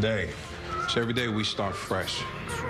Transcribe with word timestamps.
today. 0.00 0.30
So 0.88 1.02
every 1.02 1.12
day 1.12 1.28
we 1.28 1.44
start 1.44 1.76
fresh 1.76 2.22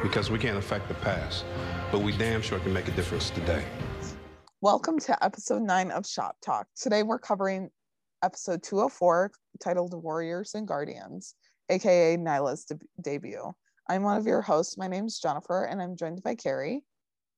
because 0.02 0.32
we 0.32 0.38
can't 0.40 0.58
affect 0.58 0.88
the 0.88 0.94
past, 0.94 1.44
but 1.92 2.00
we 2.00 2.10
damn 2.16 2.42
sure 2.42 2.58
can 2.58 2.72
make 2.72 2.88
a 2.88 2.90
difference 2.90 3.30
today. 3.30 3.62
Welcome 4.62 4.98
to 4.98 5.24
episode 5.24 5.62
nine 5.62 5.92
of 5.92 6.04
Shop 6.04 6.34
Talk. 6.44 6.66
Today 6.74 7.04
we're 7.04 7.20
covering 7.20 7.70
episode 8.24 8.64
204 8.64 9.30
titled 9.60 9.94
Warriors 10.02 10.54
and 10.54 10.66
Guardians, 10.66 11.36
aka 11.68 12.16
Nyla's 12.16 12.64
de- 12.64 12.80
debut. 13.00 13.52
I'm 13.88 14.02
one 14.02 14.16
of 14.16 14.26
your 14.26 14.42
hosts. 14.42 14.76
My 14.76 14.88
name 14.88 15.06
is 15.06 15.20
Jennifer, 15.20 15.66
and 15.66 15.80
I'm 15.80 15.94
joined 15.94 16.24
by 16.24 16.34
Carrie. 16.34 16.82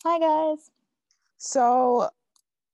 Hi, 0.06 0.18
guys. 0.18 0.70
So 1.36 2.08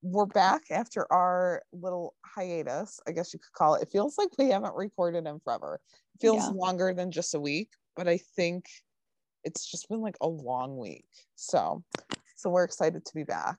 we're 0.02 0.26
back 0.26 0.62
after 0.70 1.10
our 1.12 1.62
little 1.72 2.14
hiatus, 2.24 3.00
I 3.08 3.12
guess 3.12 3.32
you 3.32 3.40
could 3.40 3.52
call 3.52 3.74
it. 3.74 3.82
It 3.82 3.90
feels 3.90 4.16
like 4.16 4.28
we 4.38 4.50
haven't 4.50 4.74
recorded 4.76 5.26
in 5.26 5.40
forever. 5.40 5.80
Feels 6.20 6.44
Yeah. 6.44 6.50
longer 6.50 6.92
than 6.94 7.10
just 7.10 7.34
a 7.34 7.40
week, 7.40 7.70
but 7.96 8.08
I 8.08 8.18
think 8.18 8.66
it's 9.44 9.70
just 9.70 9.88
been 9.88 10.00
like 10.00 10.16
a 10.20 10.28
long 10.28 10.76
week. 10.78 11.06
So 11.36 11.84
so 12.36 12.50
we're 12.50 12.64
excited 12.64 13.04
to 13.04 13.14
be 13.14 13.24
back. 13.24 13.58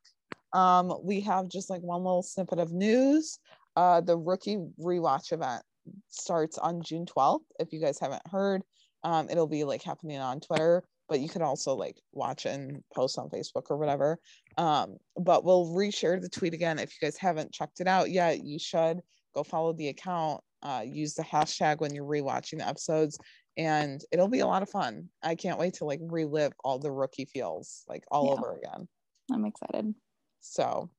Um, 0.53 0.97
we 1.03 1.19
have 1.21 1.49
just 1.49 1.69
like 1.69 1.81
one 1.81 2.03
little 2.03 2.23
snippet 2.23 2.59
of 2.59 2.71
news. 2.71 3.39
Uh, 3.75 4.02
the 4.02 4.17
rookie 4.17 4.57
rewatch 4.80 5.31
event 5.33 5.63
starts 6.09 6.57
on 6.57 6.81
June 6.81 7.05
12th. 7.05 7.43
If 7.59 7.73
you 7.73 7.80
guys 7.81 7.99
haven't 7.99 8.25
heard, 8.27 8.63
um, 9.03 9.30
it'll 9.30 9.47
be 9.47 9.63
like 9.63 9.83
happening 9.83 10.19
on 10.19 10.39
Twitter, 10.39 10.83
but 11.07 11.19
you 11.19 11.27
can 11.30 11.41
also 11.41 11.75
like 11.75 11.97
watch 12.13 12.45
and 12.45 12.83
post 12.94 13.17
on 13.17 13.30
Facebook 13.30 13.63
or 13.69 13.77
whatever. 13.77 14.17
Um, 14.57 14.97
but 15.17 15.44
we'll 15.44 15.67
reshare 15.67 16.21
the 16.21 16.30
tweet 16.30 16.53
again. 16.53 16.80
If 16.80 16.94
you 16.94 17.05
guys 17.05 17.17
haven't 17.17 17.52
checked 17.53 17.81
it 17.81 17.88
out 17.88 18.09
yet, 18.11 18.44
you 18.44 18.59
should 18.59 19.02
go 19.35 19.44
follow 19.44 19.73
the 19.73 19.89
account. 19.89 20.41
Uh, 20.61 20.83
use 20.85 21.13
the 21.13 21.23
hashtag 21.23 21.79
when 21.79 21.93
you're 21.93 22.05
rewatching 22.05 22.57
the 22.59 22.67
episodes, 22.67 23.17
and 23.57 24.01
it'll 24.11 24.27
be 24.27 24.39
a 24.39 24.47
lot 24.47 24.61
of 24.63 24.69
fun. 24.69 25.09
I 25.23 25.35
can't 25.35 25.59
wait 25.59 25.75
to 25.75 25.85
like 25.85 25.99
relive 26.01 26.53
all 26.63 26.79
the 26.79 26.91
rookie 26.91 27.25
feels 27.25 27.83
like 27.88 28.03
all 28.11 28.25
Yeah. 28.27 28.33
over 28.33 28.57
again. 28.57 28.88
I'm 29.31 29.45
excited. 29.45 29.93
So 30.41 30.89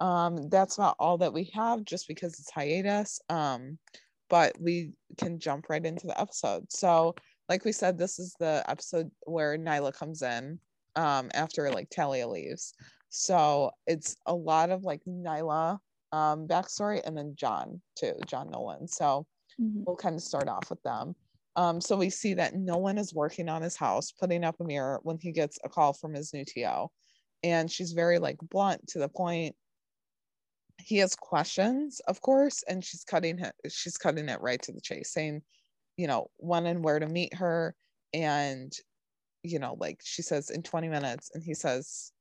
um, 0.00 0.48
that's 0.48 0.76
about 0.78 0.96
all 0.98 1.18
that 1.18 1.32
we 1.32 1.50
have 1.54 1.84
just 1.84 2.06
because 2.08 2.38
it's 2.38 2.50
hiatus. 2.50 3.20
Um, 3.28 3.78
but 4.30 4.52
we 4.60 4.92
can 5.16 5.38
jump 5.38 5.66
right 5.68 5.84
into 5.84 6.06
the 6.06 6.20
episode. 6.20 6.70
So, 6.70 7.14
like 7.48 7.64
we 7.64 7.72
said, 7.72 7.96
this 7.96 8.18
is 8.18 8.34
the 8.38 8.62
episode 8.68 9.10
where 9.26 9.56
Nyla 9.56 9.92
comes 9.94 10.22
in 10.22 10.60
um, 10.96 11.30
after 11.34 11.70
like 11.70 11.88
Talia 11.90 12.28
leaves. 12.28 12.74
So 13.08 13.70
it's 13.86 14.16
a 14.26 14.34
lot 14.34 14.70
of 14.70 14.82
like 14.82 15.00
Nyla 15.08 15.78
um, 16.12 16.48
backstory 16.48 17.00
and 17.04 17.16
then 17.16 17.34
John 17.36 17.80
too, 17.96 18.14
John 18.26 18.50
Nolan. 18.50 18.88
So 18.88 19.26
Mhm. 19.60 19.84
we'll 19.84 19.96
kind 19.96 20.14
of 20.14 20.22
start 20.22 20.48
off 20.48 20.70
with 20.70 20.82
them. 20.82 21.14
Um, 21.56 21.80
so 21.80 21.96
we 21.96 22.10
see 22.10 22.34
that 22.34 22.54
Nolan 22.54 22.98
is 22.98 23.12
working 23.12 23.48
on 23.48 23.62
his 23.62 23.76
house, 23.76 24.12
putting 24.12 24.44
up 24.44 24.60
a 24.60 24.64
mirror 24.64 25.00
when 25.02 25.18
he 25.18 25.32
gets 25.32 25.58
a 25.64 25.68
call 25.68 25.92
from 25.92 26.14
his 26.14 26.32
new 26.32 26.44
TO. 26.44 26.88
And 27.42 27.70
she's 27.70 27.92
very 27.92 28.18
like 28.18 28.38
blunt 28.38 28.86
to 28.88 28.98
the 28.98 29.08
point. 29.08 29.56
He 30.80 30.98
has 30.98 31.16
questions, 31.16 32.00
of 32.06 32.20
course, 32.20 32.62
and 32.68 32.84
she's 32.84 33.02
cutting 33.02 33.40
it, 33.40 33.54
she's 33.68 33.96
cutting 33.96 34.28
it 34.28 34.40
right 34.40 34.62
to 34.62 34.72
the 34.72 34.80
chase, 34.80 35.10
saying, 35.12 35.42
you 35.96 36.06
know, 36.06 36.30
when 36.36 36.66
and 36.66 36.84
where 36.84 37.00
to 37.00 37.06
meet 37.08 37.34
her. 37.34 37.74
And, 38.14 38.72
you 39.42 39.58
know, 39.58 39.76
like 39.78 40.00
she 40.04 40.22
says 40.22 40.50
in 40.50 40.62
20 40.62 40.88
minutes, 40.88 41.30
and 41.34 41.42
he 41.42 41.54
says, 41.54 42.12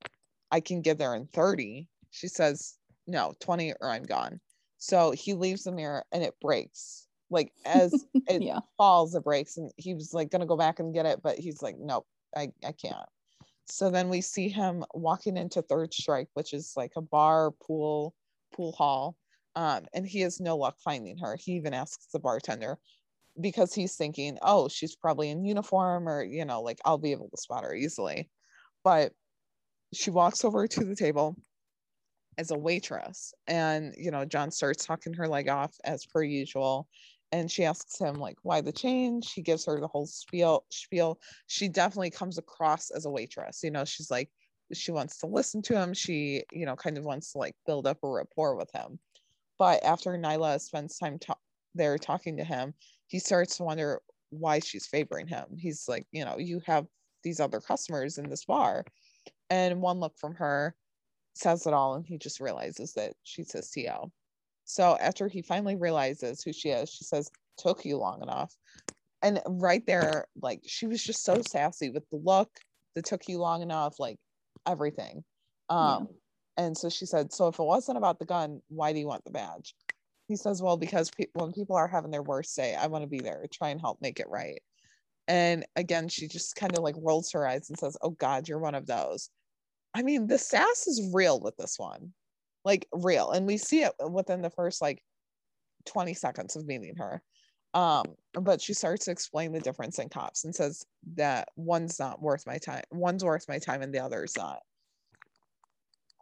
I 0.49 0.59
can 0.59 0.81
get 0.81 0.97
there 0.97 1.13
in 1.13 1.27
30. 1.27 1.87
She 2.09 2.27
says, 2.27 2.77
no, 3.07 3.33
20 3.39 3.73
or 3.81 3.89
I'm 3.89 4.03
gone. 4.03 4.41
So 4.77 5.11
he 5.11 5.33
leaves 5.33 5.63
the 5.63 5.71
mirror 5.71 6.05
and 6.11 6.23
it 6.23 6.39
breaks. 6.39 7.07
Like 7.29 7.53
as 7.65 8.05
it 8.27 8.45
Yeah. 8.45 8.59
falls, 8.77 9.15
it 9.15 9.23
breaks. 9.23 9.57
And 9.57 9.71
he 9.77 9.93
was 9.93 10.13
like 10.13 10.29
gonna 10.31 10.45
go 10.45 10.57
back 10.57 10.79
and 10.79 10.93
get 10.93 11.05
it, 11.05 11.21
but 11.21 11.39
he's 11.39 11.61
like, 11.61 11.77
nope, 11.79 12.07
I, 12.35 12.51
I 12.65 12.71
can't. 12.73 13.09
So 13.67 13.89
then 13.89 14.09
we 14.09 14.21
see 14.21 14.49
him 14.49 14.85
walking 14.93 15.37
into 15.37 15.61
Third 15.61 15.93
Strike, 15.93 16.29
which 16.33 16.53
is 16.53 16.73
like 16.77 16.93
a 16.95 17.01
bar, 17.01 17.51
pool, 17.51 18.15
pool 18.53 18.71
hall. 18.73 19.17
Um, 19.55 19.85
and 19.93 20.07
he 20.07 20.21
has 20.21 20.39
no 20.39 20.55
luck 20.57 20.77
finding 20.79 21.17
her. 21.19 21.35
He 21.35 21.53
even 21.53 21.73
asks 21.73 22.07
the 22.13 22.19
bartender 22.19 22.79
because 23.39 23.73
he's 23.73 23.95
thinking, 23.95 24.37
oh, 24.41 24.67
she's 24.69 24.95
probably 24.95 25.29
in 25.29 25.45
uniform 25.45 26.07
or, 26.09 26.23
you 26.23 26.45
know, 26.45 26.61
like 26.61 26.79
I'll 26.85 26.97
be 26.97 27.11
able 27.11 27.29
to 27.29 27.37
spot 27.41 27.63
her 27.63 27.73
easily. 27.73 28.31
But 28.83 29.13
she 29.93 30.11
walks 30.11 30.45
over 30.45 30.67
to 30.67 30.85
the 30.85 30.95
table 30.95 31.35
as 32.37 32.51
a 32.51 32.57
waitress. 32.57 33.33
And 33.47 33.93
you 33.97 34.11
know 34.11 34.25
john 34.25 34.51
starts 34.51 34.85
talking 34.85 35.13
her 35.13 35.27
leg 35.27 35.49
off 35.49 35.75
as 35.83 36.05
per 36.05 36.23
usual. 36.23 36.87
And 37.31 37.51
she 37.51 37.65
asks 37.65 37.99
him 37.99 38.15
like 38.15 38.37
why 38.43 38.61
the 38.61 38.71
change? 38.71 39.33
He 39.33 39.41
gives 39.41 39.65
her 39.65 39.79
the 39.79 39.87
whole 39.87 40.07
spiel 40.07 40.65
spiel. 40.69 41.19
She 41.47 41.67
definitely 41.67 42.11
comes 42.11 42.37
across 42.37 42.89
as 42.89 43.05
a 43.05 43.09
waitress. 43.09 43.61
You 43.63 43.71
know 43.71 43.85
she's 43.85 44.11
like 44.11 44.29
she 44.73 44.91
wants 44.91 45.17
to 45.19 45.27
listen 45.27 45.61
to 45.63 45.81
him. 45.81 45.93
She 45.93 46.43
you 46.51 46.65
know 46.65 46.75
kind 46.75 46.97
of 46.97 47.05
wants 47.05 47.33
to 47.33 47.39
like 47.39 47.55
build 47.65 47.87
up 47.87 47.99
a 48.03 48.09
rapport 48.09 48.55
with 48.55 48.71
him. 48.71 48.99
But 49.59 49.83
after 49.83 50.11
nyla 50.11 50.61
spends 50.61 50.97
time 50.97 51.19
there 51.75 51.97
talking 51.97 52.37
to 52.37 52.43
him 52.43 52.73
he 53.07 53.19
starts 53.19 53.57
to 53.57 53.63
wonder 53.63 54.01
why 54.29 54.59
she's 54.59 54.85
favoring 54.85 55.27
him. 55.27 55.45
He's 55.57 55.87
like 55.87 56.05
you 56.11 56.25
know 56.25 56.37
you 56.37 56.61
have 56.65 56.85
these 57.23 57.39
other 57.39 57.59
customers 57.59 58.17
in 58.17 58.29
this 58.29 58.45
bar. 58.45 58.85
And 59.49 59.81
one 59.81 59.99
look 59.99 60.17
from 60.17 60.35
her 60.35 60.75
says 61.37 61.65
it 61.65 61.73
all 61.73 61.95
and 61.95 62.05
he 62.05 62.17
just 62.17 62.39
realizes 62.39 62.93
that 62.93 63.13
she's 63.23 63.51
his 63.51 63.69
TO. 63.69 64.11
So 64.65 64.97
after 64.99 65.27
he 65.27 65.41
finally 65.41 65.75
realizes 65.75 66.43
who 66.43 66.51
she 66.51 66.69
is, 66.69 66.89
she 66.89 67.03
says, 67.03 67.29
took 67.57 67.85
you 67.85 67.97
long 67.97 68.21
enough. 68.21 68.53
And 69.21 69.41
right 69.47 69.85
there, 69.87 70.27
like 70.41 70.61
she 70.65 70.87
was 70.87 71.03
just 71.03 71.23
so 71.23 71.41
sassy 71.41 71.89
with 71.89 72.03
the 72.11 72.17
look, 72.17 72.49
that 72.97 73.05
took 73.05 73.29
you 73.29 73.37
long 73.37 73.61
enough, 73.61 73.99
like 73.99 74.17
everything. 74.65 75.23
Um, 75.69 76.07
and 76.57 76.75
so 76.75 76.89
she 76.89 77.05
said, 77.05 77.31
So 77.31 77.47
if 77.47 77.59
it 77.59 77.63
wasn't 77.63 77.99
about 77.99 78.17
the 78.17 78.25
gun, 78.25 78.59
why 78.69 78.91
do 78.91 78.97
you 78.97 79.05
want 79.05 79.23
the 79.23 79.29
badge? 79.29 79.75
He 80.27 80.35
says, 80.35 80.63
Well, 80.63 80.77
because 80.77 81.11
pe- 81.11 81.27
when 81.33 81.53
people 81.53 81.75
are 81.75 81.87
having 81.87 82.09
their 82.09 82.23
worst 82.23 82.55
day, 82.55 82.73
I 82.73 82.87
want 82.87 83.03
to 83.03 83.07
be 83.07 83.19
there, 83.19 83.45
try 83.53 83.69
and 83.69 83.79
help 83.79 84.01
make 84.01 84.19
it 84.19 84.29
right. 84.29 84.59
And 85.27 85.63
again, 85.75 86.07
she 86.07 86.27
just 86.27 86.55
kind 86.55 86.75
of 86.75 86.83
like 86.83 86.95
rolls 86.97 87.31
her 87.33 87.47
eyes 87.47 87.69
and 87.69 87.77
says, 87.77 87.95
Oh 88.01 88.09
God, 88.09 88.47
you're 88.47 88.57
one 88.57 88.75
of 88.75 88.87
those. 88.87 89.29
I 89.93 90.03
mean, 90.03 90.27
the 90.27 90.37
sass 90.37 90.87
is 90.87 91.11
real 91.13 91.39
with 91.39 91.57
this 91.57 91.77
one, 91.77 92.13
like 92.65 92.87
real, 92.91 93.31
and 93.31 93.47
we 93.47 93.57
see 93.57 93.83
it 93.83 93.93
within 94.09 94.41
the 94.41 94.49
first 94.49 94.81
like 94.81 95.01
20 95.85 96.13
seconds 96.13 96.55
of 96.55 96.65
meeting 96.65 96.95
her. 96.97 97.21
Um, 97.73 98.05
but 98.33 98.61
she 98.61 98.73
starts 98.73 99.05
to 99.05 99.11
explain 99.11 99.51
the 99.51 99.59
difference 99.59 99.99
in 99.99 100.09
cops 100.09 100.45
and 100.45 100.55
says 100.55 100.85
that 101.15 101.49
one's 101.55 101.99
not 101.99 102.21
worth 102.21 102.45
my 102.47 102.57
time, 102.57 102.83
one's 102.91 103.23
worth 103.23 103.45
my 103.47 103.59
time, 103.59 103.81
and 103.81 103.93
the 103.93 103.99
other's 103.99 104.35
not. 104.37 104.59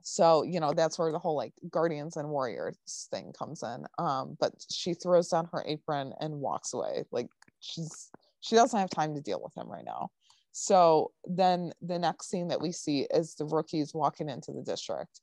So, 0.07 0.43
you 0.43 0.59
know, 0.59 0.71
that's 0.71 0.99
where 0.99 1.11
the 1.11 1.19
whole 1.19 1.35
like 1.35 1.53
guardians 1.71 2.15
and 2.15 2.29
warriors 2.29 3.07
thing 3.09 3.33
comes 3.37 3.63
in. 3.63 3.85
Um, 3.97 4.37
but 4.39 4.53
she 4.71 4.93
throws 4.93 5.29
down 5.29 5.49
her 5.51 5.63
apron 5.65 6.13
and 6.19 6.41
walks 6.41 6.73
away. 6.73 7.05
Like 7.11 7.27
she's 7.59 8.11
she 8.41 8.55
doesn't 8.55 8.79
have 8.79 8.91
time 8.91 9.15
to 9.15 9.21
deal 9.21 9.41
with 9.43 9.57
him 9.57 9.67
right 9.67 9.83
now. 9.83 10.11
So 10.57 11.11
then 11.25 11.73
the 11.81 11.99
next 11.99 12.29
scene 12.29 12.47
that 12.47 12.61
we 12.61 12.71
see 12.71 13.07
is 13.13 13.35
the 13.35 13.43
rookies 13.43 13.93
walking 13.93 14.29
into 14.29 14.53
the 14.53 14.61
district. 14.61 15.19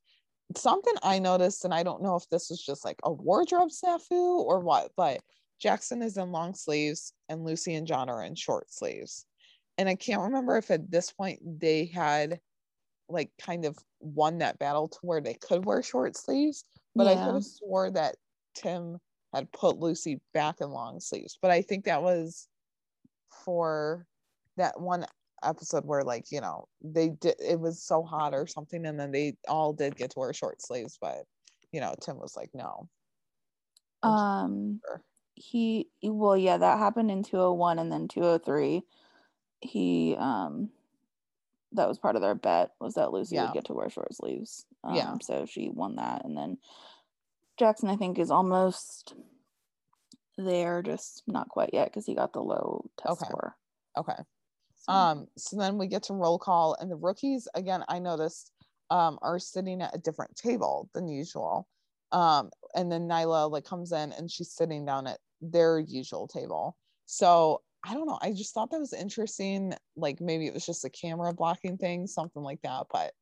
Something 0.54 0.93
I 1.03 1.19
noticed, 1.20 1.65
and 1.65 1.72
I 1.72 1.82
don't 1.82 2.03
know 2.03 2.16
if 2.16 2.28
this 2.28 2.50
was 2.50 2.62
just 2.62 2.84
like 2.84 3.00
a 3.03 3.10
wardrobe 3.10 3.71
snafu 3.71 4.10
or 4.10 4.60
what, 4.60 4.91
but 4.94 5.22
Jackson 5.59 6.03
is 6.03 6.19
in 6.19 6.32
long 6.32 6.53
sleeves 6.53 7.15
and 7.31 7.44
Lucy 7.44 7.76
and 7.76 7.87
John 7.87 8.10
are 8.10 8.22
in 8.22 8.34
short 8.34 8.71
sleeves. 8.71 9.25
And 9.78 9.88
I 9.88 9.94
can't 9.94 10.21
remember 10.21 10.59
if 10.59 10.71
at 10.71 10.91
this 10.91 11.10
point 11.10 11.41
they 11.60 11.87
had 11.87 12.38
like 13.09 13.31
kind 13.41 13.65
of 13.65 13.78
won 14.00 14.37
that 14.38 14.59
battle 14.59 14.88
to 14.88 14.98
where 15.00 15.22
they 15.22 15.32
could 15.32 15.65
wear 15.65 15.82
short 15.82 16.15
sleeves, 16.15 16.66
but 16.94 17.06
I 17.06 17.12
Yeah. 17.12 17.25
could 17.25 17.34
have 17.37 17.44
swore 17.44 17.91
that 17.91 18.16
Tim 18.54 18.98
had 19.32 19.50
put 19.50 19.78
Lucy 19.78 20.21
back 20.34 20.60
in 20.60 20.69
long 20.69 21.00
sleeves. 21.00 21.38
But 21.41 21.53
I 21.53 21.62
think 21.62 21.87
that 21.87 22.03
was 22.03 22.48
for 23.47 24.07
that 24.59 24.78
one 24.78 25.07
episode 25.44 25.84
where 25.84 26.03
like 26.03 26.24
you 26.30 26.41
know 26.41 26.66
they 26.83 27.09
did 27.10 27.34
it 27.39 27.59
was 27.59 27.83
so 27.83 28.03
hot 28.03 28.34
or 28.34 28.47
something 28.47 28.86
and 28.86 28.98
then 28.98 29.10
they 29.12 29.34
all 29.48 29.72
did 29.72 29.97
get 29.97 30.10
to 30.10 30.18
wear 30.18 30.33
short 30.33 30.60
sleeves 30.62 30.98
but 31.00 31.24
you 31.72 31.80
know 31.80 31.94
tim 32.00 32.18
was 32.18 32.36
like 32.36 32.50
no 32.54 32.89
Um, 34.03 34.80
Sure. 34.84 35.03
he 35.34 35.89
well, 36.03 36.36
yeah, 36.36 36.56
that 36.59 36.78
happened 36.78 37.10
in 37.10 37.22
201 37.22 37.78
and 37.78 37.91
then 37.91 38.09
203. 38.09 38.83
He 39.60 40.16
um 40.18 40.71
that 41.74 41.88
was 41.88 41.98
part 41.98 42.16
of 42.16 42.22
their 42.22 42.34
bet 42.34 42.72
was 42.80 42.95
that 42.95 43.12
Lucy 43.12 43.36
Yeah. 43.36 43.45
would 43.45 43.54
get 43.54 43.65
to 43.66 43.72
wear 43.72 43.88
short 43.88 44.12
sleeves. 44.15 44.66
Um, 44.84 44.97
Yeah. 44.97 45.15
So 45.22 45.47
she 45.47 45.71
won 45.71 45.97
that, 45.97 46.24
and 46.24 46.36
then 46.36 46.59
Jackson, 47.59 47.88
I 47.88 47.97
think, 47.97 48.18
is 48.18 48.30
almost 48.30 49.15
there, 50.36 50.83
just 50.83 51.22
not 51.27 51.48
quite 51.48 51.71
yet 51.72 51.86
because 51.86 52.06
he 52.06 52.15
got 52.15 52.33
the 52.33 52.42
low 52.42 52.91
test 52.98 53.22
Okay. 53.22 53.30
score. 53.30 53.56
okay 53.97 54.22
um 54.89 55.27
so 55.37 55.57
then 55.57 55.79
we 55.79 55.87
get 55.87 56.03
to 56.03 56.13
roll 56.13 56.39
call 56.39 56.77
and 56.81 56.91
the 56.91 56.97
rookies 56.97 57.47
again 57.55 57.84
i 57.89 57.99
noticed 57.99 58.53
um 58.91 59.19
are 59.23 59.39
sitting 59.39 59.81
at 59.81 59.95
a 59.95 59.99
different 59.99 60.34
table 60.37 60.89
than 60.95 61.07
usual 61.07 61.69
um 62.13 62.51
and 62.75 62.91
then 62.91 63.09
nyla 63.09 63.51
like 63.51 63.65
comes 63.65 63.93
in 63.93 64.13
and 64.13 64.31
she's 64.31 64.53
sitting 64.53 64.84
down 64.84 65.07
at 65.07 65.19
their 65.41 65.79
usual 65.79 66.27
table 66.27 66.77
so 67.07 67.61
I 67.84 67.95
don't 67.95 68.07
know. 68.07 68.19
I 68.23 68.33
just 68.33 68.55
thought 68.55 68.71
that 68.71 68.79
was 68.79 68.93
interesting. 68.93 69.75
Like 69.97 70.21
maybe 70.21 70.47
it 70.47 70.55
was 70.55 70.65
just 70.65 70.84
a 70.84 70.91
camera 70.91 71.33
blocking 71.34 71.77
thing, 71.77 72.07
something 72.07 72.43
like 72.43 72.63
that. 72.63 72.87
But 72.93 73.13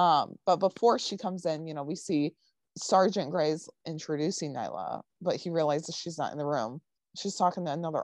um, 0.00 0.36
but 0.44 0.56
before 0.56 0.98
she 0.98 1.16
comes 1.16 1.46
in, 1.46 1.66
you 1.66 1.74
know, 1.74 1.84
we 1.84 1.94
see 1.94 2.32
Sergeant 2.76 3.30
Gray's 3.30 3.68
introducing 3.86 4.54
Nyla, 4.54 5.02
but 5.22 5.36
he 5.36 5.50
realizes 5.50 5.94
she's 5.94 6.18
not 6.18 6.32
in 6.32 6.38
the 6.38 6.46
room. 6.46 6.80
She's 7.16 7.36
talking 7.36 7.64
to 7.66 7.72
another 7.72 8.02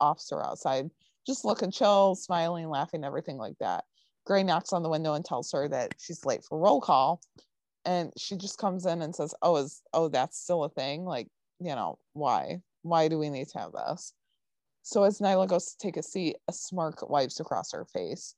officer 0.00 0.42
outside, 0.44 0.90
just 1.26 1.44
looking 1.44 1.70
chill, 1.70 2.14
smiling, 2.14 2.68
laughing, 2.68 3.04
everything 3.04 3.36
like 3.36 3.58
that. 3.60 3.84
Gray 4.26 4.42
knocks 4.42 4.72
on 4.72 4.82
the 4.82 4.88
window 4.88 5.14
and 5.14 5.24
tells 5.24 5.52
her 5.52 5.68
that 5.68 5.94
she's 5.98 6.24
late 6.24 6.44
for 6.44 6.58
roll 6.58 6.80
call. 6.80 7.20
And 7.84 8.12
she 8.16 8.36
just 8.36 8.58
comes 8.58 8.86
in 8.86 9.02
and 9.02 9.14
says, 9.14 9.34
Oh, 9.42 9.56
is 9.56 9.82
oh, 9.92 10.08
that's 10.08 10.40
still 10.40 10.64
a 10.64 10.70
thing? 10.70 11.04
Like, 11.04 11.28
you 11.60 11.74
know, 11.74 11.98
why? 12.14 12.60
Why 12.82 13.08
do 13.08 13.18
we 13.18 13.28
need 13.28 13.48
to 13.48 13.58
have 13.58 13.72
this? 13.72 14.12
So 14.82 15.04
as 15.04 15.18
Nyla 15.18 15.48
goes 15.48 15.72
to 15.72 15.78
take 15.78 15.96
a 15.96 16.02
seat, 16.02 16.36
a 16.48 16.52
smirk 16.52 17.08
wipes 17.08 17.40
across 17.40 17.72
her 17.72 17.86
face. 17.86 18.34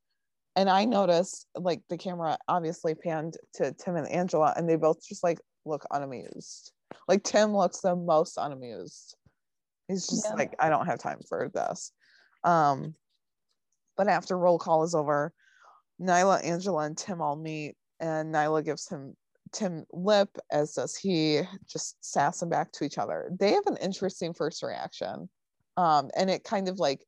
And 0.55 0.71
I 0.71 0.85
noticed 0.85 1.47
like 1.55 1.83
the 1.89 1.99
camera 1.99 2.39
obviously 2.49 2.95
panned 2.95 3.37
to 3.55 3.73
Tim 3.73 3.97
and 3.97 4.09
Angela, 4.09 4.55
and 4.57 4.69
they 4.69 4.77
both 4.77 5.07
just 5.07 5.23
like 5.23 5.39
look 5.65 5.85
unamused. 5.91 6.73
Like 7.09 7.25
Tim 7.25 7.55
looks 7.55 7.81
the 7.81 7.95
most 7.95 8.39
unamused. 8.39 9.17
He's 9.89 10.07
just 10.07 10.27
yeah. 10.29 10.35
like, 10.35 10.55
I 10.59 10.69
don't 10.69 10.87
have 10.87 10.99
time 10.99 11.21
for 11.29 11.51
this. 11.53 11.93
Um, 12.47 12.95
but 13.97 14.09
after 14.09 14.39
roll 14.39 14.59
call 14.59 14.85
is 14.85 14.95
over, 14.95 15.33
Nyla, 16.01 16.45
Angela, 16.45 16.85
and 16.85 16.97
Tim 16.97 17.21
all 17.21 17.37
meet, 17.37 17.75
and 18.01 18.35
Nyla 18.35 18.65
gives 18.65 18.89
him 18.89 19.15
Tim 19.53 19.85
lip, 19.93 20.31
as 20.51 20.75
does 20.75 20.97
he, 20.97 21.43
just 21.67 21.97
sass 22.01 22.43
him 22.43 22.49
back 22.49 22.73
to 22.73 22.85
each 22.85 22.99
other. 22.99 23.31
They 23.39 23.53
have 23.53 23.67
an 23.67 23.77
interesting 23.79 24.33
first 24.33 24.63
reaction. 24.63 25.29
Um, 25.77 26.11
and 26.17 26.31
it 26.31 26.45
kind 26.45 26.69
of 26.69 26.79
like 26.79 27.05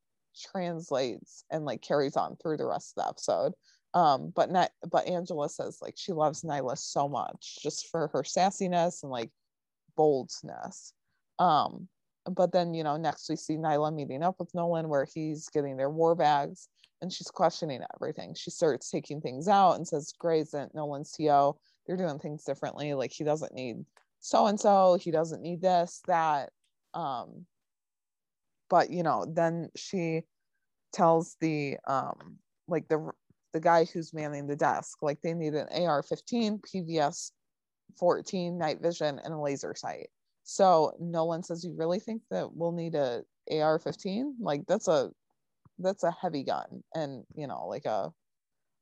translates 0.52 1.44
and 1.50 1.64
like 1.64 1.82
carries 1.82 2.16
on 2.16 2.36
through 2.36 2.56
the 2.56 2.66
rest 2.66 2.94
of 2.96 3.02
the 3.02 3.08
episode. 3.08 3.52
Um 3.94 4.32
but 4.36 4.50
not 4.50 4.70
but 4.90 5.08
angela 5.08 5.48
says 5.48 5.78
like 5.80 5.94
she 5.96 6.12
loves 6.12 6.42
nyla 6.42 6.76
so 6.76 7.08
much 7.08 7.58
just 7.62 7.88
for 7.88 8.08
her 8.08 8.22
sassiness 8.22 9.02
and 9.02 9.10
like 9.10 9.30
boldness. 9.96 10.92
Um 11.38 11.88
but 12.24 12.52
then 12.52 12.74
you 12.74 12.84
know 12.84 12.96
next 12.96 13.28
we 13.28 13.36
see 13.36 13.56
nyla 13.56 13.94
meeting 13.94 14.22
up 14.22 14.36
with 14.38 14.54
nolan 14.54 14.88
where 14.88 15.06
he's 15.06 15.48
getting 15.48 15.76
their 15.76 15.90
war 15.90 16.14
bags 16.14 16.68
and 17.00 17.12
she's 17.12 17.30
questioning 17.30 17.80
everything. 17.94 18.34
She 18.34 18.50
starts 18.50 18.90
taking 18.90 19.20
things 19.20 19.48
out 19.48 19.74
and 19.74 19.86
says 19.86 20.12
gray 20.18 20.40
isn't 20.40 20.74
nolan's 20.74 21.12
TO 21.12 21.56
they're 21.86 21.96
doing 21.96 22.18
things 22.18 22.44
differently. 22.44 22.92
Like 22.94 23.12
he 23.12 23.24
doesn't 23.24 23.54
need 23.54 23.84
so 24.20 24.46
and 24.46 24.58
so 24.58 24.98
he 25.00 25.10
doesn't 25.10 25.42
need 25.42 25.62
this 25.62 26.02
that. 26.06 26.50
Um 26.94 27.46
but 28.68 28.90
you 28.90 29.02
know 29.02 29.24
then 29.26 29.70
she 29.76 30.22
tells 30.92 31.36
the 31.40 31.76
um 31.86 32.36
like 32.66 32.88
the 32.88 33.10
the 33.52 33.60
guy 33.60 33.84
who's 33.84 34.12
manning 34.12 34.46
the 34.46 34.56
desk 34.56 34.98
like 35.00 35.20
they 35.22 35.32
need 35.32 35.54
an 35.54 35.66
ar-15 35.72 36.60
pvs 36.60 37.30
14 37.98 38.58
night 38.58 38.80
vision 38.82 39.18
and 39.24 39.32
a 39.32 39.38
laser 39.38 39.74
sight 39.74 40.08
so 40.50 40.92
nolan 40.98 41.42
says 41.42 41.62
you 41.62 41.74
really 41.76 42.00
think 42.00 42.22
that 42.30 42.48
we'll 42.54 42.72
need 42.72 42.94
a 42.94 43.22
ar-15 43.50 44.32
like 44.40 44.64
that's 44.66 44.88
a 44.88 45.10
that's 45.78 46.04
a 46.04 46.10
heavy 46.10 46.42
gun 46.42 46.82
and 46.94 47.22
you 47.34 47.46
know 47.46 47.66
like 47.66 47.84
a 47.84 48.10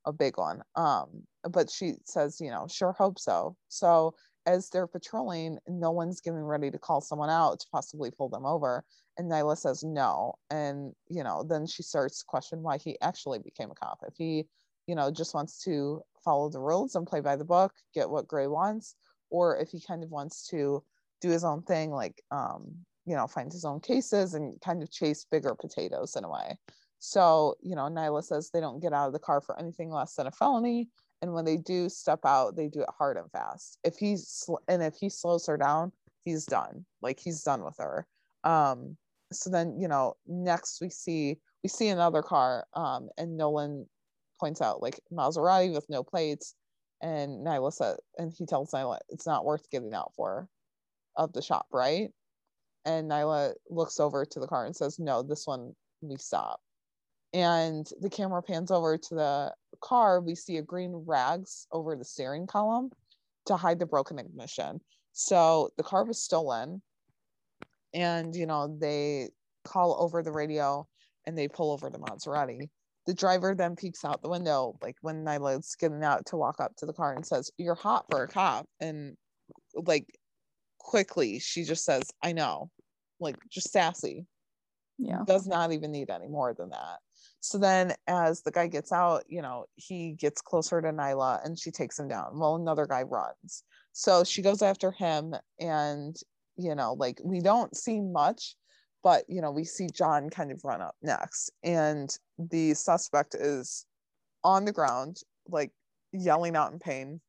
a 0.06 0.12
big 0.12 0.38
one 0.38 0.62
um 0.76 1.08
but 1.50 1.68
she 1.68 1.94
says 2.04 2.40
you 2.40 2.50
know 2.50 2.68
sure 2.70 2.92
hope 2.92 3.18
so 3.18 3.56
so 3.66 4.14
as 4.46 4.70
they're 4.70 4.86
patrolling 4.86 5.58
Nolan's 5.66 6.20
getting 6.20 6.38
ready 6.38 6.70
to 6.70 6.78
call 6.78 7.00
someone 7.00 7.30
out 7.30 7.58
to 7.58 7.66
possibly 7.72 8.12
pull 8.12 8.28
them 8.28 8.46
over 8.46 8.84
and 9.18 9.28
Nyla 9.28 9.58
says 9.58 9.82
no. 9.82 10.34
And, 10.50 10.92
you 11.08 11.24
know, 11.24 11.42
then 11.42 11.66
she 11.66 11.82
starts 11.82 12.22
question 12.22 12.62
why 12.62 12.78
he 12.78 12.96
actually 13.00 13.40
became 13.40 13.72
a 13.72 13.74
cop. 13.74 13.98
If 14.06 14.14
he, 14.16 14.46
you 14.86 14.94
know, 14.94 15.10
just 15.10 15.34
wants 15.34 15.64
to 15.64 16.02
follow 16.24 16.48
the 16.48 16.60
rules 16.60 16.94
and 16.94 17.06
play 17.06 17.20
by 17.20 17.34
the 17.34 17.44
book, 17.44 17.72
get 17.92 18.08
what 18.08 18.28
Gray 18.28 18.46
wants, 18.46 18.94
or 19.30 19.58
if 19.58 19.70
he 19.70 19.80
kind 19.80 20.04
of 20.04 20.10
wants 20.10 20.46
to 20.48 20.84
do 21.20 21.30
his 21.30 21.44
own 21.44 21.62
thing, 21.62 21.90
like, 21.90 22.22
um, 22.30 22.64
you 23.04 23.14
know, 23.14 23.26
find 23.26 23.52
his 23.52 23.64
own 23.64 23.80
cases 23.80 24.34
and 24.34 24.60
kind 24.60 24.82
of 24.82 24.90
chase 24.90 25.26
bigger 25.30 25.54
potatoes 25.54 26.16
in 26.16 26.24
a 26.24 26.30
way. 26.30 26.56
So, 26.98 27.54
you 27.62 27.76
know, 27.76 27.82
Nyla 27.82 28.24
says 28.24 28.50
they 28.50 28.60
don't 28.60 28.80
get 28.80 28.92
out 28.92 29.06
of 29.06 29.12
the 29.12 29.18
car 29.18 29.40
for 29.40 29.58
anything 29.58 29.90
less 29.90 30.14
than 30.14 30.26
a 30.26 30.32
felony. 30.32 30.88
And 31.22 31.32
when 31.32 31.44
they 31.44 31.56
do 31.56 31.88
step 31.88 32.20
out, 32.24 32.56
they 32.56 32.68
do 32.68 32.80
it 32.80 32.88
hard 32.96 33.16
and 33.16 33.30
fast. 33.30 33.78
If 33.84 33.96
he's, 33.96 34.26
sl- 34.26 34.62
and 34.68 34.82
if 34.82 34.94
he 35.00 35.08
slows 35.08 35.46
her 35.46 35.56
down, 35.56 35.92
he's 36.24 36.44
done. 36.44 36.84
Like 37.00 37.20
he's 37.20 37.42
done 37.42 37.62
with 37.62 37.76
her. 37.78 38.06
Um, 38.44 38.96
so 39.32 39.50
then 39.50 39.78
you 39.80 39.88
know 39.88 40.14
next 40.26 40.80
we 40.80 40.88
see 40.88 41.38
we 41.62 41.68
see 41.68 41.88
another 41.88 42.22
car 42.22 42.66
um 42.74 43.08
and 43.18 43.36
nolan 43.36 43.86
points 44.38 44.60
out 44.60 44.82
like 44.82 45.00
maserati 45.12 45.72
with 45.72 45.86
no 45.88 46.02
plates 46.02 46.54
and 47.02 47.44
nyla 47.46 47.72
said 47.72 47.96
and 48.18 48.32
he 48.36 48.46
tells 48.46 48.70
nyla 48.70 48.98
it's 49.08 49.26
not 49.26 49.44
worth 49.44 49.68
getting 49.70 49.94
out 49.94 50.12
for 50.16 50.48
of 51.16 51.32
the 51.32 51.42
shop 51.42 51.66
right? 51.72 52.10
And 52.84 53.10
nyla 53.10 53.54
looks 53.68 53.98
over 53.98 54.24
to 54.24 54.40
the 54.40 54.46
car 54.46 54.66
and 54.66 54.76
says 54.76 54.98
no 54.98 55.22
this 55.22 55.46
one 55.46 55.74
we 56.00 56.16
stop. 56.16 56.60
And 57.32 57.86
the 58.00 58.10
camera 58.10 58.42
pans 58.42 58.70
over 58.70 58.96
to 58.96 59.14
the 59.14 59.54
car. 59.82 60.20
We 60.20 60.34
see 60.34 60.56
a 60.56 60.62
green 60.62 60.92
rags 61.06 61.66
over 61.72 61.96
the 61.96 62.04
steering 62.04 62.46
column 62.46 62.90
to 63.46 63.56
hide 63.56 63.78
the 63.78 63.86
broken 63.86 64.18
ignition. 64.18 64.80
So 65.12 65.70
the 65.76 65.82
car 65.82 66.04
was 66.04 66.20
stolen. 66.22 66.82
And 67.94 68.34
you 68.34 68.46
know 68.46 68.76
they 68.78 69.30
call 69.64 69.96
over 70.00 70.22
the 70.22 70.32
radio 70.32 70.86
and 71.26 71.36
they 71.36 71.48
pull 71.48 71.72
over 71.72 71.90
the 71.90 71.98
Maserati. 71.98 72.68
The 73.06 73.14
driver 73.14 73.54
then 73.54 73.76
peeks 73.76 74.04
out 74.04 74.22
the 74.22 74.28
window, 74.28 74.76
like 74.82 74.96
when 75.00 75.24
Nyla's 75.24 75.76
getting 75.78 76.02
out 76.02 76.26
to 76.26 76.36
walk 76.36 76.60
up 76.60 76.74
to 76.76 76.86
the 76.86 76.92
car 76.92 77.14
and 77.14 77.24
says, 77.24 77.50
You're 77.56 77.74
hot 77.74 78.06
for 78.10 78.22
a 78.22 78.28
cop. 78.28 78.66
And 78.80 79.16
like 79.74 80.06
quickly, 80.86 81.40
she 81.40 81.64
just 81.64 81.84
says, 81.84 82.04
I 82.22 82.32
know, 82.32 82.70
like 83.18 83.36
just 83.50 83.72
sassy. 83.72 84.26
Yeah. 84.98 85.24
Does 85.26 85.46
not 85.46 85.72
even 85.72 85.90
need 85.90 86.08
any 86.08 86.28
more 86.28 86.54
than 86.54 86.70
that. 86.70 86.98
So 87.40 87.58
then, 87.58 87.92
as 88.06 88.40
the 88.42 88.50
guy 88.50 88.66
gets 88.66 88.92
out, 88.92 89.24
you 89.28 89.42
know, 89.42 89.66
he 89.74 90.12
gets 90.12 90.40
closer 90.40 90.80
to 90.80 90.88
Nyla 90.88 91.44
and 91.44 91.58
she 91.58 91.70
takes 91.70 91.98
him 91.98 92.08
down. 92.08 92.38
Well, 92.38 92.54
another 92.54 92.86
guy 92.86 93.02
runs. 93.02 93.64
So 93.92 94.24
she 94.24 94.40
goes 94.40 94.62
after 94.62 94.90
him 94.92 95.34
and 95.60 96.16
you 96.56 96.74
know 96.74 96.94
like 96.94 97.20
we 97.22 97.40
don't 97.40 97.76
see 97.76 98.00
much 98.00 98.56
but 99.02 99.24
you 99.28 99.40
know 99.40 99.50
we 99.50 99.64
see 99.64 99.88
john 99.92 100.30
kind 100.30 100.50
of 100.50 100.60
run 100.64 100.80
up 100.80 100.96
next 101.02 101.50
and 101.62 102.16
the 102.38 102.74
suspect 102.74 103.34
is 103.34 103.86
on 104.42 104.64
the 104.64 104.72
ground 104.72 105.18
like 105.48 105.70
yelling 106.12 106.56
out 106.56 106.72
in 106.72 106.78
pain 106.78 107.20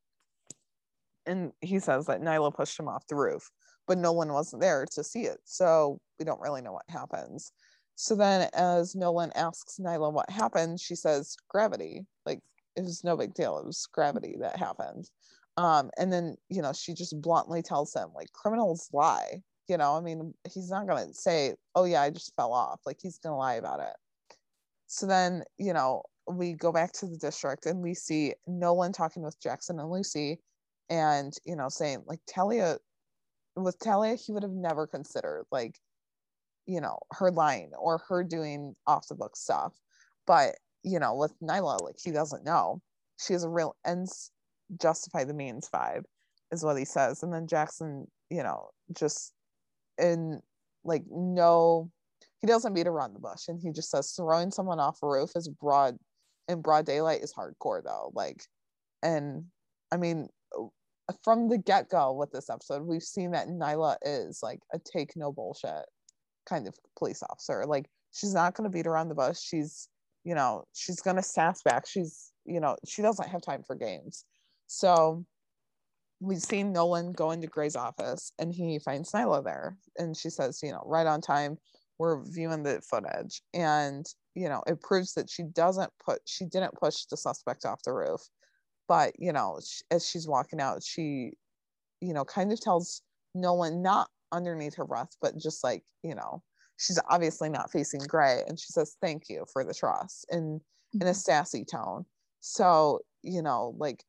and 1.28 1.52
he 1.60 1.78
says 1.78 2.06
that 2.06 2.20
nyla 2.20 2.54
pushed 2.54 2.78
him 2.78 2.88
off 2.88 3.06
the 3.06 3.14
roof 3.14 3.50
but 3.86 3.96
Nolan 3.96 4.32
wasn't 4.32 4.60
there 4.60 4.84
to 4.92 5.02
see 5.02 5.22
it 5.22 5.38
so 5.44 6.00
we 6.18 6.24
don't 6.24 6.40
really 6.40 6.60
know 6.60 6.72
what 6.72 6.84
happens 6.88 7.52
so 7.94 8.14
then 8.14 8.48
as 8.54 8.94
nolan 8.94 9.32
asks 9.34 9.78
nyla 9.80 10.12
what 10.12 10.28
happened 10.28 10.80
she 10.80 10.94
says 10.94 11.36
gravity 11.48 12.04
like 12.26 12.40
it 12.76 12.82
was 12.82 13.02
no 13.04 13.16
big 13.16 13.34
deal 13.34 13.58
it 13.58 13.66
was 13.66 13.88
gravity 13.92 14.36
that 14.40 14.56
happened 14.56 15.08
um, 15.58 15.90
and 15.98 16.12
then, 16.12 16.36
you 16.48 16.62
know, 16.62 16.72
she 16.72 16.94
just 16.94 17.20
bluntly 17.20 17.62
tells 17.62 17.92
him, 17.92 18.10
like, 18.14 18.32
criminals 18.32 18.88
lie. 18.92 19.42
You 19.66 19.76
know, 19.76 19.96
I 19.96 20.00
mean, 20.00 20.32
he's 20.48 20.70
not 20.70 20.86
going 20.86 21.08
to 21.08 21.12
say, 21.12 21.54
oh, 21.74 21.84
yeah, 21.84 22.00
I 22.00 22.10
just 22.10 22.34
fell 22.36 22.52
off. 22.52 22.80
Like, 22.86 22.98
he's 23.02 23.18
going 23.18 23.32
to 23.32 23.36
lie 23.36 23.54
about 23.54 23.80
it. 23.80 23.96
So 24.86 25.04
then, 25.04 25.42
you 25.58 25.72
know, 25.72 26.02
we 26.30 26.52
go 26.52 26.70
back 26.70 26.92
to 26.92 27.06
the 27.06 27.16
district 27.16 27.66
and 27.66 27.82
we 27.82 27.92
see 27.92 28.34
Nolan 28.46 28.92
talking 28.92 29.24
with 29.24 29.40
Jackson 29.42 29.80
and 29.80 29.90
Lucy 29.90 30.38
and, 30.90 31.34
you 31.44 31.56
know, 31.56 31.68
saying, 31.68 32.04
like, 32.06 32.20
Talia, 32.26 32.78
with 33.56 33.78
Talia, 33.78 34.14
he 34.14 34.32
would 34.32 34.42
have 34.42 34.52
never 34.52 34.86
considered, 34.86 35.44
like, 35.50 35.78
you 36.66 36.80
know, 36.80 36.98
her 37.12 37.30
lying 37.30 37.70
or 37.78 37.98
her 38.08 38.22
doing 38.24 38.74
off 38.86 39.08
the 39.08 39.14
book 39.14 39.36
stuff. 39.36 39.74
But, 40.26 40.56
you 40.82 40.98
know, 40.98 41.14
with 41.14 41.32
Nyla, 41.40 41.82
like, 41.82 41.96
he 42.02 42.10
doesn't 42.10 42.44
know. 42.44 42.80
She 43.18 43.32
has 43.32 43.44
a 43.44 43.48
real 43.48 43.76
ends 43.86 44.30
justify 44.76 45.24
the 45.24 45.34
means 45.34 45.68
vibe 45.72 46.02
is 46.52 46.64
what 46.64 46.76
he 46.76 46.84
says 46.84 47.22
and 47.22 47.32
then 47.32 47.46
jackson 47.46 48.06
you 48.30 48.42
know 48.42 48.68
just 48.96 49.32
in 49.98 50.40
like 50.84 51.02
no 51.10 51.90
he 52.40 52.46
doesn't 52.46 52.74
beat 52.74 52.86
around 52.86 53.14
the 53.14 53.20
bush 53.20 53.48
and 53.48 53.60
he 53.60 53.72
just 53.72 53.90
says 53.90 54.12
throwing 54.12 54.50
someone 54.50 54.78
off 54.78 54.98
a 55.02 55.06
roof 55.06 55.30
is 55.34 55.48
broad 55.48 55.96
in 56.48 56.60
broad 56.60 56.84
daylight 56.84 57.22
is 57.22 57.32
hardcore 57.32 57.82
though 57.82 58.10
like 58.14 58.42
and 59.02 59.44
i 59.90 59.96
mean 59.96 60.28
from 61.24 61.48
the 61.48 61.58
get-go 61.58 62.12
with 62.12 62.30
this 62.32 62.50
episode 62.50 62.82
we've 62.82 63.02
seen 63.02 63.30
that 63.30 63.48
nyla 63.48 63.96
is 64.02 64.40
like 64.42 64.60
a 64.74 64.78
take 64.78 65.16
no 65.16 65.32
bullshit 65.32 65.84
kind 66.48 66.66
of 66.66 66.74
police 66.96 67.22
officer. 67.28 67.64
Like 67.66 67.86
she's 68.12 68.34
not 68.34 68.54
going 68.54 68.68
to 68.68 68.74
beat 68.74 68.86
around 68.86 69.08
the 69.08 69.14
bush. 69.14 69.38
She's 69.38 69.88
you 70.24 70.34
know 70.34 70.64
she's 70.74 71.00
going 71.00 71.16
to 71.16 71.22
sass 71.22 71.62
back. 71.62 71.86
She's 71.86 72.32
you 72.44 72.60
know 72.60 72.76
she 72.86 73.02
doesn't 73.02 73.28
have 73.28 73.42
time 73.42 73.62
for 73.66 73.76
games. 73.76 74.24
So 74.66 75.24
we've 76.20 76.42
seen 76.42 76.72
Nolan 76.72 77.12
go 77.12 77.30
into 77.30 77.46
Gray's 77.46 77.76
office 77.76 78.32
and 78.38 78.52
he 78.52 78.78
finds 78.80 79.12
Nyla 79.12 79.44
there. 79.44 79.76
And 79.98 80.16
she 80.16 80.30
says, 80.30 80.60
you 80.62 80.72
know, 80.72 80.82
right 80.84 81.06
on 81.06 81.20
time. 81.20 81.58
we're 81.98 82.24
viewing 82.24 82.64
the 82.64 82.80
footage. 82.88 83.42
And 83.54 84.06
you 84.34 84.48
know 84.48 84.62
it 84.66 84.80
proves 84.80 85.14
that 85.14 85.30
she 85.30 85.44
doesn't 85.44 85.90
put 86.04 86.20
she 86.26 86.44
didn't 86.44 86.74
push 86.74 87.04
the 87.06 87.16
suspect 87.16 87.64
off 87.64 87.82
the 87.84 87.92
roof 87.92 88.20
but 88.88 89.12
you 89.18 89.32
know 89.32 89.58
as 89.90 90.08
she's 90.08 90.26
walking 90.26 90.60
out 90.60 90.82
she 90.82 91.32
you 92.00 92.12
know 92.12 92.24
kind 92.24 92.52
of 92.52 92.60
tells 92.60 93.02
nolan 93.34 93.82
not 93.82 94.08
underneath 94.32 94.74
her 94.74 94.84
breath 94.84 95.16
but 95.20 95.36
just 95.36 95.62
like 95.62 95.84
you 96.02 96.14
know 96.14 96.42
she's 96.78 96.98
obviously 97.10 97.48
not 97.48 97.70
facing 97.70 98.00
gray 98.00 98.42
and 98.48 98.58
she 98.58 98.66
says 98.68 98.96
thank 99.00 99.28
you 99.28 99.44
for 99.52 99.64
the 99.64 99.74
trust 99.74 100.26
in 100.30 100.60
in 100.94 101.02
a 101.02 101.04
mm-hmm. 101.04 101.12
sassy 101.12 101.64
tone. 101.64 102.04
So 102.40 103.00
you 103.22 103.42
know 103.42 103.74
like 103.78 104.04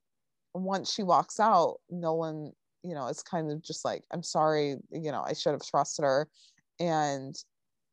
once 0.53 0.93
she 0.93 1.03
walks 1.03 1.39
out 1.39 1.77
nolan 1.89 2.53
you 2.83 2.95
know 2.95 3.07
is 3.07 3.21
kind 3.21 3.51
of 3.51 3.61
just 3.61 3.83
like 3.83 4.03
i'm 4.11 4.23
sorry 4.23 4.77
you 4.91 5.11
know 5.11 5.23
i 5.25 5.33
should 5.33 5.51
have 5.51 5.65
trusted 5.65 6.03
her 6.03 6.27
and 6.79 7.35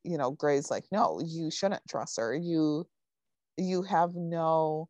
you 0.05 0.16
know 0.16 0.31
gray's 0.31 0.71
like 0.71 0.85
no 0.93 1.21
you 1.25 1.50
shouldn't 1.50 1.83
trust 1.88 2.16
her. 2.19 2.35
You 2.35 2.87
you 3.57 3.83
have 3.83 4.14
no 4.14 4.88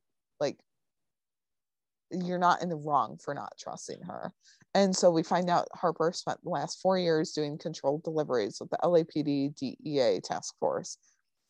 you're 2.11 2.39
not 2.39 2.63
in 2.63 2.69
the 2.69 2.77
wrong 2.77 3.19
for 3.23 3.35
not 3.35 3.53
trusting 3.59 4.03
her. 4.03 4.33
And 4.75 4.95
so 4.95 5.11
we 5.11 5.23
find 5.23 5.49
out 5.49 5.69
harper 5.75 6.13
spent 6.13 6.43
the 6.43 6.51
last 6.51 6.81
four 6.81 6.99
years 6.99 7.33
doing 7.33 7.59
controlled 7.59 8.03
deliveries 8.03 8.59
with 8.61 8.71
the 8.71 8.79
lapd 8.79 9.55
dea 9.57 10.21
task 10.23 10.55
force 10.59 10.99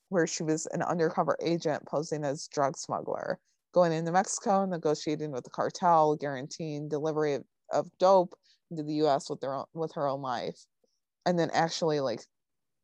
where 0.08 0.26
she 0.26 0.44
was 0.44 0.66
an 0.66 0.82
undercover 0.82 1.36
agent 1.42 1.84
posing 1.86 2.24
as 2.24 2.46
drug 2.48 2.76
smuggler 2.76 3.40
going 3.74 3.92
into 3.92 4.12
mexico 4.12 4.62
and 4.62 4.70
negotiating 4.70 5.32
with 5.32 5.42
the 5.42 5.50
cartel 5.50 6.14
guaranteeing 6.14 6.88
delivery 6.88 7.34
of, 7.34 7.44
of 7.72 7.90
dope 7.98 8.32
into 8.70 8.84
the 8.84 8.94
us 8.94 9.28
with 9.28 9.40
their 9.40 9.54
own, 9.54 9.64
with 9.74 9.92
her 9.92 10.06
own 10.06 10.22
life 10.22 10.64
and 11.26 11.36
then 11.36 11.50
actually 11.52 11.98
like 11.98 12.20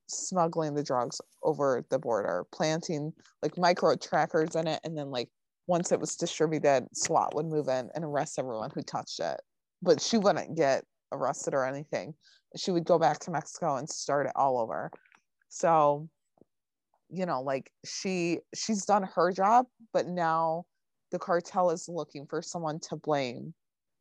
smuggling 0.08 0.74
the 0.74 0.82
drugs 0.82 1.20
over 1.42 1.84
the 1.90 1.98
border, 1.98 2.44
planting 2.52 3.12
like 3.42 3.56
micro 3.56 3.96
trackers 3.96 4.54
in 4.54 4.66
it, 4.66 4.80
and 4.84 4.96
then 4.96 5.10
like 5.10 5.28
once 5.66 5.92
it 5.92 6.00
was 6.00 6.16
distributed, 6.16 6.86
SWAT 6.94 7.34
would 7.34 7.46
move 7.46 7.68
in 7.68 7.90
and 7.94 8.04
arrest 8.04 8.38
everyone 8.38 8.70
who 8.74 8.82
touched 8.82 9.20
it. 9.20 9.40
But 9.80 10.00
she 10.00 10.18
wouldn't 10.18 10.56
get 10.56 10.84
arrested 11.12 11.54
or 11.54 11.64
anything. 11.64 12.14
She 12.56 12.70
would 12.70 12.84
go 12.84 12.98
back 12.98 13.18
to 13.20 13.30
Mexico 13.30 13.76
and 13.76 13.88
start 13.88 14.26
it 14.26 14.32
all 14.36 14.60
over. 14.60 14.90
So, 15.48 16.08
you 17.08 17.26
know, 17.26 17.42
like 17.42 17.70
she 17.84 18.40
she's 18.54 18.84
done 18.84 19.08
her 19.14 19.32
job, 19.32 19.66
but 19.92 20.06
now 20.06 20.64
the 21.10 21.18
cartel 21.18 21.70
is 21.70 21.88
looking 21.88 22.26
for 22.26 22.42
someone 22.42 22.80
to 22.88 22.96
blame. 22.96 23.54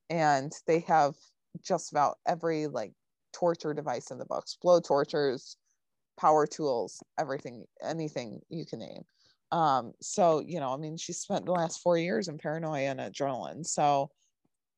And 0.09 0.51
they 0.67 0.79
have 0.81 1.15
just 1.61 1.91
about 1.91 2.17
every 2.27 2.67
like 2.67 2.93
torture 3.33 3.73
device 3.73 4.11
in 4.11 4.17
the 4.17 4.25
books, 4.25 4.57
blow 4.61 4.79
tortures, 4.79 5.57
power 6.19 6.45
tools, 6.45 7.01
everything, 7.19 7.65
anything 7.83 8.41
you 8.49 8.65
can 8.65 8.79
name. 8.79 9.03
Um, 9.51 9.93
so, 10.01 10.39
you 10.39 10.59
know, 10.59 10.73
I 10.73 10.77
mean, 10.77 10.97
she 10.97 11.13
spent 11.13 11.45
the 11.45 11.51
last 11.51 11.81
four 11.81 11.97
years 11.97 12.27
in 12.27 12.37
paranoia 12.37 12.89
and 12.89 12.99
adrenaline. 12.99 13.65
So, 13.65 14.11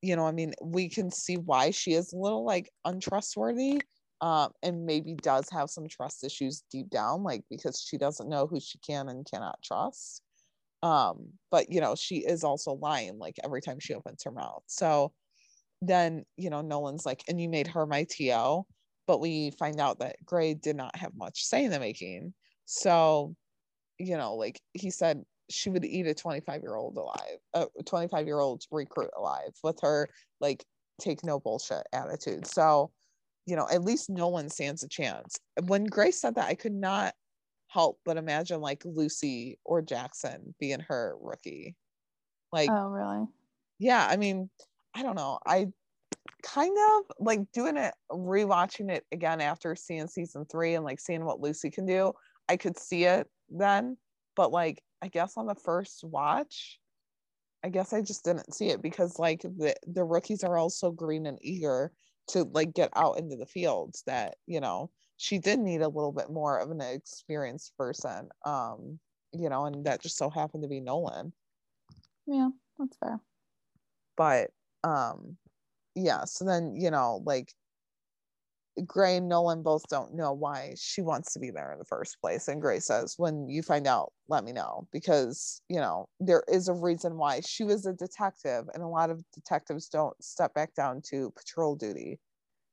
you 0.02 0.16
know, 0.16 0.26
I 0.26 0.32
mean, 0.32 0.54
we 0.62 0.88
can 0.88 1.10
see 1.10 1.36
why 1.36 1.70
she 1.70 1.94
is 1.94 2.12
a 2.12 2.16
little 2.16 2.44
like 2.44 2.70
untrustworthy 2.84 3.80
um, 4.20 4.50
and 4.62 4.84
maybe 4.84 5.14
does 5.14 5.48
have 5.50 5.70
some 5.70 5.88
trust 5.88 6.24
issues 6.24 6.64
deep 6.70 6.90
down, 6.90 7.22
like 7.22 7.42
because 7.50 7.80
she 7.80 7.96
doesn't 7.98 8.28
know 8.28 8.46
who 8.46 8.60
she 8.60 8.78
can 8.78 9.08
and 9.08 9.26
cannot 9.30 9.62
trust. 9.62 10.22
Um, 10.82 11.28
but, 11.50 11.70
you 11.70 11.80
know, 11.80 11.94
she 11.94 12.16
is 12.18 12.44
also 12.44 12.72
lying 12.72 13.18
like 13.18 13.36
every 13.42 13.62
time 13.62 13.78
she 13.80 13.94
opens 13.94 14.22
her 14.24 14.32
mouth. 14.32 14.62
So 14.66 15.12
then, 15.80 16.24
you 16.36 16.50
know, 16.50 16.60
Nolan's 16.60 17.06
like, 17.06 17.22
and 17.28 17.40
you 17.40 17.48
made 17.48 17.68
her 17.68 17.86
my 17.86 18.06
TO 18.10 18.64
but 19.06 19.20
we 19.20 19.50
find 19.52 19.80
out 19.80 19.98
that 19.98 20.16
Gray 20.24 20.54
did 20.54 20.76
not 20.76 20.96
have 20.96 21.12
much 21.16 21.44
say 21.44 21.64
in 21.64 21.70
the 21.70 21.80
making. 21.80 22.34
So, 22.64 23.34
you 23.98 24.16
know, 24.16 24.34
like 24.34 24.60
he 24.72 24.90
said, 24.90 25.24
she 25.50 25.70
would 25.70 25.84
eat 25.84 26.06
a 26.06 26.14
25 26.14 26.62
year 26.62 26.76
old 26.76 26.96
alive, 26.96 27.38
a 27.54 27.66
25 27.84 28.26
year 28.26 28.40
old 28.40 28.62
recruit 28.70 29.10
alive 29.16 29.52
with 29.62 29.78
her 29.82 30.08
like 30.40 30.64
take 31.00 31.24
no 31.24 31.38
bullshit 31.38 31.86
attitude. 31.92 32.46
So, 32.46 32.90
you 33.46 33.56
know, 33.56 33.66
at 33.70 33.82
least 33.82 34.10
Nolan 34.10 34.48
stands 34.48 34.82
a 34.82 34.88
chance. 34.88 35.36
When 35.64 35.84
Grace 35.84 36.20
said 36.20 36.36
that, 36.36 36.48
I 36.48 36.54
could 36.54 36.72
not 36.72 37.14
help 37.68 37.98
but 38.04 38.16
imagine 38.16 38.60
like 38.60 38.82
Lucy 38.84 39.58
or 39.64 39.82
Jackson 39.82 40.54
being 40.60 40.80
her 40.80 41.16
rookie. 41.20 41.74
Like, 42.52 42.70
oh, 42.70 42.88
really? 42.88 43.26
Yeah. 43.78 44.06
I 44.08 44.16
mean, 44.16 44.48
I 44.94 45.02
don't 45.02 45.16
know. 45.16 45.38
I 45.44 45.66
kind 46.42 46.76
of 46.90 47.04
like 47.18 47.40
doing 47.52 47.76
it 47.76 47.94
rewatching 48.10 48.90
it 48.90 49.04
again 49.12 49.40
after 49.40 49.74
seeing 49.74 50.06
season 50.06 50.44
three 50.44 50.74
and 50.74 50.84
like 50.84 51.00
seeing 51.00 51.24
what 51.24 51.40
lucy 51.40 51.70
can 51.70 51.86
do 51.86 52.12
i 52.48 52.56
could 52.56 52.78
see 52.78 53.04
it 53.04 53.26
then 53.54 53.96
but 54.36 54.52
like 54.52 54.82
i 55.02 55.08
guess 55.08 55.36
on 55.36 55.46
the 55.46 55.54
first 55.54 56.04
watch 56.04 56.78
i 57.62 57.68
guess 57.68 57.92
i 57.92 58.02
just 58.02 58.24
didn't 58.24 58.52
see 58.54 58.68
it 58.68 58.82
because 58.82 59.18
like 59.18 59.42
the 59.42 59.74
the 59.86 60.04
rookies 60.04 60.44
are 60.44 60.58
all 60.58 60.70
so 60.70 60.90
green 60.90 61.26
and 61.26 61.38
eager 61.40 61.92
to 62.26 62.44
like 62.52 62.74
get 62.74 62.90
out 62.96 63.18
into 63.18 63.36
the 63.36 63.46
fields 63.46 64.02
that 64.06 64.36
you 64.46 64.60
know 64.60 64.90
she 65.16 65.38
did 65.38 65.58
need 65.58 65.82
a 65.82 65.88
little 65.88 66.12
bit 66.12 66.30
more 66.30 66.58
of 66.58 66.70
an 66.70 66.80
experienced 66.80 67.76
person 67.76 68.28
um 68.44 68.98
you 69.32 69.48
know 69.48 69.66
and 69.66 69.84
that 69.84 70.02
just 70.02 70.16
so 70.16 70.30
happened 70.30 70.62
to 70.62 70.68
be 70.68 70.80
nolan. 70.80 71.32
Yeah 72.26 72.48
that's 72.78 72.96
fair. 72.96 73.20
But 74.16 74.50
um 74.82 75.36
yeah 75.94 76.24
so 76.24 76.44
then 76.44 76.74
you 76.76 76.90
know 76.90 77.22
like 77.24 77.52
gray 78.86 79.16
and 79.16 79.28
nolan 79.28 79.62
both 79.62 79.86
don't 79.88 80.14
know 80.14 80.32
why 80.32 80.74
she 80.76 81.00
wants 81.00 81.32
to 81.32 81.38
be 81.38 81.50
there 81.50 81.72
in 81.72 81.78
the 81.78 81.84
first 81.84 82.20
place 82.20 82.48
and 82.48 82.60
gray 82.60 82.80
says 82.80 83.14
when 83.18 83.48
you 83.48 83.62
find 83.62 83.86
out 83.86 84.12
let 84.28 84.44
me 84.44 84.52
know 84.52 84.86
because 84.92 85.60
you 85.68 85.78
know 85.78 86.08
there 86.20 86.42
is 86.48 86.68
a 86.68 86.72
reason 86.72 87.16
why. 87.16 87.40
She 87.40 87.64
was 87.64 87.86
a 87.86 87.92
detective 87.92 88.64
and 88.72 88.82
a 88.82 88.88
lot 88.88 89.10
of 89.10 89.22
detectives 89.32 89.88
don't 89.88 90.16
step 90.22 90.54
back 90.54 90.74
down 90.74 91.02
to 91.10 91.32
patrol 91.36 91.76
duty 91.76 92.18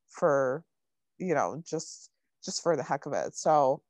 for 0.07 0.63
you 1.17 1.33
know 1.33 1.61
just 1.65 2.09
just 2.43 2.63
for 2.63 2.75
the 2.75 2.83
heck 2.83 3.05
of 3.05 3.13
it. 3.13 3.35
So 3.35 3.81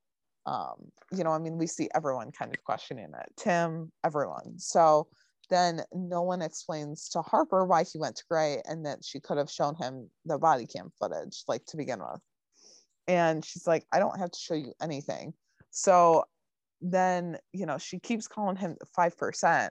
um 0.48 0.92
you 1.12 1.24
know 1.24 1.30
i 1.30 1.38
mean 1.38 1.56
we 1.56 1.68
see 1.68 1.88
everyone 1.94 2.32
kind 2.32 2.52
of 2.54 2.64
questioning 2.64 3.06
it. 3.06 3.32
Tim 3.38 3.92
everyone. 4.04 4.58
So 4.58 5.08
then 5.52 5.82
Nolan 5.94 6.42
explains 6.42 7.10
to 7.10 7.22
Harper 7.22 7.66
why 7.66 7.84
he 7.84 8.00
went 8.00 8.16
to 8.16 8.24
Gray 8.30 8.62
and 8.66 8.86
that 8.86 9.04
she 9.04 9.20
could 9.20 9.38
have 9.38 9.52
shown 9.52 9.76
him 9.76 10.10
the 10.26 10.40
body 10.40 10.66
cam 10.66 10.92
footage, 10.98 11.44
like 11.48 11.66
to 11.66 11.78
begin 11.78 12.00
with. 12.00 12.22
And 13.08 13.44
she's 13.44 13.68
like, 13.68 13.86
I 13.92 14.00
don't 14.00 14.18
have 14.18 14.32
to 14.32 14.40
show 14.40 14.54
you 14.54 14.74
anything. 14.82 15.34
So 15.70 16.24
then, 16.82 17.38
you 17.54 17.66
know, 17.66 17.78
she 17.78 18.00
keeps 18.00 18.28
calling 18.28 18.56
him 18.56 18.78
5%. 18.98 19.70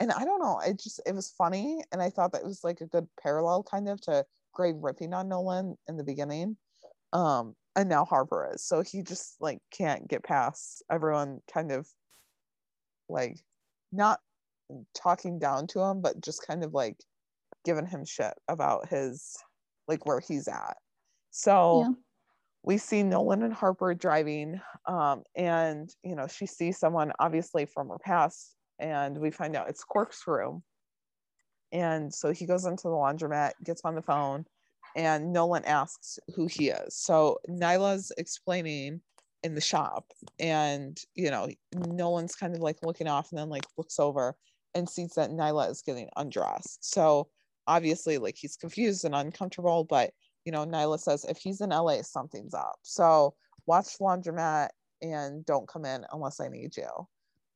And 0.00 0.12
I 0.12 0.24
don't 0.24 0.40
know, 0.40 0.60
it 0.64 0.80
just, 0.80 1.00
it 1.06 1.14
was 1.14 1.34
funny. 1.36 1.82
And 1.92 2.00
I 2.00 2.08
thought 2.10 2.32
that 2.32 2.44
was 2.44 2.64
like 2.64 2.80
a 2.80 2.86
good 2.86 3.06
parallel 3.22 3.62
kind 3.62 3.88
of 3.88 4.00
to 4.02 4.24
Gray 4.54 4.72
ripping 4.74 5.12
on 5.12 5.28
Nolan 5.28 5.76
in 5.88 5.96
the 5.96 6.04
beginning. 6.04 6.56
Um, 7.12 7.54
and 7.76 7.88
now 7.88 8.04
Harper 8.04 8.50
is. 8.54 8.64
So 8.64 8.82
he 8.82 9.02
just 9.02 9.36
like 9.40 9.58
can't 9.70 10.08
get 10.08 10.24
past 10.24 10.82
everyone 10.90 11.40
kind 11.52 11.70
of 11.70 11.86
like 13.08 13.38
not 13.92 14.20
talking 14.96 15.38
down 15.38 15.66
to 15.68 15.80
him, 15.80 16.00
but 16.00 16.20
just 16.20 16.46
kind 16.46 16.64
of 16.64 16.74
like 16.74 16.96
giving 17.64 17.86
him 17.86 18.04
shit 18.04 18.34
about 18.48 18.88
his 18.88 19.36
like 19.86 20.06
where 20.06 20.20
he's 20.20 20.48
at. 20.48 20.76
So 21.30 21.84
yeah. 21.86 21.94
we 22.62 22.78
see 22.78 23.02
Nolan 23.02 23.42
and 23.42 23.52
Harper 23.52 23.94
driving, 23.94 24.60
um, 24.86 25.22
and 25.36 25.90
you 26.02 26.14
know, 26.14 26.26
she 26.26 26.46
sees 26.46 26.78
someone 26.78 27.12
obviously 27.18 27.66
from 27.66 27.88
her 27.88 27.98
past, 27.98 28.54
and 28.78 29.18
we 29.18 29.30
find 29.30 29.56
out 29.56 29.68
it's 29.68 29.84
Corkscrew. 29.84 30.60
And 31.72 32.12
so 32.12 32.32
he 32.32 32.46
goes 32.46 32.64
into 32.64 32.84
the 32.84 32.94
laundromat, 32.94 33.52
gets 33.62 33.82
on 33.84 33.94
the 33.94 34.02
phone, 34.02 34.46
and 34.96 35.32
Nolan 35.32 35.64
asks 35.66 36.18
who 36.34 36.46
he 36.46 36.70
is. 36.70 36.96
So 36.96 37.38
Nyla's 37.48 38.10
explaining 38.16 39.02
in 39.42 39.54
the 39.54 39.60
shop, 39.60 40.06
and 40.38 40.98
you 41.14 41.30
know, 41.30 41.48
Nolan's 41.74 42.34
kind 42.34 42.54
of 42.54 42.60
like 42.60 42.78
looking 42.82 43.08
off 43.08 43.28
and 43.30 43.38
then 43.38 43.48
like 43.48 43.64
looks 43.76 43.98
over 43.98 44.34
and 44.78 44.88
sees 44.88 45.14
that 45.14 45.30
Nyla 45.30 45.70
is 45.70 45.82
getting 45.82 46.08
undressed. 46.16 46.84
So 46.90 47.28
obviously, 47.66 48.18
like 48.18 48.36
he's 48.36 48.56
confused 48.56 49.04
and 49.04 49.14
uncomfortable, 49.14 49.84
but 49.84 50.12
you 50.44 50.52
know, 50.52 50.64
Nyla 50.64 50.98
says 50.98 51.24
if 51.24 51.38
he's 51.38 51.60
in 51.60 51.70
LA, 51.70 52.02
something's 52.02 52.54
up. 52.54 52.78
So 52.82 53.34
watch 53.66 53.98
laundromat 54.00 54.68
and 55.02 55.44
don't 55.44 55.68
come 55.68 55.84
in 55.84 56.04
unless 56.12 56.40
I 56.40 56.48
need 56.48 56.76
you. 56.76 57.06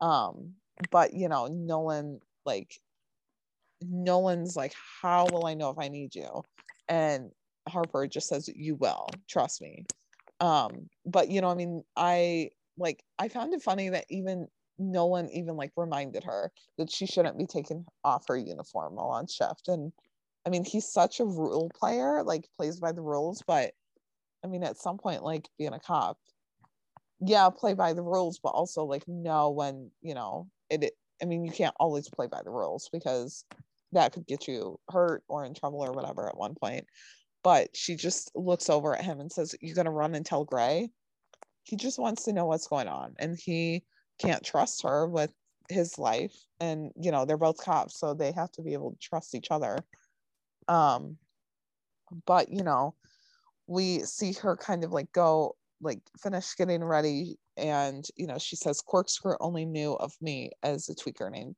Um, 0.07 0.53
but 0.91 1.15
you 1.15 1.29
know, 1.29 1.47
Nolan 1.47 2.21
like 2.45 2.75
Nolan's 3.81 4.57
like, 4.57 4.75
how 5.01 5.27
will 5.33 5.47
I 5.47 5.55
know 5.55 5.71
if 5.71 5.79
I 5.79 5.89
need 5.89 6.15
you? 6.15 6.43
And 6.89 7.31
Harper 7.69 8.07
just 8.07 8.29
says, 8.29 8.51
You 8.55 8.75
will, 8.77 9.09
trust 9.29 9.63
me. 9.63 9.85
Um, 10.41 10.89
but 11.07 11.31
you 11.31 11.41
know, 11.41 11.51
I 11.51 11.55
mean, 11.55 11.85
I 11.97 12.51
like 12.77 13.03
I 13.19 13.29
found 13.29 13.55
it 13.55 13.63
funny 13.63 13.89
that 13.91 14.07
even 14.11 14.49
Nolan 14.79 15.31
even 15.31 15.57
like 15.57 15.73
reminded 15.77 16.25
her 16.25 16.53
that 16.79 16.91
she 16.91 17.07
shouldn't 17.07 17.39
be 17.39 17.47
taking 17.47 17.85
off 18.05 18.27
her 18.29 18.37
uniform 18.37 18.97
while 18.97 19.09
on 19.09 19.27
shift. 19.27 19.69
And 19.69 19.93
I 20.47 20.51
mean, 20.51 20.65
he's 20.65 20.87
such 20.87 21.21
a 21.21 21.25
rule 21.25 21.71
player, 21.75 22.23
like 22.23 22.49
plays 22.57 22.81
by 22.81 22.93
the 22.93 23.03
rules, 23.03 23.43
but 23.47 23.73
I 24.45 24.49
mean, 24.49 24.65
at 24.65 24.79
some 24.79 24.99
point, 24.99 25.23
like 25.23 25.49
being 25.59 25.73
a 25.73 25.81
cop, 25.81 26.19
yeah, 27.21 27.49
play 27.51 27.75
by 27.75 27.93
the 27.93 28.03
rules, 28.03 28.41
but 28.43 28.51
also 28.51 28.85
like 28.85 29.07
know 29.07 29.51
when, 29.51 29.91
you 30.01 30.15
know, 30.15 30.49
it, 30.69 30.85
it 30.85 30.95
I 31.23 31.25
mean, 31.25 31.45
you 31.45 31.53
can't 31.53 31.75
always 31.79 32.09
play 32.09 32.27
by 32.27 32.41
the 32.43 32.51
rules 32.51 32.89
because 32.93 33.45
that 33.93 34.13
could 34.13 34.27
get 34.27 34.49
you 34.49 34.79
hurt 34.91 35.23
or 35.29 35.45
in 35.45 35.55
trouble 35.55 35.85
or 35.85 35.93
whatever 35.93 36.29
at 36.29 36.37
one 36.37 36.55
point. 36.55 36.87
But 37.45 37.77
she 37.77 37.97
just 37.97 38.33
looks 38.35 38.69
over 38.69 38.97
at 38.97 39.05
him 39.05 39.21
and 39.21 39.31
says, 39.31 39.55
You're 39.61 39.77
gonna 39.77 39.91
run 39.91 40.15
and 40.15 40.27
tell 40.27 40.45
Gray? 40.45 40.91
He 41.65 41.77
just 41.77 41.99
wants 41.99 42.25
to 42.25 42.33
know 42.33 42.47
what's 42.47 42.67
going 42.67 42.89
on. 42.89 43.15
And 43.19 43.39
he 43.39 43.85
can't 44.19 44.45
trust 44.45 44.83
her 44.83 45.07
with 45.07 45.33
his 45.69 45.99
life. 45.99 46.35
And 46.61 46.93
you 46.97 47.11
know, 47.11 47.25
they're 47.25 47.37
both 47.37 47.59
cops, 47.59 47.99
so 47.99 48.15
they 48.15 48.33
have 48.33 48.51
to 48.53 48.63
be 48.63 48.73
able 48.73 48.93
to 48.93 48.99
trust 48.99 49.35
each 49.35 49.51
other. 49.51 49.79
Um, 50.69 51.17
but 52.27 52.51
you 52.51 52.63
know, 52.63 52.95
we 53.67 54.01
see 54.01 54.33
her 54.35 54.57
kind 54.57 54.85
of 54.85 54.93
like 54.93 55.11
go 55.13 55.57
like 55.81 56.01
finish 56.23 56.55
getting 56.55 56.83
ready 56.83 57.37
and 57.57 58.07
you 58.17 58.27
know 58.27 58.39
she 58.39 58.57
says 58.57 58.81
corkscrew 58.81 59.35
only 59.41 59.65
knew 59.65 59.95
of 59.95 60.13
me 60.21 60.51
as 60.63 60.89
a 60.89 60.95
tweaker 60.95 61.31
named 61.31 61.57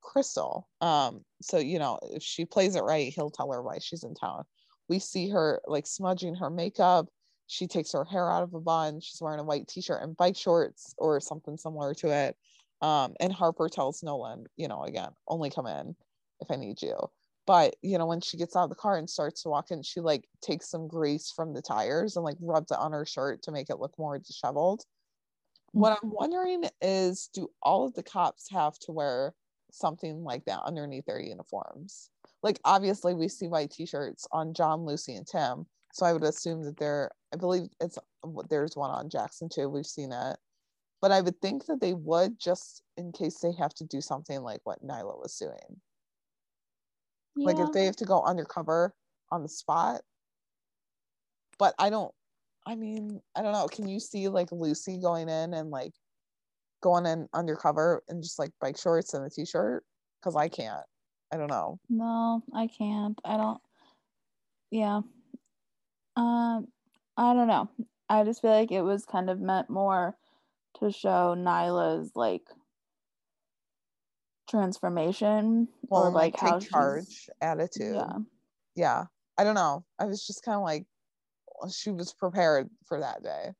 crystal 0.00 0.68
um 0.80 1.22
so 1.42 1.58
you 1.58 1.78
know 1.78 1.98
if 2.02 2.22
she 2.22 2.44
plays 2.44 2.76
it 2.76 2.82
right 2.82 3.12
he'll 3.12 3.30
tell 3.30 3.50
her 3.50 3.62
why 3.62 3.78
she's 3.80 4.04
in 4.04 4.14
town 4.14 4.44
we 4.88 4.98
see 4.98 5.28
her 5.28 5.60
like 5.66 5.86
smudging 5.86 6.34
her 6.34 6.50
makeup 6.50 7.08
she 7.46 7.66
takes 7.66 7.92
her 7.92 8.04
hair 8.04 8.30
out 8.30 8.42
of 8.42 8.54
a 8.54 8.60
bun 8.60 9.00
she's 9.00 9.20
wearing 9.20 9.40
a 9.40 9.44
white 9.44 9.68
t-shirt 9.68 10.02
and 10.02 10.16
bike 10.16 10.36
shorts 10.36 10.94
or 10.98 11.20
something 11.20 11.56
similar 11.56 11.94
to 11.94 12.08
it 12.08 12.36
um 12.82 13.14
and 13.20 13.32
harper 13.32 13.68
tells 13.68 14.02
nolan 14.02 14.44
you 14.56 14.68
know 14.68 14.82
again 14.82 15.10
only 15.28 15.50
come 15.50 15.66
in 15.66 15.94
if 16.40 16.50
i 16.50 16.56
need 16.56 16.80
you. 16.82 16.96
But 17.46 17.76
you 17.82 17.98
know 17.98 18.06
when 18.06 18.20
she 18.20 18.36
gets 18.36 18.56
out 18.56 18.64
of 18.64 18.70
the 18.70 18.74
car 18.74 18.96
and 18.96 19.08
starts 19.08 19.42
to 19.42 19.50
walk 19.50 19.70
in 19.70 19.82
she 19.82 20.00
like 20.00 20.24
takes 20.40 20.70
some 20.70 20.88
grease 20.88 21.30
from 21.34 21.52
the 21.52 21.62
tires 21.62 22.16
and 22.16 22.24
like 22.24 22.36
rubs 22.40 22.70
it 22.70 22.78
on 22.78 22.92
her 22.92 23.04
shirt 23.04 23.42
to 23.42 23.52
make 23.52 23.70
it 23.70 23.78
look 23.78 23.98
more 23.98 24.18
disheveled. 24.18 24.82
What 25.72 25.98
i'm 26.02 26.10
wondering 26.10 26.64
is 26.80 27.28
do 27.34 27.48
all 27.62 27.84
of 27.84 27.94
the 27.94 28.02
cops 28.02 28.50
have 28.50 28.78
to 28.80 28.92
wear 28.92 29.34
something 29.70 30.22
like 30.24 30.44
that 30.46 30.60
underneath 30.64 31.04
their 31.04 31.20
uniforms? 31.20 32.10
Like 32.42 32.60
obviously 32.64 33.14
we 33.14 33.28
see 33.28 33.48
white 33.48 33.70
t-shirts 33.70 34.26
on 34.32 34.54
john 34.54 34.86
lucy 34.86 35.14
and 35.14 35.26
tim 35.26 35.66
so 35.94 36.04
i 36.04 36.12
would 36.12 36.24
assume 36.24 36.62
that 36.64 36.76
they're 36.76 37.10
i 37.32 37.36
believe 37.36 37.68
it's 37.80 37.98
there's 38.50 38.76
one 38.76 38.90
on 38.90 39.08
jackson 39.08 39.48
too 39.48 39.68
we've 39.68 39.86
seen 39.86 40.12
it 40.12 40.36
but 41.00 41.12
i 41.12 41.20
would 41.20 41.40
think 41.40 41.64
that 41.66 41.80
they 41.80 41.94
would 41.94 42.38
just 42.38 42.82
in 42.96 43.12
case 43.12 43.38
they 43.38 43.52
have 43.52 43.72
to 43.72 43.84
do 43.84 44.00
something 44.00 44.42
like 44.42 44.60
what 44.64 44.84
nyla 44.84 45.16
was 45.18 45.36
doing 45.36 45.80
like 47.36 47.58
if 47.58 47.72
they 47.72 47.84
have 47.84 47.96
to 47.96 48.04
go 48.04 48.22
undercover 48.22 48.92
on 49.30 49.42
the 49.42 49.48
spot 49.48 50.00
but 51.58 51.74
i 51.78 51.88
don't 51.88 52.12
i 52.66 52.74
mean 52.74 53.20
i 53.36 53.42
don't 53.42 53.52
know 53.52 53.66
can 53.66 53.88
you 53.88 54.00
see 54.00 54.28
like 54.28 54.50
lucy 54.50 54.98
going 54.98 55.28
in 55.28 55.54
and 55.54 55.70
like 55.70 55.92
going 56.82 57.06
in 57.06 57.28
undercover 57.32 58.02
and 58.08 58.22
just 58.22 58.38
like 58.38 58.50
bike 58.60 58.78
shorts 58.78 59.14
and 59.14 59.24
a 59.24 59.30
t-shirt 59.30 59.84
because 60.20 60.36
i 60.36 60.48
can't 60.48 60.84
i 61.32 61.36
don't 61.36 61.50
know 61.50 61.78
No, 61.88 62.42
I 62.54 62.66
can't. 62.66 63.18
I 63.24 63.36
don't. 63.36 63.60
Yeah. 64.70 65.00
Um, 66.16 66.68
I 67.16 67.34
don't 67.34 67.48
know. 67.48 67.68
I 68.08 68.24
just 68.24 68.42
feel 68.42 68.50
like 68.50 68.72
it 68.72 68.82
was 68.82 69.04
kind 69.04 69.30
of 69.30 69.40
meant 69.40 69.70
more 69.70 70.16
to 70.80 70.90
show 70.90 71.34
Nyla's 71.36 72.12
like 72.14 72.42
transformation 74.48 75.68
well 75.88 76.02
or 76.02 76.10
like, 76.10 76.40
like 76.42 76.52
how 76.52 76.58
charge 76.58 77.30
attitude 77.40 77.94
Yeah. 77.94 78.18
yeah 78.76 79.04
i 79.38 79.42
don't 79.44 79.54
know 79.54 79.86
i 79.98 80.04
was 80.04 80.26
just 80.26 80.44
kind 80.44 80.56
of 80.56 80.62
like 80.62 80.84
she 81.72 81.90
was 81.90 82.12
prepared 82.12 82.68
for 82.86 83.00
that 83.00 83.22
day 83.22 83.52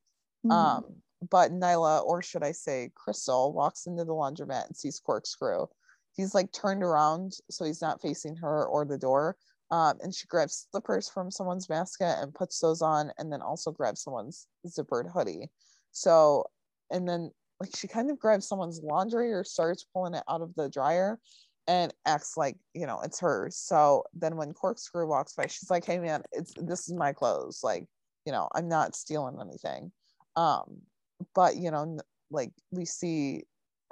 Mhm. 0.45 0.53
Um, 0.53 0.85
but 1.31 1.53
Nyla, 1.53 2.05
or 2.05 2.21
should 2.21 2.43
I 2.43 2.53
say 2.53 2.91
Crystal, 2.95 3.55
walks 3.55 3.87
into 3.87 4.05
the 4.05 4.13
laundromat 4.13 4.67
and 4.67 4.77
sees 4.77 5.01
Corkscrew. 5.01 5.67
He's 6.13 6.35
like 6.35 6.53
turned 6.53 6.83
around 6.83 7.33
so 7.51 7.65
he's 7.65 7.81
not 7.81 8.03
facing 8.03 8.37
her 8.37 8.67
or 8.67 8.85
the 8.85 8.99
door. 8.99 9.37
Um, 9.71 9.97
and 10.03 10.15
she 10.15 10.27
grabs 10.27 10.67
slippers 10.71 11.09
from 11.09 11.31
someone's 11.31 11.67
basket 11.67 12.17
and 12.21 12.35
puts 12.35 12.61
those 12.61 12.83
on, 12.83 13.11
and 13.19 13.33
then 13.33 13.43
also 13.43 13.73
grabs 13.73 14.03
someone's 14.03 14.47
zippered 14.67 15.11
hoodie. 15.13 15.51
So, 15.93 16.45
and 16.91 17.09
then 17.09 17.31
like 17.61 17.71
she 17.77 17.89
kind 17.89 18.11
of 18.11 18.19
grabs 18.19 18.47
someone's 18.47 18.81
laundry 18.83 19.33
or 19.33 19.45
starts 19.45 19.87
pulling 19.93 20.15
it 20.15 20.25
out 20.29 20.43
of 20.43 20.55
the 20.55 20.69
dryer 20.69 21.19
and 21.67 21.95
acts 22.05 22.37
like 22.37 22.57
you 22.75 22.87
know 22.87 23.01
it's 23.03 23.21
hers. 23.21 23.57
So 23.57 24.05
then 24.13 24.37
when 24.37 24.53
Corkscrew 24.53 25.09
walks 25.09 25.35
by, 25.35 25.47
she's 25.47 25.71
like, 25.71 25.85
"Hey 25.85 25.99
man, 25.99 26.23
it's 26.33 26.53
this 26.57 26.89
is 26.89 26.95
my 26.95 27.13
clothes. 27.13 27.61
Like, 27.63 27.87
you 28.27 28.33
know, 28.33 28.49
I'm 28.55 28.69
not 28.69 28.95
stealing 28.95 29.39
anything." 29.41 29.93
um 30.37 30.81
but 31.35 31.57
you 31.57 31.71
know 31.71 31.99
like 32.31 32.51
we 32.71 32.85
see 32.85 33.43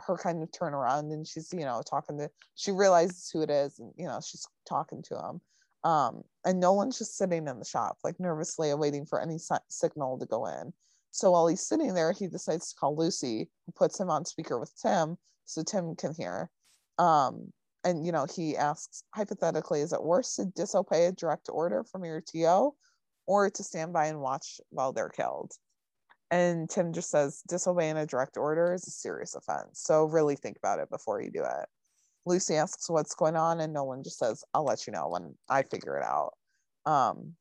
her 0.00 0.16
kind 0.16 0.42
of 0.42 0.50
turn 0.52 0.74
around 0.74 1.12
and 1.12 1.26
she's 1.26 1.52
you 1.52 1.60
know 1.60 1.82
talking 1.88 2.18
to 2.18 2.28
she 2.54 2.72
realizes 2.72 3.30
who 3.32 3.42
it 3.42 3.50
is 3.50 3.78
and 3.78 3.92
you 3.96 4.06
know 4.06 4.18
she's 4.24 4.44
talking 4.68 5.02
to 5.02 5.14
him 5.14 5.40
um 5.84 6.22
and 6.44 6.60
nolan's 6.60 6.98
just 6.98 7.16
sitting 7.16 7.46
in 7.46 7.58
the 7.58 7.64
shop 7.64 7.96
like 8.04 8.18
nervously 8.20 8.70
awaiting 8.70 9.04
for 9.04 9.20
any 9.20 9.38
si- 9.38 9.54
signal 9.68 10.18
to 10.18 10.26
go 10.26 10.46
in 10.46 10.72
so 11.10 11.30
while 11.30 11.46
he's 11.46 11.66
sitting 11.66 11.94
there 11.94 12.12
he 12.12 12.26
decides 12.26 12.70
to 12.70 12.76
call 12.76 12.96
lucy 12.96 13.48
who 13.66 13.72
puts 13.72 13.98
him 13.98 14.10
on 14.10 14.24
speaker 14.24 14.58
with 14.58 14.72
tim 14.80 15.16
so 15.44 15.62
tim 15.62 15.94
can 15.96 16.14
hear 16.14 16.50
um 16.98 17.52
and 17.84 18.06
you 18.06 18.12
know 18.12 18.26
he 18.34 18.56
asks 18.56 19.02
hypothetically 19.14 19.80
is 19.80 19.92
it 19.92 20.02
worse 20.02 20.36
TO 20.36 20.46
disobey 20.54 21.06
a 21.06 21.12
direct 21.12 21.48
order 21.50 21.84
from 21.84 22.04
your 22.04 22.20
to 22.20 22.70
or 23.26 23.50
to 23.50 23.62
stand 23.62 23.92
by 23.92 24.06
and 24.06 24.20
watch 24.20 24.60
while 24.70 24.92
they're 24.92 25.08
killed 25.08 25.52
and 26.32 26.68
Tim 26.70 26.94
just 26.94 27.10
says, 27.10 27.42
disobeying 27.46 27.98
a 27.98 28.06
direct 28.06 28.38
order 28.38 28.72
is 28.72 28.86
a 28.86 28.90
serious 28.90 29.34
offense. 29.34 29.82
So 29.84 30.04
really 30.04 30.34
think 30.34 30.56
about 30.56 30.78
it 30.78 30.88
before 30.88 31.20
you 31.20 31.30
do 31.30 31.44
it. 31.44 31.68
Lucy 32.24 32.54
asks 32.56 32.88
what's 32.88 33.14
going 33.14 33.36
on, 33.36 33.60
and 33.60 33.72
Nolan 33.72 34.04
just 34.04 34.18
says, 34.18 34.44
I'll 34.54 34.64
let 34.64 34.86
you 34.86 34.92
know 34.92 35.08
when 35.08 35.34
I 35.48 35.62
figure 35.62 35.96
it 35.96 36.04
out. 36.04 36.32
Um, 36.86 37.34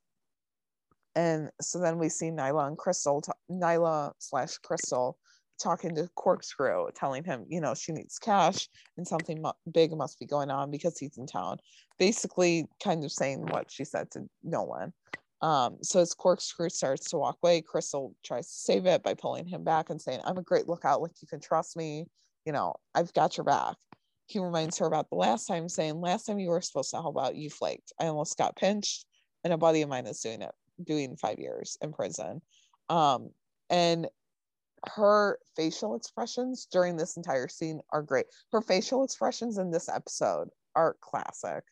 and 1.16 1.50
so 1.62 1.80
then 1.80 1.98
we 1.98 2.10
see 2.10 2.30
Nyla 2.30 2.68
and 2.68 2.78
Crystal, 2.78 3.22
t- 3.22 3.32
Nyla 3.52 4.14
slash 4.20 4.58
Crystal 4.58 5.18
talking 5.62 5.94
to 5.96 6.10
Corkscrew, 6.16 6.88
telling 6.96 7.24
him, 7.24 7.46
you 7.48 7.62
know, 7.62 7.76
she 7.76 7.92
needs 7.92 8.18
cash 8.18 8.68
and 8.98 9.08
something 9.08 9.44
big 9.72 9.92
must 9.96 10.20
be 10.20 10.26
going 10.26 10.50
on 10.50 10.72
because 10.72 10.98
he's 10.98 11.18
in 11.18 11.28
town. 11.28 11.58
Basically, 12.00 12.66
kind 12.84 13.04
of 13.04 13.12
saying 13.12 13.42
what 13.42 13.70
she 13.70 13.86
said 13.86 14.10
to 14.12 14.28
Nolan. 14.44 14.94
Um, 15.42 15.78
so 15.82 16.00
as 16.00 16.14
Corkscrew 16.14 16.70
starts 16.70 17.10
to 17.10 17.18
walk 17.18 17.38
away, 17.44 17.62
Crystal 17.62 18.16
tries 18.24 18.48
to 18.48 18.54
save 18.54 18.86
it 18.86 19.04
by 19.04 19.14
pulling 19.14 19.46
him 19.46 19.64
back 19.64 19.90
and 19.90 20.02
saying, 20.02 20.22
I'm 20.24 20.38
a 20.38 20.44
great 20.44 20.68
lookout, 20.68 21.02
like 21.02 21.12
you 21.22 21.28
can 21.28 21.40
trust 21.40 21.76
me, 21.76 22.06
you 22.46 22.54
know, 22.54 22.76
I've 22.96 23.14
got 23.14 23.38
your 23.38 23.44
back. 23.44 23.76
He 24.32 24.40
reminds 24.40 24.78
her 24.78 24.86
about 24.86 25.10
the 25.10 25.16
last 25.16 25.46
time, 25.46 25.70
saying, 25.70 26.00
Last 26.00 26.26
time 26.26 26.40
you 26.40 26.50
were 26.50 26.62
supposed 26.62 26.92
to 26.92 26.98
help 26.98 27.18
out, 27.20 27.36
you 27.36 27.50
flaked. 27.50 27.94
I 28.00 28.08
almost 28.08 28.38
got 28.38 28.56
pinched, 28.56 29.06
and 29.44 29.54
a 29.54 29.58
buddy 29.58 29.82
of 29.82 29.90
mine 29.90 30.08
is 30.08 30.20
doing 30.20 30.42
it, 30.42 30.52
doing 30.84 31.18
five 31.18 31.40
years 31.40 31.78
in 31.82 31.94
prison. 31.94 32.42
Um, 32.90 33.30
and 33.70 34.08
her 34.96 35.38
facial 35.56 35.96
expressions 35.96 36.68
during 36.72 36.98
this 36.98 37.18
entire 37.18 37.48
scene 37.48 37.82
are 37.92 38.02
great. 38.02 38.26
Her 38.52 38.62
facial 38.62 39.04
expressions 39.04 39.58
in 39.58 39.70
this 39.70 39.90
episode 39.90 40.50
are 40.76 40.96
classic 41.02 41.64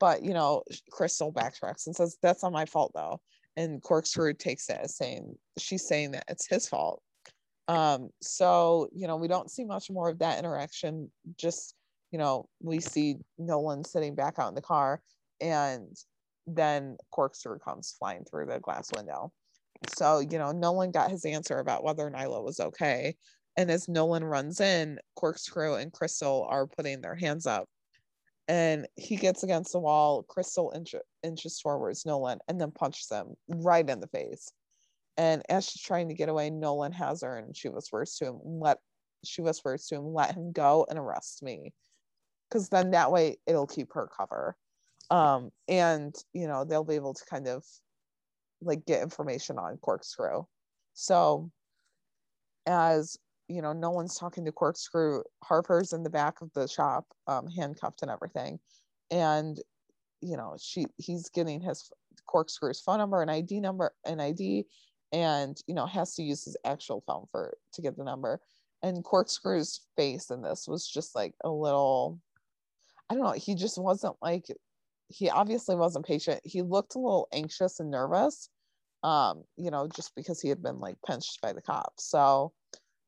but 0.00 0.22
you 0.22 0.34
know 0.34 0.62
crystal 0.90 1.32
backtracks 1.32 1.86
and 1.86 1.94
says 1.94 2.16
that's 2.22 2.42
not 2.42 2.52
my 2.52 2.64
fault 2.64 2.92
though 2.94 3.20
and 3.56 3.82
corkscrew 3.82 4.34
takes 4.34 4.68
it 4.68 4.78
as 4.82 4.96
saying 4.96 5.34
she's 5.58 5.86
saying 5.86 6.10
that 6.10 6.24
it's 6.28 6.46
his 6.46 6.68
fault 6.68 7.02
um 7.68 8.10
so 8.20 8.88
you 8.92 9.06
know 9.06 9.16
we 9.16 9.28
don't 9.28 9.50
see 9.50 9.64
much 9.64 9.90
more 9.90 10.08
of 10.10 10.18
that 10.18 10.38
interaction 10.38 11.10
just 11.38 11.74
you 12.14 12.18
know 12.18 12.48
we 12.62 12.78
see 12.78 13.16
nolan 13.38 13.82
sitting 13.82 14.14
back 14.14 14.38
out 14.38 14.48
in 14.48 14.54
the 14.54 14.62
car 14.62 15.02
and 15.40 15.96
then 16.46 16.96
corkscrew 17.10 17.58
comes 17.58 17.96
flying 17.98 18.24
through 18.24 18.46
the 18.46 18.60
glass 18.60 18.88
window 18.94 19.32
so 19.96 20.20
you 20.20 20.38
know 20.38 20.52
nolan 20.52 20.92
got 20.92 21.10
his 21.10 21.24
answer 21.24 21.58
about 21.58 21.82
whether 21.82 22.08
nyla 22.08 22.40
was 22.40 22.60
okay 22.60 23.16
and 23.56 23.68
as 23.68 23.88
nolan 23.88 24.22
runs 24.22 24.60
in 24.60 24.96
corkscrew 25.16 25.74
and 25.74 25.92
crystal 25.92 26.46
are 26.48 26.68
putting 26.68 27.00
their 27.00 27.16
hands 27.16 27.48
up 27.48 27.68
and 28.46 28.86
he 28.94 29.16
gets 29.16 29.42
against 29.42 29.72
the 29.72 29.78
wall. 29.78 30.22
Crystal 30.24 30.70
inch- 30.76 30.94
inches 31.22 31.58
towards 31.58 32.04
Nolan 32.04 32.40
and 32.46 32.60
then 32.60 32.72
punches 32.72 33.08
him 33.10 33.34
right 33.48 33.88
in 33.88 34.00
the 34.00 34.06
face. 34.08 34.52
And 35.16 35.42
as 35.48 35.64
she's 35.64 35.80
trying 35.80 36.08
to 36.08 36.14
get 36.14 36.28
away, 36.28 36.50
Nolan 36.50 36.92
has 36.92 37.22
her 37.22 37.38
and 37.38 37.56
she 37.56 37.70
whispers 37.70 38.14
to 38.16 38.26
him, 38.26 38.40
"Let." 38.44 38.80
She 39.24 39.40
whispers 39.40 39.86
to 39.86 39.94
him, 39.94 40.12
"Let 40.12 40.34
him 40.34 40.52
go 40.52 40.84
and 40.90 40.98
arrest 40.98 41.42
me," 41.42 41.72
because 42.48 42.68
then 42.68 42.90
that 42.92 43.10
way 43.10 43.36
it'll 43.46 43.66
keep 43.66 43.92
her 43.92 44.08
cover. 44.16 44.56
Um, 45.10 45.50
and 45.68 46.14
you 46.32 46.48
know 46.48 46.64
they'll 46.64 46.84
be 46.84 46.94
able 46.94 47.14
to 47.14 47.24
kind 47.28 47.46
of 47.46 47.64
like 48.62 48.86
get 48.86 49.02
information 49.02 49.58
on 49.58 49.76
Corkscrew. 49.78 50.44
So 50.94 51.50
as 52.66 53.16
you 53.48 53.60
know, 53.60 53.74
Nolan's 53.74 54.18
talking 54.18 54.44
to 54.46 54.52
Corkscrew. 54.52 55.22
Harper's 55.42 55.92
in 55.92 56.02
the 56.02 56.10
back 56.10 56.40
of 56.40 56.50
the 56.54 56.66
shop, 56.66 57.04
um, 57.26 57.46
handcuffed 57.46 58.02
and 58.02 58.10
everything, 58.10 58.58
and 59.10 59.60
you 60.20 60.36
know, 60.36 60.56
she 60.58 60.86
he's 60.96 61.28
getting 61.28 61.60
his 61.60 61.90
Corkscrew's 62.26 62.80
phone 62.80 62.98
number 62.98 63.20
and 63.20 63.30
ID 63.30 63.60
number 63.60 63.92
and 64.06 64.22
ID, 64.22 64.64
and 65.12 65.58
you 65.66 65.74
know 65.74 65.84
has 65.84 66.14
to 66.14 66.22
use 66.22 66.44
his 66.44 66.56
actual 66.64 67.02
phone 67.06 67.26
for 67.30 67.56
to 67.74 67.82
get 67.82 67.96
the 67.98 68.04
number 68.04 68.40
and 68.84 69.02
corkscrew's 69.02 69.80
face 69.96 70.30
in 70.30 70.42
this 70.42 70.68
was 70.68 70.86
just 70.86 71.14
like 71.14 71.34
a 71.42 71.50
little 71.50 72.20
i 73.10 73.14
don't 73.14 73.24
know 73.24 73.32
he 73.32 73.54
just 73.54 73.78
wasn't 73.78 74.16
like 74.22 74.46
he 75.08 75.30
obviously 75.30 75.76
wasn't 75.76 76.06
patient. 76.06 76.40
He 76.44 76.62
looked 76.62 76.94
a 76.94 76.98
little 76.98 77.28
anxious 77.32 77.80
and 77.80 77.90
nervous 77.90 78.48
um 79.02 79.44
you 79.58 79.70
know 79.70 79.86
just 79.94 80.14
because 80.16 80.40
he 80.40 80.48
had 80.48 80.62
been 80.62 80.80
like 80.80 80.96
pinched 81.06 81.40
by 81.42 81.52
the 81.52 81.62
cops. 81.62 82.04
So 82.10 82.52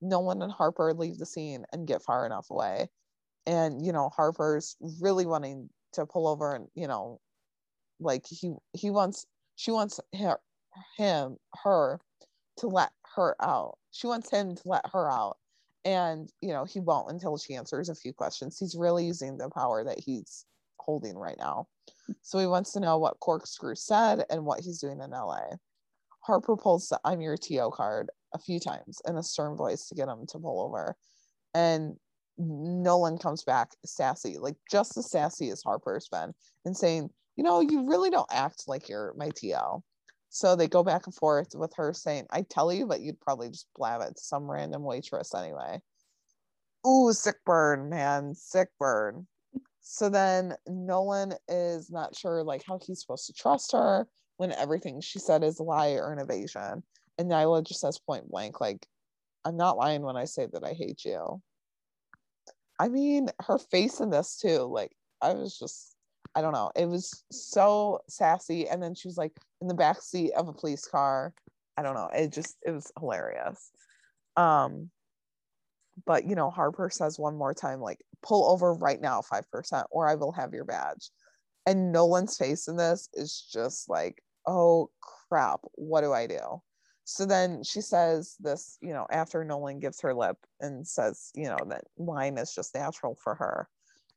nolan 0.03 0.43
and 0.43 0.53
harper 0.53 0.93
leave 0.93 1.19
the 1.19 1.27
scene 1.27 1.65
and 1.73 1.87
get 1.87 2.03
far 2.03 2.27
enough 2.27 2.51
away. 2.51 2.89
And 3.47 3.85
you 3.85 3.93
know 3.93 4.11
harper's 4.11 4.77
really 5.01 5.27
wanting 5.27 5.71
to 5.95 6.07
pull 6.07 6.29
over 6.29 6.55
and 6.55 6.69
you 6.75 6.87
know 6.87 7.21
like 7.99 8.25
he 8.29 8.53
he 8.73 8.91
wants 8.91 9.27
she 9.57 9.71
wants 9.71 9.99
her 10.19 10.39
him 10.99 11.39
her 11.65 11.99
to 12.59 12.67
let 12.67 12.91
her 13.15 13.35
out. 13.41 13.79
She 13.93 14.07
wants 14.07 14.31
him 14.31 14.55
to 14.57 14.63
let 14.67 14.85
her 14.93 15.11
out 15.11 15.39
and 15.87 16.33
you 16.41 16.53
know 16.53 16.65
he 16.65 16.81
won't 16.81 17.11
until 17.11 17.39
she 17.39 17.55
answers 17.55 17.89
a 17.89 17.95
few 17.95 18.13
questions. 18.13 18.59
He's 18.59 18.77
really 18.77 19.07
using 19.07 19.39
the 19.39 19.49
power 19.49 19.85
that 19.85 20.01
he's 20.01 20.45
holding 20.79 21.17
right 21.17 21.39
now. 21.39 21.69
So 22.23 22.39
he 22.39 22.47
wants 22.47 22.73
to 22.73 22.81
know 22.81 22.99
what 22.99 23.21
corkscrew 23.21 23.77
said 23.77 24.25
and 24.29 24.45
what 24.45 24.61
he's 24.61 24.81
doing 24.81 25.01
in 25.01 25.11
la 25.11 25.39
harper 26.21 26.57
pulls 26.57 26.89
the 26.89 26.99
i'm 27.05 27.21
your 27.21 27.37
TO 27.37 27.71
card 27.73 28.11
a 28.35 28.39
few 28.39 28.59
times 28.59 29.01
in 29.07 29.17
a 29.17 29.23
stern 29.23 29.57
voice 29.57 29.87
to 29.87 29.95
get 29.95 30.09
him 30.09 30.27
to 30.29 30.39
pull 30.39 30.61
over. 30.61 30.97
And 31.55 31.97
nolan 32.37 33.17
comes 33.17 33.45
back 33.45 33.71
sassy 33.87 34.37
like 34.39 34.57
just 34.71 34.99
as 34.99 35.11
sassy 35.11 35.49
as 35.49 35.63
harper's 35.63 36.07
been 36.09 36.35
and 36.67 36.77
saying 36.77 37.09
you 37.37 37.43
know 37.43 37.61
you 37.61 37.89
really 37.89 38.11
don't 38.11 38.29
act 38.31 38.65
like 38.67 38.91
you're 38.91 39.15
my 39.17 39.31
TO 39.31 39.83
so 40.29 40.57
they 40.57 40.69
go 40.69 40.83
back 40.83 41.07
and 41.07 41.15
forth 41.15 41.55
with 41.55 41.73
her 41.77 41.93
saying, 41.93 42.27
I 42.31 42.43
tell 42.43 42.73
you, 42.73 42.87
but 42.87 43.01
you'd 43.01 43.21
probably 43.21 43.49
just 43.49 43.69
blab 43.77 44.03
it 44.03 44.17
to 44.17 44.23
some 44.23 44.51
random 44.51 44.83
waitress 44.83 45.35
anyway. 45.35 45.81
Ooh, 46.87 47.13
sick 47.13 47.37
burn, 47.45 47.89
man, 47.89 48.35
sick 48.35 48.69
burn. 48.79 49.27
So 49.81 50.09
then 50.09 50.55
Nolan 50.67 51.35
is 51.49 51.91
not 51.91 52.17
sure 52.17 52.43
like 52.43 52.63
how 52.67 52.79
he's 52.85 53.01
supposed 53.01 53.27
to 53.27 53.33
trust 53.33 53.73
her 53.73 54.07
when 54.37 54.53
everything 54.53 55.01
she 55.01 55.19
said 55.19 55.43
is 55.43 55.59
a 55.59 55.63
lie 55.63 55.93
or 55.93 56.13
an 56.13 56.19
evasion. 56.19 56.83
And 57.19 57.31
Nyla 57.31 57.67
just 57.67 57.81
says 57.81 57.99
point 57.99 58.29
blank, 58.29 58.61
like, 58.61 58.87
I'm 59.45 59.57
not 59.57 59.79
lying 59.79 60.03
when 60.03 60.17
I 60.17 60.25
say 60.25 60.47
that 60.53 60.65
I 60.65 60.73
hate 60.73 61.05
you. 61.05 61.41
I 62.79 62.89
mean, 62.89 63.29
her 63.41 63.59
face 63.59 64.01
in 64.01 64.11
this 64.11 64.37
too, 64.37 64.65
like, 64.65 64.93
I 65.23 65.33
was 65.33 65.59
just 65.59 65.96
I 66.37 66.43
don't 66.43 66.53
know. 66.53 66.71
It 66.77 66.87
was 66.87 67.25
so 67.33 68.01
sassy. 68.09 68.69
And 68.69 68.83
then 68.83 68.95
she 68.95 69.09
was 69.09 69.17
like 69.17 69.33
in 69.63 69.69
the 69.69 69.75
back 69.75 70.03
seat 70.03 70.33
of 70.35 70.49
a 70.49 70.53
police 70.53 70.87
car. 70.87 71.33
I 71.79 71.83
don't 71.83 71.95
know. 71.95 72.11
It 72.15 72.33
just 72.33 72.57
it 72.65 72.71
was 72.71 72.93
hilarious. 73.01 73.71
Um, 74.37 74.91
but 76.05 76.27
you 76.27 76.37
know, 76.37 76.51
Harper 76.51 76.91
says 76.91 77.19
one 77.19 77.37
more 77.37 77.55
time, 77.55 77.81
like, 77.81 78.05
pull 78.23 78.51
over 78.51 78.75
right 78.75 79.01
now, 79.01 79.23
five 79.23 79.51
percent, 79.51 79.87
or 79.91 80.07
I 80.07 80.15
will 80.15 80.33
have 80.33 80.53
your 80.53 80.67
badge. 80.67 81.11
And 81.65 81.91
Nolan's 81.91 82.37
face 82.37 82.69
in 82.69 82.77
this 82.77 83.09
is 83.15 83.49
just 83.51 83.89
like, 83.89 84.23
oh 84.47 84.91
crap, 85.01 85.61
what 85.75 86.03
do 86.03 86.13
I 86.13 86.27
do? 86.27 86.61
So 87.05 87.25
then 87.25 87.63
she 87.63 87.81
says 87.81 88.37
this, 88.41 88.79
you 88.81 88.93
know, 88.93 89.07
after 89.11 89.45
Nolan 89.45 89.81
gives 89.81 90.01
her 90.01 90.13
lip 90.13 90.37
and 90.61 90.87
says, 90.87 91.31
you 91.35 91.45
know, 91.45 91.59
that 91.69 91.85
line 91.97 92.37
is 92.37 92.55
just 92.55 92.75
natural 92.75 93.17
for 93.23 93.35
her. 93.37 93.69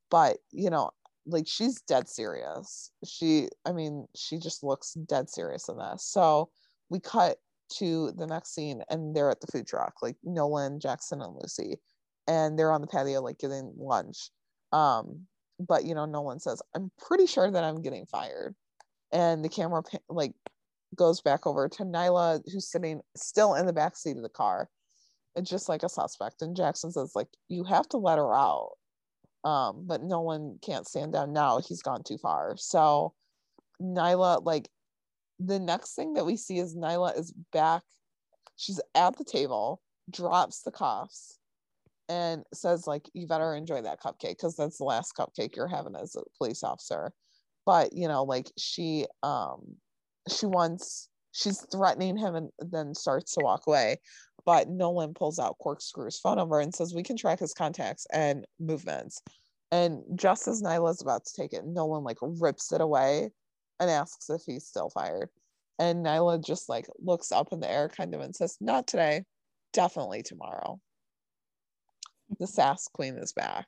But, 0.10 0.38
you 0.51 0.71
know, 0.71 0.89
like 1.25 1.47
she's 1.47 1.82
dead 1.82 2.08
serious. 2.08 2.91
She, 3.05 3.49
I 3.65 3.71
mean, 3.71 4.08
she 4.15 4.38
just 4.38 4.63
looks 4.63 4.93
dead 4.93 5.29
serious 5.29 5.69
in 5.69 5.77
this. 5.77 6.05
So 6.05 6.49
we 6.89 6.99
cut 6.99 7.38
to 7.77 8.12
the 8.12 8.25
next 8.25 8.53
scene 8.53 8.82
and 8.89 9.15
they're 9.15 9.29
at 9.29 9.41
the 9.41 9.47
food 9.47 9.67
truck, 9.67 9.95
like 10.01 10.15
Nolan, 10.23 10.79
Jackson, 10.79 11.21
and 11.21 11.36
Lucy, 11.36 11.77
and 12.27 12.58
they're 12.58 12.71
on 12.71 12.82
the 12.82 12.88
patio, 12.88 13.21
like 13.21 13.38
getting 13.38 13.73
lunch. 13.77 14.32
Um, 14.71 15.25
but 15.60 15.86
you 15.86 15.93
know, 15.93 16.05
Nolan 16.05 16.39
says, 16.39 16.62
I'm 16.75 16.91
pretty 16.99 17.27
sure 17.27 17.49
that 17.49 17.63
I'm 17.63 17.82
getting 17.82 18.05
fired. 18.05 18.55
And 19.12 19.43
the 19.43 19.49
camera 19.49 19.84
like 20.08 20.34
goes 20.95 21.21
back 21.21 21.45
over 21.45 21.67
to 21.69 21.84
Nyla, 21.84 22.41
who's 22.51 22.71
sitting 22.71 23.01
still 23.15 23.55
in 23.55 23.65
the 23.65 23.73
back 23.73 23.95
seat 23.95 24.17
of 24.17 24.23
the 24.23 24.29
car. 24.29 24.69
It's 25.36 25.49
just 25.49 25.69
like 25.69 25.84
a 25.84 25.89
suspect. 25.89 26.41
And 26.41 26.55
Jackson 26.55 26.91
says, 26.91 27.13
like, 27.15 27.27
you 27.47 27.63
have 27.63 27.88
to 27.89 27.97
let 27.97 28.17
her 28.17 28.36
out 28.36 28.71
um 29.43 29.86
but 29.86 30.04
Nolan 30.04 30.60
can't 30.62 30.88
stand 30.88 31.13
down 31.13 31.34
now 31.34 31.60
he's 31.60 31.82
gone 31.82 32.04
too 32.04 32.17
far. 32.17 32.56
So 32.58 33.13
nyla 33.82 34.43
like 34.45 34.69
the 35.39 35.60
next 35.60 35.95
thing 35.95 36.13
that 36.13 36.25
we 36.25 36.36
see 36.36 36.60
is 36.60 36.75
nyla 36.75 37.17
is 37.17 37.32
back 37.54 37.84
she's 38.58 38.82
at 38.93 39.17
the 39.17 39.23
table 39.23 39.82
drops 40.12 40.62
the 40.63 40.71
cuffs 40.71 41.39
and 42.10 42.43
says 42.54 42.88
like 42.88 43.08
you 43.13 43.28
better 43.28 43.54
enjoy 43.54 43.82
that 43.82 44.02
cupcake 44.02 44.30
because 44.30 44.56
that's 44.56 44.80
the 44.80 44.84
last 44.84 45.13
cupcake 45.15 45.56
you're 45.56 45.67
having 45.67 45.95
as 45.95 46.15
a 46.15 46.23
police 46.38 46.63
officer. 46.63 47.13
But 47.65 47.93
you 47.93 48.08
know 48.08 48.23
like 48.23 48.52
she 48.58 49.06
um 49.23 49.75
she 50.28 50.47
wants 50.47 51.08
she's 51.32 51.65
threatening 51.71 52.17
him 52.17 52.36
and 52.36 52.49
then 52.60 52.95
starts 52.95 53.36
to 53.36 53.41
walk 53.43 53.67
away 53.67 53.97
but 54.49 54.67
Nolan 54.67 55.13
pulls 55.13 55.38
out 55.38 55.59
Corkscrew's 55.59 56.17
phone 56.17 56.38
number 56.38 56.59
and 56.59 56.73
says 56.73 56.95
we 56.95 57.03
can 57.03 57.15
track 57.15 57.38
his 57.38 57.53
contacts 57.53 58.07
and 58.12 58.47
movements. 58.59 59.21
And 59.71 60.01
just 60.15 60.47
as 60.47 60.63
Nyla's 60.63 61.03
about 61.03 61.23
to 61.25 61.33
take 61.35 61.53
it, 61.53 61.67
Nolan 61.67 62.03
like 62.03 62.17
rips 62.19 62.71
it 62.71 62.81
away 62.81 63.29
and 63.79 63.91
asks 63.91 64.27
if 64.27 64.41
he's 64.47 64.65
still 64.65 64.89
fired. 64.89 65.29
And 65.77 66.03
Nyla 66.03 66.43
just 66.43 66.67
like 66.67 66.88
looks 66.97 67.31
up 67.31 67.49
in 67.51 67.59
the 67.59 67.69
air 67.69 67.89
kind 67.89 68.15
of 68.15 68.21
and 68.21 68.35
says, 68.35 68.57
Not 68.59 68.88
today, 68.88 69.23
definitely 69.71 70.23
tomorrow. 70.23 70.79
The 72.39 72.47
sass 72.47 72.88
queen 72.91 73.19
is 73.19 73.33
back. 73.33 73.67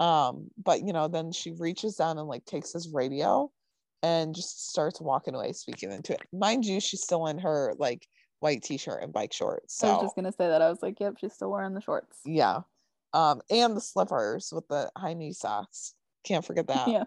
Um, 0.00 0.50
but 0.62 0.82
you 0.86 0.92
know, 0.92 1.08
then 1.08 1.32
she 1.32 1.52
reaches 1.52 1.96
down 1.96 2.18
and 2.18 2.28
like 2.28 2.44
takes 2.44 2.74
his 2.74 2.90
radio 2.92 3.50
and 4.02 4.34
just 4.34 4.68
starts 4.68 5.00
walking 5.00 5.34
away, 5.34 5.52
speaking 5.52 5.90
into 5.90 6.12
it. 6.12 6.20
Mind 6.30 6.66
you, 6.66 6.78
she's 6.78 7.00
still 7.00 7.26
in 7.26 7.38
her 7.38 7.72
like 7.78 8.06
white 8.40 8.62
t-shirt 8.62 9.02
and 9.02 9.12
bike 9.12 9.32
shorts. 9.32 9.76
So 9.76 9.88
I 9.88 9.92
was 9.92 10.02
just 10.02 10.16
gonna 10.16 10.32
say 10.32 10.48
that. 10.48 10.62
I 10.62 10.68
was 10.68 10.82
like, 10.82 10.98
yep, 11.00 11.14
she's 11.20 11.32
still 11.32 11.50
wearing 11.50 11.74
the 11.74 11.80
shorts. 11.80 12.18
Yeah. 12.24 12.60
Um, 13.12 13.40
and 13.50 13.76
the 13.76 13.80
slippers 13.80 14.50
with 14.52 14.66
the 14.68 14.90
high 14.96 15.14
knee 15.14 15.32
socks. 15.32 15.94
Can't 16.24 16.44
forget 16.44 16.66
that. 16.68 16.88
Yeah. 16.88 17.04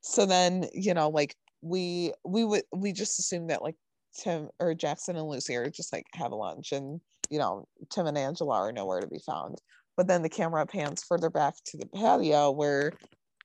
So 0.00 0.26
then, 0.26 0.66
you 0.72 0.94
know, 0.94 1.08
like 1.08 1.36
we 1.62 2.12
we 2.24 2.44
would 2.44 2.62
we 2.74 2.92
just 2.92 3.18
assumed 3.18 3.50
that 3.50 3.62
like 3.62 3.76
Tim 4.18 4.48
or 4.58 4.74
Jackson 4.74 5.16
and 5.16 5.28
Lucy 5.28 5.54
are 5.56 5.70
just 5.70 5.92
like 5.92 6.06
have 6.14 6.32
a 6.32 6.36
lunch 6.36 6.72
and 6.72 7.00
you 7.30 7.38
know, 7.38 7.66
Tim 7.90 8.06
and 8.06 8.16
Angela 8.16 8.54
are 8.54 8.72
nowhere 8.72 9.00
to 9.00 9.06
be 9.08 9.18
found. 9.18 9.60
But 9.96 10.06
then 10.06 10.22
the 10.22 10.28
camera 10.28 10.66
pans 10.66 11.02
further 11.02 11.30
back 11.30 11.54
to 11.66 11.78
the 11.78 11.86
patio 11.86 12.50
where 12.50 12.92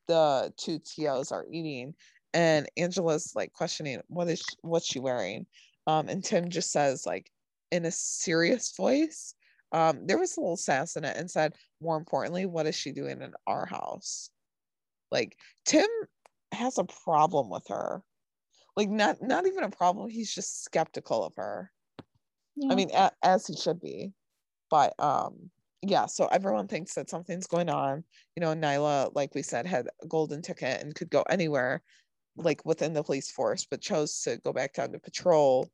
the 0.07 0.53
two 0.57 0.79
TOs 0.79 1.31
are 1.31 1.45
eating 1.51 1.95
and 2.33 2.67
Angela's 2.77 3.33
like 3.35 3.53
questioning 3.53 3.99
what 4.07 4.27
is 4.27 4.39
she, 4.39 4.57
what's 4.61 4.85
she 4.85 4.99
wearing 4.99 5.45
um, 5.91 6.07
and 6.07 6.23
Tim 6.23 6.49
just 6.49 6.71
says, 6.71 7.05
like, 7.05 7.29
in 7.71 7.85
a 7.85 7.91
serious 7.91 8.73
voice, 8.75 9.35
um, 9.71 10.05
there 10.07 10.17
was 10.17 10.37
a 10.37 10.39
little 10.39 10.57
sass 10.57 10.95
in 10.95 11.03
it 11.03 11.17
and 11.17 11.29
said, 11.29 11.53
more 11.81 11.97
importantly, 11.97 12.45
what 12.45 12.65
is 12.65 12.75
she 12.75 12.91
doing 12.91 13.21
in 13.21 13.33
our 13.47 13.65
house? 13.65 14.29
Like, 15.11 15.35
Tim 15.65 15.87
has 16.53 16.77
a 16.77 16.85
problem 16.85 17.49
with 17.49 17.65
her. 17.69 18.01
Like, 18.77 18.89
not 18.89 19.21
not 19.21 19.47
even 19.47 19.65
a 19.65 19.69
problem. 19.69 20.09
He's 20.09 20.33
just 20.33 20.63
skeptical 20.63 21.25
of 21.25 21.33
her. 21.35 21.71
Yeah. 22.55 22.71
I 22.71 22.75
mean, 22.75 22.89
a, 22.93 23.11
as 23.21 23.47
he 23.47 23.55
should 23.55 23.81
be. 23.81 24.13
But 24.69 24.93
um, 24.97 25.49
yeah, 25.81 26.05
so 26.05 26.27
everyone 26.27 26.67
thinks 26.67 26.93
that 26.93 27.09
something's 27.09 27.47
going 27.47 27.69
on. 27.69 28.05
You 28.37 28.41
know, 28.41 28.55
Nyla, 28.55 29.11
like 29.13 29.35
we 29.35 29.41
said, 29.41 29.65
had 29.65 29.87
a 30.01 30.07
golden 30.07 30.41
ticket 30.41 30.81
and 30.81 30.95
could 30.95 31.09
go 31.09 31.23
anywhere 31.29 31.81
like 32.37 32.65
within 32.65 32.93
the 32.93 33.03
police 33.03 33.29
force, 33.29 33.67
but 33.69 33.81
chose 33.81 34.21
to 34.21 34.37
go 34.37 34.53
back 34.53 34.73
down 34.73 34.93
to 34.93 34.99
patrol 34.99 35.69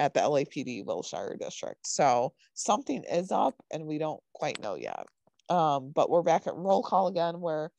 at 0.00 0.14
the 0.14 0.20
LAPD 0.20 0.84
Wilshire 0.84 1.36
district. 1.38 1.86
So 1.86 2.34
something 2.54 3.04
is 3.04 3.32
up 3.32 3.54
and 3.72 3.86
we 3.86 3.98
don't 3.98 4.20
quite 4.34 4.60
know 4.60 4.74
yet. 4.74 5.06
Um, 5.48 5.92
but 5.94 6.10
we're 6.10 6.22
back 6.22 6.46
at 6.46 6.54
roll 6.54 6.82
call 6.82 7.08
again 7.08 7.40
where 7.40 7.70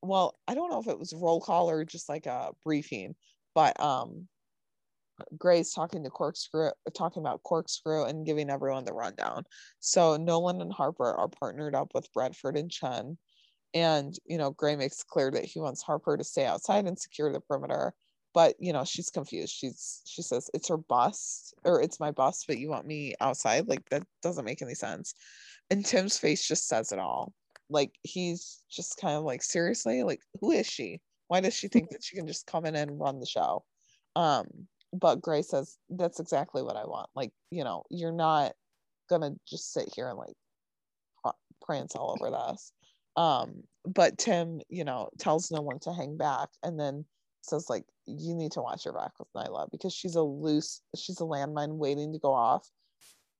well, 0.00 0.38
I 0.46 0.54
don't 0.54 0.70
know 0.70 0.78
if 0.78 0.86
it 0.86 0.98
was 0.98 1.12
roll 1.12 1.40
call 1.40 1.68
or 1.68 1.84
just 1.84 2.08
like 2.08 2.26
a 2.26 2.50
briefing, 2.64 3.14
but 3.54 3.78
um 3.80 4.28
Gray's 5.36 5.72
talking 5.72 6.04
to 6.04 6.10
Corkscrew, 6.10 6.70
talking 6.96 7.22
about 7.22 7.42
Corkscrew 7.42 8.04
and 8.04 8.24
giving 8.24 8.50
everyone 8.50 8.84
the 8.84 8.92
rundown. 8.92 9.42
So 9.80 10.16
Nolan 10.16 10.60
and 10.60 10.72
Harper 10.72 11.12
are 11.12 11.26
partnered 11.26 11.74
up 11.74 11.90
with 11.92 12.12
Bradford 12.12 12.56
and 12.56 12.70
Chen 12.70 13.18
and, 13.74 14.14
you 14.24 14.38
know, 14.38 14.50
Gray 14.50 14.76
makes 14.76 15.02
clear 15.02 15.30
that 15.30 15.44
he 15.44 15.60
wants 15.60 15.82
Harper 15.82 16.16
to 16.16 16.24
stay 16.24 16.46
outside 16.46 16.86
and 16.86 16.98
secure 16.98 17.32
the 17.32 17.40
perimeter. 17.40 17.92
But, 18.38 18.54
you 18.60 18.72
know, 18.72 18.84
she's 18.84 19.10
confused. 19.10 19.52
She's 19.52 20.00
she 20.06 20.22
says, 20.22 20.48
it's 20.54 20.68
her 20.68 20.76
bus 20.76 21.52
or 21.64 21.82
it's 21.82 21.98
my 21.98 22.12
bus, 22.12 22.44
but 22.46 22.56
you 22.56 22.70
want 22.70 22.86
me 22.86 23.16
outside. 23.20 23.66
Like 23.66 23.82
that 23.90 24.04
doesn't 24.22 24.44
make 24.44 24.62
any 24.62 24.76
sense. 24.76 25.12
And 25.70 25.84
Tim's 25.84 26.18
face 26.18 26.46
just 26.46 26.68
says 26.68 26.92
it 26.92 27.00
all. 27.00 27.32
Like 27.68 27.90
he's 28.04 28.62
just 28.70 28.96
kind 29.00 29.16
of 29.16 29.24
like, 29.24 29.42
seriously, 29.42 30.04
like 30.04 30.20
who 30.40 30.52
is 30.52 30.68
she? 30.68 31.00
Why 31.26 31.40
does 31.40 31.52
she 31.52 31.66
think 31.72 31.90
that 31.90 32.04
she 32.04 32.14
can 32.14 32.28
just 32.28 32.46
come 32.46 32.64
in 32.64 32.76
and 32.76 33.00
run 33.00 33.18
the 33.18 33.26
show? 33.26 33.64
Um, 34.14 34.46
but 34.92 35.20
Gray 35.20 35.42
says 35.42 35.76
that's 35.90 36.20
exactly 36.20 36.62
what 36.62 36.76
I 36.76 36.84
want. 36.84 37.10
Like, 37.16 37.32
you 37.50 37.64
know, 37.64 37.82
you're 37.90 38.12
not 38.12 38.52
gonna 39.10 39.32
just 39.50 39.72
sit 39.72 39.92
here 39.96 40.10
and 40.10 40.16
like 40.16 41.34
prance 41.60 41.96
all 41.96 42.16
over 42.16 42.30
this. 42.30 42.70
Um, 43.16 43.64
but 43.84 44.16
Tim, 44.16 44.60
you 44.68 44.84
know, 44.84 45.08
tells 45.18 45.50
Nolan 45.50 45.80
to 45.80 45.92
hang 45.92 46.16
back 46.16 46.50
and 46.62 46.78
then 46.78 47.04
says 47.42 47.68
like 47.68 47.84
you 48.08 48.34
need 48.34 48.52
to 48.52 48.62
watch 48.62 48.84
your 48.84 48.94
back 48.94 49.12
with 49.18 49.28
Nyla 49.36 49.70
because 49.70 49.94
she's 49.94 50.14
a 50.14 50.22
loose, 50.22 50.80
she's 50.96 51.20
a 51.20 51.24
landmine 51.24 51.76
waiting 51.76 52.12
to 52.12 52.18
go 52.18 52.32
off. 52.32 52.66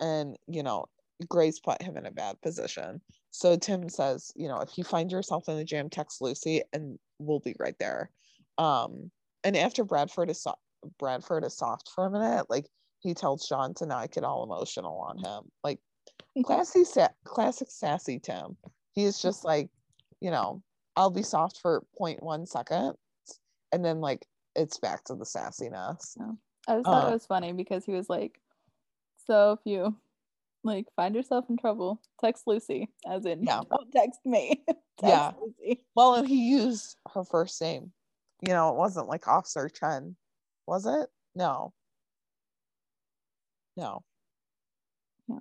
And, 0.01 0.37
you 0.47 0.63
know, 0.63 0.87
Gray's 1.29 1.59
put 1.59 1.83
him 1.83 1.97
in 1.97 2.07
a 2.07 2.13
bad 2.13 2.41
position. 2.43 3.01
So 3.31 3.57
Tim 3.57 3.89
says, 3.89 4.31
you 4.37 4.49
know, 4.49 4.61
if 4.61 4.79
you 4.79 4.85
find 4.85 5.11
yourself 5.11 5.49
in 5.49 5.57
a 5.57 5.65
jam, 5.65 5.91
text 5.91 6.21
Lucy 6.21 6.63
and 6.73 6.99
we'll 7.19 7.41
be 7.41 7.55
right 7.59 7.75
there. 7.81 8.11
Um, 8.59 9.11
and 9.43 9.57
after 9.57 9.85
Bradford 9.85 10.31
is 10.31 10.43
so- 10.43 10.59
Bradford 10.99 11.45
is 11.45 11.57
soft 11.57 11.91
for 11.95 12.07
a 12.07 12.11
minute, 12.11 12.47
like 12.49 12.67
he 13.01 13.15
tells 13.15 13.49
John 13.49 13.75
to 13.75 13.87
not 13.87 14.13
get 14.13 14.25
all 14.25 14.45
emotional 14.45 14.99
on 14.99 15.19
him. 15.19 15.51
Like 15.65 15.81
classy, 16.45 16.85
sa- 16.85 17.09
classic 17.25 17.69
sassy 17.71 18.21
Tim. 18.21 18.57
He's 18.93 19.21
just 19.21 19.45
like, 19.45 19.71
you 20.21 20.31
know, 20.31 20.63
I'll 20.97 21.11
be 21.11 21.23
soft 21.23 21.61
for 21.63 21.85
0.1 22.01 22.49
second, 22.49 22.95
and 23.73 23.85
then 23.85 24.01
like 24.01 24.27
it's 24.59 24.79
back 24.79 25.05
to 25.05 25.14
the 25.14 25.25
sassiness. 25.25 26.16
Yeah. 26.18 26.33
I 26.66 26.75
just 26.77 26.85
thought 26.85 27.05
Uh, 27.07 27.09
it 27.09 27.12
was 27.12 27.27
funny 27.27 27.53
because 27.53 27.85
he 27.85 27.92
was 27.92 28.09
like, 28.11 28.40
"So 29.27 29.53
if 29.53 29.61
you 29.64 29.97
like 30.64 30.87
find 30.97 31.14
yourself 31.14 31.47
in 31.49 31.57
trouble, 31.57 32.01
text 32.21 32.47
Lucy." 32.47 32.88
As 33.07 33.25
in, 33.25 33.42
Yeah. 33.44 33.62
don't 33.71 33.90
text 33.92 34.21
me. 34.27 34.64
text 34.68 34.83
Yeah. 35.03 35.33
Lucy. 35.40 35.85
Well, 35.94 36.14
and 36.16 36.29
he 36.29 36.51
used 36.51 36.97
her 37.14 37.25
first 37.25 37.61
name. 37.61 37.92
You 38.47 38.53
know, 38.53 38.71
it 38.71 38.77
wasn't 38.77 39.09
like 39.09 39.27
Officer 39.29 39.68
Chen, 39.68 40.16
was 40.66 40.87
it? 40.87 41.09
No. 41.35 41.73
No. 43.77 44.03
Yeah. 45.29 45.38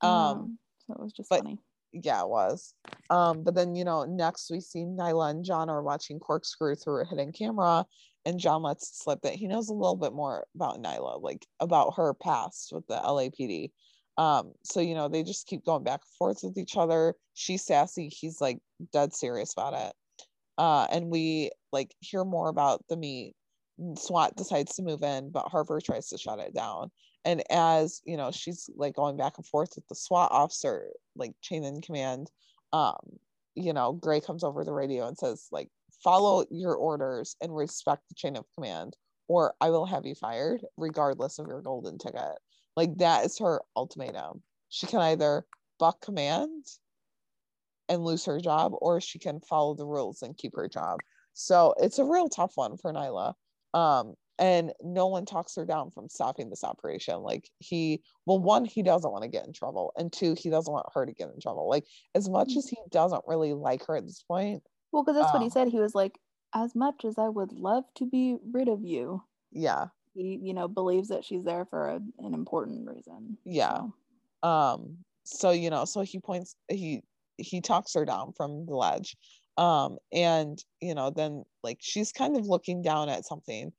Um, 0.00 0.58
so 0.86 0.94
it 0.94 1.00
was 1.00 1.12
just 1.12 1.28
but- 1.28 1.40
funny. 1.42 1.58
yeah, 1.92 2.22
it 2.22 2.28
was. 2.28 2.74
Um, 3.10 3.42
but 3.42 3.54
then 3.54 3.74
you 3.74 3.84
know, 3.84 4.04
next 4.04 4.50
we 4.50 4.60
see 4.60 4.84
Nyla 4.84 5.30
and 5.30 5.44
John 5.44 5.68
are 5.70 5.82
watching 5.82 6.20
Corkscrew 6.20 6.74
through 6.76 7.02
a 7.02 7.04
hidden 7.04 7.32
camera, 7.32 7.84
and 8.28 8.38
John 8.38 8.62
lets 8.62 9.02
slip 9.02 9.22
that 9.22 9.36
he 9.36 9.46
knows 9.46 9.70
a 9.70 9.74
little 9.74 9.96
bit 9.96 10.12
more 10.12 10.46
about 10.54 10.82
Nyla, 10.82 11.22
like 11.22 11.46
about 11.60 11.94
her 11.96 12.12
past 12.12 12.72
with 12.72 12.86
the 12.86 12.96
LAPD. 12.96 13.70
Um, 14.18 14.52
so 14.62 14.80
you 14.80 14.94
know, 14.94 15.08
they 15.08 15.22
just 15.22 15.46
keep 15.46 15.64
going 15.64 15.82
back 15.82 16.00
and 16.02 16.16
forth 16.18 16.40
with 16.42 16.58
each 16.58 16.76
other. 16.76 17.14
She's 17.32 17.64
sassy, 17.64 18.08
he's 18.08 18.38
like 18.38 18.58
dead 18.92 19.14
serious 19.14 19.54
about 19.54 19.72
it. 19.72 19.94
Uh, 20.58 20.86
and 20.90 21.08
we 21.08 21.50
like 21.72 21.94
hear 22.00 22.22
more 22.22 22.50
about 22.50 22.84
the 22.90 22.98
meet. 22.98 23.34
SWAT 23.96 24.36
decides 24.36 24.74
to 24.74 24.82
move 24.82 25.02
in, 25.02 25.30
but 25.30 25.48
Harper 25.48 25.80
tries 25.80 26.08
to 26.08 26.18
shut 26.18 26.38
it 26.38 26.52
down. 26.52 26.90
And 27.24 27.42
as 27.50 28.02
you 28.04 28.18
know, 28.18 28.30
she's 28.30 28.68
like 28.76 28.94
going 28.94 29.16
back 29.16 29.38
and 29.38 29.46
forth 29.46 29.70
with 29.74 29.88
the 29.88 29.94
SWAT 29.94 30.30
officer, 30.32 30.90
like 31.16 31.32
chain 31.40 31.64
in 31.64 31.80
command. 31.80 32.30
Um, 32.74 32.98
you 33.54 33.72
know, 33.72 33.92
Gray 33.94 34.20
comes 34.20 34.44
over 34.44 34.64
the 34.64 34.72
radio 34.74 35.08
and 35.08 35.16
says, 35.16 35.46
like, 35.50 35.68
follow 36.02 36.44
your 36.50 36.74
orders 36.74 37.36
and 37.40 37.54
respect 37.54 38.02
the 38.08 38.14
chain 38.14 38.36
of 38.36 38.44
command, 38.54 38.96
or 39.28 39.54
I 39.60 39.70
will 39.70 39.86
have 39.86 40.06
you 40.06 40.14
fired, 40.14 40.64
regardless 40.76 41.38
of 41.38 41.46
your 41.46 41.62
golden 41.62 41.98
ticket. 41.98 42.38
Like 42.76 42.96
that 42.98 43.26
is 43.26 43.38
her 43.38 43.62
ultimatum. 43.76 44.42
She 44.68 44.86
can 44.86 45.00
either 45.00 45.44
buck 45.78 46.00
command 46.00 46.64
and 47.88 48.04
lose 48.04 48.24
her 48.26 48.40
job, 48.40 48.72
or 48.80 49.00
she 49.00 49.18
can 49.18 49.40
follow 49.40 49.74
the 49.74 49.86
rules 49.86 50.22
and 50.22 50.36
keep 50.36 50.54
her 50.54 50.68
job. 50.68 50.98
So 51.32 51.74
it's 51.78 51.98
a 51.98 52.04
real 52.04 52.28
tough 52.28 52.52
one 52.56 52.76
for 52.76 52.92
Nyla. 52.92 53.34
Um, 53.74 54.14
and 54.38 54.72
Nolan 54.82 55.24
talks 55.24 55.56
her 55.56 55.64
down 55.64 55.90
from 55.90 56.08
stopping 56.08 56.48
this 56.48 56.62
operation. 56.62 57.16
Like 57.16 57.48
he, 57.58 58.02
well, 58.26 58.38
one, 58.38 58.64
he 58.64 58.82
doesn't 58.82 59.10
want 59.10 59.22
to 59.22 59.28
get 59.28 59.46
in 59.46 59.52
trouble, 59.52 59.92
and 59.96 60.12
two, 60.12 60.36
he 60.38 60.50
doesn't 60.50 60.72
want 60.72 60.86
her 60.94 61.06
to 61.06 61.12
get 61.12 61.30
in 61.34 61.40
trouble. 61.40 61.68
Like 61.68 61.84
as 62.14 62.28
much 62.28 62.56
as 62.56 62.68
he 62.68 62.76
doesn't 62.90 63.24
really 63.26 63.54
like 63.54 63.84
her 63.86 63.96
at 63.96 64.06
this 64.06 64.22
point, 64.22 64.62
Well, 64.92 65.04
because 65.04 65.16
that's 65.20 65.32
what 65.32 65.42
he 65.42 65.46
um, 65.46 65.50
said. 65.50 65.68
He 65.68 65.80
was 65.80 65.94
like, 65.94 66.18
"As 66.54 66.74
much 66.74 67.04
as 67.04 67.18
I 67.18 67.28
would 67.28 67.52
love 67.52 67.84
to 67.96 68.06
be 68.06 68.36
rid 68.52 68.68
of 68.68 68.82
you, 68.82 69.22
yeah, 69.50 69.88
he, 70.14 70.38
you 70.42 70.54
know, 70.54 70.68
believes 70.68 71.08
that 71.08 71.24
she's 71.24 71.44
there 71.44 71.66
for 71.66 71.88
a, 71.88 72.00
an 72.18 72.34
important 72.34 72.88
reason." 72.88 73.38
Yeah. 73.44 73.76
So, 73.76 73.94
um 74.42 74.98
so 75.24 75.50
you 75.50 75.70
know 75.70 75.84
so 75.84 76.00
he 76.00 76.18
points 76.18 76.54
he 76.68 77.02
he 77.36 77.60
talks 77.60 77.94
her 77.94 78.04
down 78.04 78.32
from 78.36 78.66
the 78.66 78.74
ledge 78.74 79.16
um 79.56 79.98
and 80.12 80.64
you 80.80 80.94
know 80.94 81.10
then 81.10 81.44
like 81.62 81.78
she's 81.80 82.12
kind 82.12 82.36
of 82.36 82.46
looking 82.46 82.82
down 82.82 83.08
at 83.08 83.26
something 83.26 83.72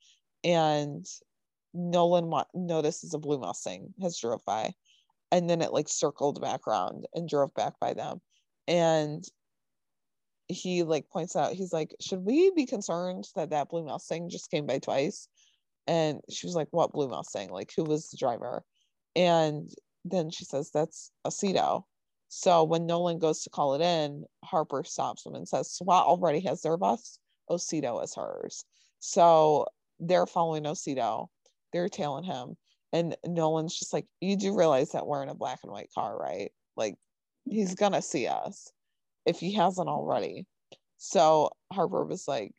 and 0.43 1.05
nolan 1.73 2.29
notices 2.53 3.13
a 3.13 3.17
blue 3.17 3.39
mustang 3.39 3.93
has 4.01 4.19
drove 4.19 4.43
by 4.45 4.71
and 5.31 5.49
then 5.49 5.61
it 5.61 5.71
like 5.73 5.87
circled 5.87 6.41
back 6.41 6.67
around 6.67 7.05
and 7.13 7.29
drove 7.29 7.53
back 7.53 7.79
by 7.79 7.93
them 7.93 8.19
and 8.67 9.25
he 10.49 10.83
like 10.83 11.07
points 11.09 11.35
out 11.35 11.53
he's 11.53 11.71
like 11.71 11.95
should 12.01 12.25
we 12.25 12.51
be 12.55 12.65
concerned 12.65 13.25
that 13.35 13.51
that 13.51 13.69
blue 13.69 13.85
Mustang 13.85 14.29
just 14.29 14.51
came 14.51 14.65
by 14.65 14.79
twice 14.79 15.27
and 15.87 16.19
she 16.29 16.45
was 16.45 16.55
like 16.55 16.67
what 16.71 16.91
blue 16.91 17.07
Mustang 17.07 17.49
like 17.49 17.71
who 17.75 17.83
was 17.83 18.09
the 18.09 18.17
driver 18.17 18.63
and 19.15 19.69
then 20.05 20.29
she 20.29 20.45
says 20.45 20.71
that's 20.71 21.11
a 21.25 21.29
Cedo. 21.29 21.83
So 22.29 22.63
when 22.63 22.85
Nolan 22.85 23.19
goes 23.19 23.43
to 23.43 23.49
call 23.49 23.73
it 23.75 23.81
in, 23.81 24.25
Harper 24.43 24.83
stops 24.83 25.25
him 25.25 25.35
and 25.35 25.47
says 25.47 25.71
SWAT 25.71 26.05
already 26.05 26.39
has 26.41 26.61
their 26.61 26.77
bus. 26.77 27.19
Ocido 27.49 28.03
is 28.03 28.13
hers. 28.15 28.63
So 28.99 29.65
they're 29.99 30.27
following 30.27 30.63
Ocido. 30.63 31.27
They're 31.73 31.89
tailing 31.89 32.23
him. 32.23 32.55
And 32.93 33.15
Nolan's 33.25 33.77
just 33.77 33.93
like, 33.93 34.05
you 34.21 34.35
do 34.35 34.55
realize 34.55 34.91
that 34.91 35.07
we're 35.07 35.23
in 35.23 35.29
a 35.29 35.35
black 35.35 35.59
and 35.63 35.71
white 35.71 35.89
car, 35.93 36.17
right? 36.17 36.51
Like 36.77 36.95
he's 37.45 37.75
gonna 37.75 38.01
see 38.01 38.27
us 38.27 38.71
if 39.29 39.39
he 39.39 39.53
hasn't 39.53 39.89
already. 39.89 40.45
So 40.97 41.51
Harper 41.71 42.05
was 42.05 42.27
like, 42.27 42.53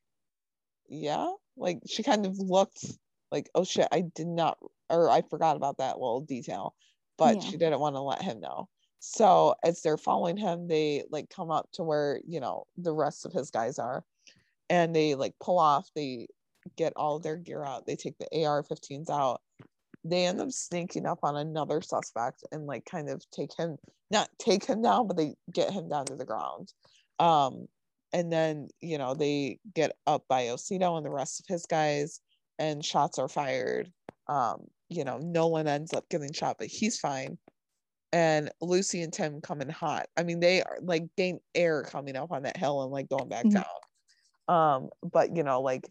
Yeah. 0.88 1.32
Like 1.56 1.80
she 1.86 2.02
kind 2.02 2.26
of 2.26 2.38
looked 2.38 2.84
like, 3.30 3.50
oh 3.54 3.64
shit, 3.64 3.88
I 3.92 4.02
did 4.14 4.26
not 4.28 4.58
or 4.88 5.10
I 5.10 5.22
forgot 5.22 5.56
about 5.56 5.78
that 5.78 5.98
little 5.98 6.20
detail 6.22 6.74
but 7.20 7.36
Yeah. 7.36 7.42
she 7.50 7.56
didn't 7.58 7.80
want 7.80 7.96
to 7.96 8.00
let 8.00 8.22
him 8.22 8.40
know. 8.40 8.68
So 8.98 9.54
as 9.62 9.82
they're 9.82 9.98
following 9.98 10.38
him, 10.38 10.66
they 10.68 11.04
like 11.10 11.28
come 11.28 11.50
up 11.50 11.68
to 11.74 11.82
where, 11.84 12.20
you 12.26 12.40
know, 12.40 12.64
the 12.78 12.94
rest 12.94 13.26
of 13.26 13.32
his 13.32 13.50
guys 13.50 13.78
are 13.78 14.04
and 14.70 14.96
they 14.96 15.14
like 15.14 15.34
pull 15.38 15.58
off, 15.58 15.88
they 15.94 16.28
get 16.76 16.94
all 16.96 17.16
of 17.16 17.22
their 17.22 17.36
gear 17.36 17.62
out, 17.62 17.86
they 17.86 17.94
take 17.96 18.16
the 18.18 18.44
AR 18.44 18.62
15s 18.62 19.10
out. 19.10 19.42
They 20.04 20.26
end 20.26 20.40
up 20.40 20.50
sneaking 20.50 21.06
up 21.06 21.20
on 21.22 21.36
another 21.36 21.82
suspect 21.82 22.42
and 22.52 22.66
like 22.66 22.84
kind 22.86 23.10
of 23.10 23.22
take 23.30 23.54
him, 23.56 23.76
not 24.10 24.30
take 24.38 24.64
him 24.64 24.82
down, 24.82 25.06
but 25.08 25.16
they 25.16 25.34
get 25.52 25.72
him 25.72 25.88
down 25.88 26.06
to 26.06 26.16
the 26.16 26.24
ground. 26.24 26.72
Um, 27.18 27.66
and 28.12 28.32
then, 28.32 28.68
you 28.80 28.98
know, 28.98 29.14
they 29.14 29.58
get 29.74 29.96
up 30.06 30.24
by 30.28 30.44
Ocido 30.44 30.96
and 30.96 31.06
the 31.06 31.10
rest 31.10 31.40
of 31.40 31.46
his 31.48 31.66
guys, 31.66 32.20
and 32.58 32.84
shots 32.84 33.18
are 33.18 33.28
fired. 33.28 33.92
Um, 34.26 34.66
you 34.88 35.04
know, 35.04 35.18
Nolan 35.18 35.68
ends 35.68 35.92
up 35.92 36.08
getting 36.08 36.32
shot, 36.32 36.56
but 36.58 36.66
he's 36.68 36.98
fine. 36.98 37.38
And 38.12 38.50
Lucy 38.60 39.02
and 39.02 39.12
Tim 39.12 39.40
come 39.40 39.60
in 39.60 39.68
hot. 39.68 40.08
I 40.16 40.24
mean, 40.24 40.40
they 40.40 40.62
are 40.62 40.78
like 40.82 41.04
gain 41.16 41.40
air 41.54 41.84
coming 41.84 42.16
up 42.16 42.32
on 42.32 42.42
that 42.42 42.56
hill 42.56 42.82
and 42.82 42.90
like 42.90 43.08
going 43.08 43.28
back 43.28 43.44
Mhm. 43.44 43.50
down. 43.50 43.64
Um, 44.48 44.90
but 45.02 45.36
you 45.36 45.42
know, 45.44 45.60
like 45.60 45.88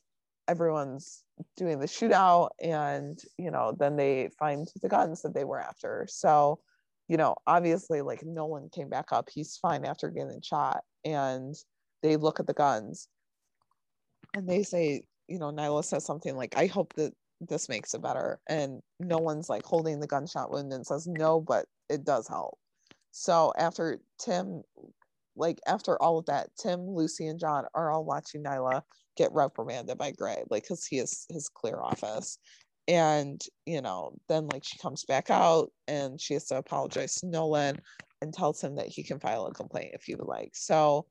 everyone's 0.50 1.24
doing 1.56 1.80
the 1.80 1.86
shootout, 1.86 2.50
and 2.62 3.20
you 3.38 3.52
know, 3.52 3.76
then 3.78 3.96
they 3.96 4.30
find 4.38 4.68
the 4.82 4.90
guns 4.90 5.22
that 5.22 5.34
they 5.34 5.46
were 5.46 5.60
after. 5.60 6.06
So, 6.10 6.60
you 7.08 7.18
know, 7.18 7.36
obviously, 7.48 8.02
like 8.02 8.24
Nolan 8.26 8.70
came 8.74 8.90
back 8.90 9.12
up. 9.12 9.30
He's 9.32 9.58
fine 9.58 9.86
after 9.86 10.10
getting 10.10 10.42
shot, 10.42 10.82
and 11.06 11.56
they 12.04 12.18
look 12.18 12.40
at 12.40 12.48
the 12.48 12.54
guns, 12.54 13.08
and 14.36 14.50
they 14.50 14.64
say, 14.64 15.04
you 15.28 15.40
know, 15.40 15.52
Nyla 15.52 15.86
says 15.86 16.06
something 16.06 16.36
like, 16.36 16.58
"I 16.58 16.66
hope 16.66 16.94
that 16.96 17.14
this 17.42 17.70
makes 17.70 17.94
it 17.94 18.02
better. 18.02 18.40
And 18.48 18.82
Nolan's 19.00 19.50
like 19.50 19.64
holding 19.64 20.00
the 20.00 20.08
gunshot 20.08 20.52
wound 20.52 20.74
and 20.74 20.86
says 20.86 21.08
no, 21.08 21.40
but 21.40 21.66
it 21.90 22.04
does 22.04 22.28
help. 22.28 22.58
So 23.12 23.54
after 23.58 24.00
Tim, 24.20 24.64
like 25.36 25.60
after 25.66 26.02
all 26.02 26.20
of 26.20 26.26
that, 26.26 26.50
Tim, 26.62 26.82
Lucy, 26.82 27.28
and 27.28 27.40
John 27.40 27.66
are 27.74 27.92
all 27.92 28.06
watching 28.06 28.44
Nyla 28.44 28.82
get 29.20 29.34
reprimanded 29.34 29.98
by 29.98 30.12
Gray, 30.12 30.44
like 30.50 30.64
because 30.64 30.86
he 30.86 30.98
is 30.98 31.26
his 31.30 31.50
clear 31.50 31.80
office. 31.82 32.38
And 32.88 33.40
you 33.66 33.82
know, 33.82 34.18
then 34.28 34.48
like 34.48 34.64
she 34.64 34.80
comes 34.80 35.06
back 35.06 35.30
out 35.30 35.70
and 35.88 36.20
she 36.20 36.34
has 36.34 36.46
to 36.46 36.58
apologize 36.58 37.16
to 37.16 37.28
Nolan 37.28 37.80
and 38.22 38.34
tells 38.34 38.62
him 38.62 38.76
that 38.78 38.88
he 38.88 39.04
can 39.04 39.20
file 39.20 39.46
a 39.46 39.54
complaint 39.54 39.92
if 39.94 40.04
he 40.04 40.16
would 40.16 40.28
like. 40.28 40.52
So 40.54 41.06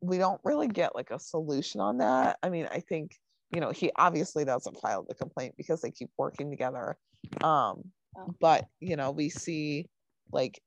we 0.00 0.18
don't 0.18 0.40
really 0.44 0.68
get 0.68 0.94
like 0.94 1.10
a 1.10 1.18
solution 1.18 1.80
on 1.80 1.98
that. 1.98 2.38
I 2.42 2.50
mean, 2.50 2.68
I 2.70 2.80
think 2.80 3.16
you 3.50 3.60
know 3.60 3.70
he 3.70 3.90
obviously 3.96 4.44
doesn't 4.44 4.80
file 4.80 5.06
the 5.08 5.14
complaint 5.14 5.54
because 5.56 5.80
they 5.80 5.90
keep 5.90 6.10
working 6.18 6.50
together 6.50 6.98
um 7.42 7.82
Oh. 8.18 8.34
but 8.40 8.66
you 8.80 8.96
know 8.96 9.10
we 9.10 9.28
see 9.28 9.88
like 10.32 10.60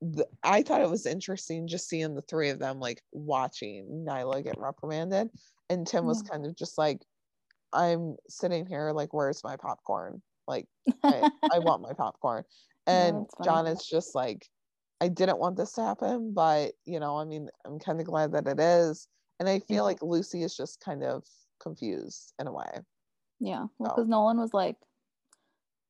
the, 0.00 0.26
i 0.42 0.62
thought 0.62 0.80
it 0.80 0.90
was 0.90 1.06
interesting 1.06 1.66
just 1.66 1.88
seeing 1.88 2.14
the 2.14 2.22
three 2.22 2.50
of 2.50 2.58
them 2.58 2.78
like 2.78 3.02
watching 3.12 4.04
nyla 4.06 4.42
get 4.42 4.58
reprimanded 4.58 5.28
and 5.70 5.86
tim 5.86 6.06
was 6.06 6.22
kind 6.22 6.46
of 6.46 6.56
just 6.56 6.78
like 6.78 7.04
I'm 7.72 8.16
sitting 8.28 8.64
here 8.64 8.92
like, 8.92 9.12
where's 9.12 9.44
my 9.44 9.56
popcorn? 9.56 10.22
Like, 10.46 10.66
I, 11.04 11.28
I 11.52 11.58
want 11.58 11.82
my 11.82 11.92
popcorn. 11.92 12.44
And 12.86 13.26
funny. 13.36 13.44
John 13.44 13.66
is 13.66 13.84
just 13.86 14.14
like, 14.14 14.48
I 15.02 15.08
didn't 15.08 15.38
want 15.38 15.58
this 15.58 15.72
to 15.72 15.82
happen, 15.82 16.32
but 16.32 16.72
you 16.86 16.98
know, 16.98 17.18
I 17.18 17.24
mean, 17.26 17.50
I'm 17.66 17.78
kind 17.78 18.00
of 18.00 18.06
glad 18.06 18.32
that 18.32 18.46
it 18.48 18.58
is. 18.58 19.06
And 19.38 19.46
I 19.50 19.58
feel 19.58 19.82
Mhm. 19.84 19.86
like 19.86 20.02
Lucy 20.02 20.42
is 20.42 20.56
just 20.56 20.80
kind 20.80 21.04
of 21.04 21.24
confused 21.60 22.32
in 22.40 22.46
a 22.46 22.52
way. 22.52 22.80
Yeah, 23.38 23.66
well, 23.78 23.90
So- 23.90 23.96
because 23.96 24.08
Nolan 24.08 24.38
was 24.38 24.54
like, 24.54 24.76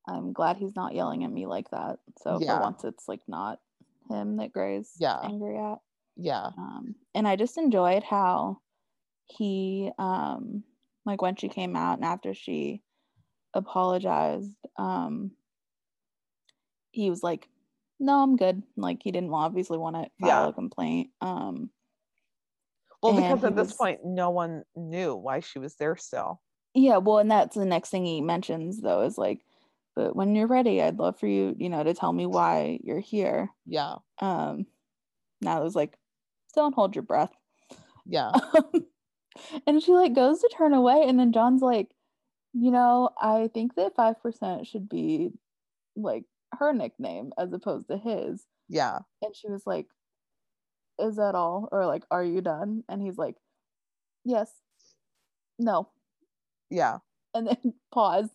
"I'm 0.09 0.33
glad 0.33 0.57
he's 0.57 0.75
not 0.75 0.95
yelling 0.95 1.23
at 1.23 1.31
me 1.31 1.47
like 1.47 1.71
that." 1.71 2.01
So 2.21 2.41
Yeah. 2.41 2.57
for 2.57 2.63
once, 2.63 2.83
it's 2.83 3.07
like 3.09 3.23
not 3.29 3.61
him 4.11 4.37
that 4.39 4.53
Gray's 4.53 4.95
Yeah. 4.99 5.21
angry 5.23 5.59
at. 5.59 5.79
Yeah. 6.17 6.47
Um, 6.59 6.97
and 7.15 7.29
I 7.29 7.37
just 7.37 7.57
enjoyed 7.57 8.03
how 8.03 8.61
he, 9.29 9.91
um, 9.99 10.65
like 11.05 11.23
when 11.23 11.37
she 11.37 11.49
came 11.49 11.77
out 11.77 11.99
and 11.99 12.05
after 12.05 12.35
she 12.35 12.83
apologized, 13.55 14.55
um, 14.77 15.31
he 16.91 17.11
was 17.11 17.23
like, 17.23 17.49
"No, 18.01 18.23
I'm 18.23 18.37
good." 18.37 18.63
Like 18.77 18.99
he 19.03 19.11
didn't 19.13 19.33
obviously 19.33 19.79
want 19.79 19.97
to 19.97 20.11
file 20.21 20.45
Yeah. 20.45 20.49
a 20.49 20.53
complaint. 20.53 21.11
Um, 21.21 21.71
Well, 23.03 23.15
because 23.15 23.45
at 23.45 23.55
this 23.57 23.69
was- 23.69 23.77
point, 23.77 24.05
no 24.05 24.31
one 24.31 24.65
knew 24.75 25.15
why 25.15 25.41
she 25.41 25.59
was 25.59 25.77
there 25.77 25.97
still. 25.97 26.41
Yeah, 26.75 26.99
well, 26.99 27.19
and 27.19 27.31
that's 27.31 27.57
the 27.57 27.65
next 27.65 27.91
thing 27.91 28.05
he 28.05 28.21
mentions 28.21 28.81
though 28.81 29.03
is 29.03 29.17
like, 29.19 29.45
but 29.97 30.15
when 30.15 30.35
you're 30.35 30.47
ready, 30.47 30.83
I'd 30.83 30.99
love 30.99 31.19
for 31.19 31.27
you, 31.27 31.55
you 31.59 31.69
know, 31.69 31.83
to 31.83 31.95
tell 31.95 32.13
me 32.13 32.27
why 32.27 32.79
you're 32.85 33.01
here. 33.01 33.51
Yeah. 33.67 33.97
Um, 34.21 34.67
now 35.41 35.61
it 35.61 35.65
was 35.65 35.75
like, 35.75 35.97
don't 36.55 36.75
hold 36.75 36.95
your 36.95 37.03
breath. 37.03 37.33
Yeah. 38.07 38.33
and 39.67 39.83
she 39.83 39.93
like 39.93 40.15
goes 40.15 40.41
to 40.41 40.51
turn 40.57 40.75
away, 40.75 41.05
and 41.07 41.19
then 41.19 41.33
John's 41.33 41.63
like, 41.63 41.91
you 42.53 42.71
know, 42.71 43.11
I 43.21 43.51
think 43.53 43.75
that 43.77 43.97
five 43.97 44.21
percent 44.23 44.67
should 44.67 44.89
be 44.89 45.31
like 45.97 46.25
her 46.59 46.73
nickname 46.73 47.33
as 47.39 47.53
opposed 47.53 47.89
to 47.89 47.97
his. 47.97 48.45
Yeah. 48.69 49.01
And 49.23 49.35
she 49.35 49.49
was 49.49 49.63
like, 49.67 49.87
Is 50.99 51.17
that 51.17 51.35
all? 51.35 51.69
Or 51.73 51.87
like, 51.87 52.05
Are 52.11 52.25
you 52.25 52.41
done? 52.41 52.85
And 52.89 53.03
he's 53.03 53.19
like, 53.19 53.37
Yes. 54.25 54.51
No. 55.59 55.89
Yeah. 56.71 56.99
And 57.35 57.49
then 57.49 57.75
pause. 57.93 58.29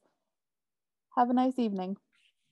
Have 1.18 1.30
a 1.30 1.34
nice 1.34 1.58
evening. 1.58 1.98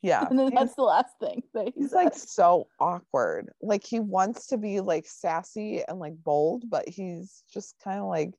Yeah. 0.02 0.26
And 0.30 0.38
then 0.38 0.52
that's 0.54 0.76
the 0.76 0.84
last 0.84 1.14
thing 1.20 1.44
that 1.54 1.74
he 1.76 1.82
he's 1.82 1.94
like 1.94 2.16
so 2.16 2.68
awkward. 2.80 3.50
Like 3.62 3.86
he 3.86 4.00
wants 4.00 4.48
to 4.48 4.58
be 4.58 4.80
like 4.80 5.06
sassy 5.08 5.84
and 5.88 6.00
like 6.00 6.16
bold, 6.24 6.70
but 6.70 6.88
he's 6.88 7.44
just 7.54 7.76
kind 7.84 8.00
of 8.00 8.06
like, 8.06 8.34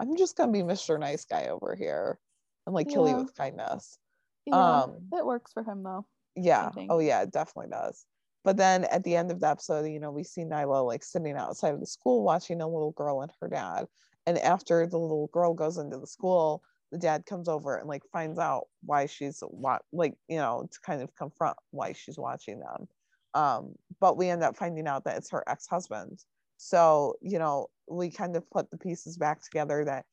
I'm 0.00 0.16
just 0.16 0.36
gonna 0.36 0.52
be 0.52 0.62
Mr. 0.62 0.98
Nice 0.98 1.24
Guy 1.24 1.48
over 1.48 1.74
here 1.76 2.18
and 2.66 2.74
like 2.74 2.88
kill 2.88 3.08
you 3.08 3.16
with 3.16 3.34
kindness. 3.34 3.98
Yeah, 4.46 4.54
um, 4.82 5.08
it 5.12 5.24
works 5.24 5.52
for 5.52 5.62
him 5.62 5.82
though. 5.82 6.06
Yeah. 6.36 6.70
Oh 6.88 6.98
yeah, 6.98 7.22
it 7.22 7.32
definitely 7.32 7.70
does. 7.70 8.06
But 8.42 8.56
then 8.56 8.84
at 8.84 9.04
the 9.04 9.16
end 9.16 9.30
of 9.30 9.40
the 9.40 9.48
episode, 9.48 9.84
you 9.84 10.00
know, 10.00 10.10
we 10.10 10.24
see 10.24 10.42
Nyla 10.42 10.84
like 10.86 11.04
sitting 11.04 11.36
outside 11.36 11.74
of 11.74 11.80
the 11.80 11.86
school 11.86 12.24
watching 12.24 12.60
a 12.62 12.68
little 12.68 12.92
girl 12.92 13.20
and 13.20 13.30
her 13.40 13.48
dad. 13.48 13.86
And 14.26 14.38
after 14.38 14.86
the 14.86 14.98
little 14.98 15.26
girl 15.28 15.52
goes 15.54 15.76
into 15.76 15.98
the 15.98 16.06
school, 16.06 16.62
the 16.90 16.98
dad 16.98 17.26
comes 17.26 17.48
over 17.48 17.76
and 17.76 17.88
like 17.88 18.02
finds 18.12 18.38
out 18.38 18.68
why 18.82 19.06
she's 19.06 19.42
wa- 19.46 19.78
like, 19.92 20.14
you 20.28 20.36
know, 20.38 20.68
to 20.70 20.80
kind 20.80 21.02
of 21.02 21.14
confront 21.14 21.56
why 21.70 21.92
she's 21.92 22.18
watching 22.18 22.60
them. 22.60 22.88
Um, 23.34 23.74
but 24.00 24.16
we 24.16 24.28
end 24.28 24.42
up 24.42 24.56
finding 24.56 24.88
out 24.88 25.04
that 25.04 25.18
it's 25.18 25.30
her 25.30 25.44
ex-husband. 25.46 26.24
So, 26.62 27.14
you 27.22 27.38
know, 27.38 27.68
we 27.88 28.10
kind 28.10 28.36
of 28.36 28.48
put 28.50 28.70
the 28.70 28.76
pieces 28.76 29.16
back 29.16 29.42
together 29.42 29.82
that 29.86 30.04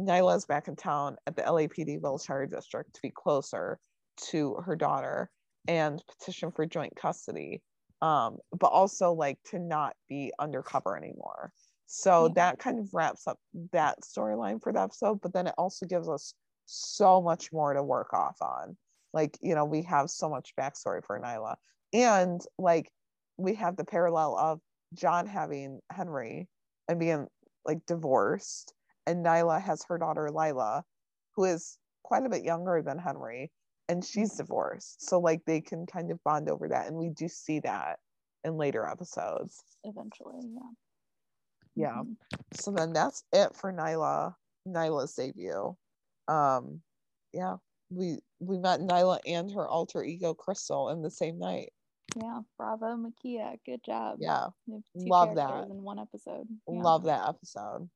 Nyla's 0.00 0.46
back 0.46 0.66
in 0.66 0.74
town 0.74 1.16
at 1.26 1.36
the 1.36 1.42
LAPD 1.42 2.00
Wilshire 2.00 2.46
district 2.46 2.94
to 2.94 3.02
be 3.02 3.10
closer 3.10 3.78
to 4.30 4.54
her 4.64 4.74
daughter 4.74 5.30
and 5.68 6.02
petition 6.08 6.50
for 6.50 6.66
joint 6.66 6.94
custody 6.96 7.62
um 8.02 8.36
but 8.58 8.66
also 8.68 9.12
like 9.12 9.38
to 9.44 9.58
not 9.58 9.94
be 10.08 10.32
undercover 10.38 10.96
anymore 10.96 11.52
so 11.86 12.26
Yeah. 12.26 12.32
that 12.34 12.58
kind 12.58 12.78
of 12.80 12.92
wraps 12.92 13.26
up 13.28 13.38
that 13.72 14.00
storyline 14.02 14.60
for 14.62 14.72
the 14.72 14.80
episode 14.80 15.20
but 15.20 15.32
then 15.32 15.46
it 15.46 15.54
also 15.56 15.86
gives 15.86 16.08
us 16.08 16.34
so 16.66 17.22
much 17.22 17.52
more 17.52 17.74
to 17.74 17.82
work 17.82 18.12
off 18.12 18.36
on 18.42 18.76
like 19.12 19.38
you 19.40 19.54
know 19.54 19.64
we 19.64 19.82
have 19.82 20.10
so 20.10 20.28
much 20.28 20.52
backstory 20.58 21.04
for 21.04 21.20
nyla 21.20 21.54
and 21.92 22.40
like 22.58 22.90
we 23.36 23.54
have 23.54 23.76
the 23.76 23.84
parallel 23.84 24.36
of 24.36 24.60
john 24.94 25.26
having 25.26 25.80
henry 25.90 26.48
and 26.88 26.98
being 26.98 27.26
like 27.64 27.84
divorced 27.86 28.74
and 29.06 29.24
nyla 29.24 29.60
has 29.60 29.84
her 29.88 29.98
daughter 29.98 30.30
lila 30.30 30.82
who 31.34 31.44
is 31.44 31.78
quite 32.02 32.24
a 32.24 32.28
bit 32.28 32.42
younger 32.44 32.82
than 32.82 32.98
henry 32.98 33.50
and 33.88 34.04
she's 34.04 34.34
divorced. 34.36 35.06
So 35.06 35.18
like 35.20 35.42
they 35.46 35.60
can 35.60 35.86
kind 35.86 36.10
of 36.10 36.22
bond 36.24 36.48
over 36.48 36.68
that 36.68 36.86
and 36.86 36.96
we 36.96 37.10
do 37.10 37.28
see 37.28 37.60
that 37.60 37.98
in 38.44 38.56
later 38.56 38.86
episodes. 38.86 39.62
Eventually, 39.84 40.40
yeah. 41.74 41.88
yeah. 41.88 42.02
Mhm. 42.02 42.16
so 42.54 42.70
then 42.70 42.92
that's 42.92 43.24
it 43.32 43.54
for 43.54 43.72
nyla 43.72 44.34
nyla's 44.66 45.14
debut. 45.14 45.76
Um 46.28 46.80
yeah 47.32 47.56
we 47.90 48.18
we 48.40 48.58
met 48.58 48.80
nyla 48.80 49.18
and 49.26 49.52
her 49.52 49.68
alter 49.68 50.02
ego 50.02 50.32
crystal 50.34 50.88
in 50.90 51.02
the 51.02 51.10
same 51.10 51.38
night 51.38 51.72
Yeah. 52.16 52.40
Bravo, 52.58 52.96
Mekia. 52.96 53.56
Good 53.64 53.82
job. 53.84 54.18
yeah 54.20 54.46
You 54.66 54.74
have 54.74 54.82
two 55.02 55.08
love 55.08 55.34
that. 55.36 55.64
in 55.64 55.82
one 55.82 55.98
episode. 55.98 56.46
Yeah. 56.68 56.82
love 56.82 57.04
that 57.04 57.28
episode 57.28 57.88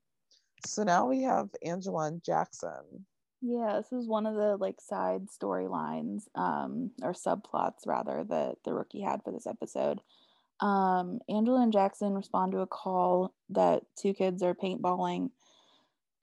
so 0.64 0.82
now 0.84 1.06
we 1.06 1.22
have 1.22 1.48
angela 1.64 2.06
and 2.06 2.22
jackson 2.24 3.04
Yeah, 3.42 3.76
this 3.76 3.92
is 3.92 4.08
one 4.08 4.24
of 4.26 4.34
the 4.34 4.56
like 4.56 4.80
side 4.80 5.26
storylines, 5.28 6.22
um, 6.34 6.90
or 7.02 7.12
subplots 7.12 7.86
rather, 7.86 8.24
that 8.30 8.56
the 8.64 8.72
rookie 8.72 9.02
had 9.02 9.22
for 9.22 9.32
this 9.32 9.46
episode. 9.46 10.00
Um, 10.60 11.20
Angela 11.28 11.60
and 11.62 11.72
Jackson 11.72 12.14
respond 12.14 12.52
to 12.52 12.60
a 12.60 12.66
call 12.66 13.34
that 13.50 13.82
two 14.00 14.14
kids 14.14 14.42
are 14.42 14.54
paintballing 14.54 15.28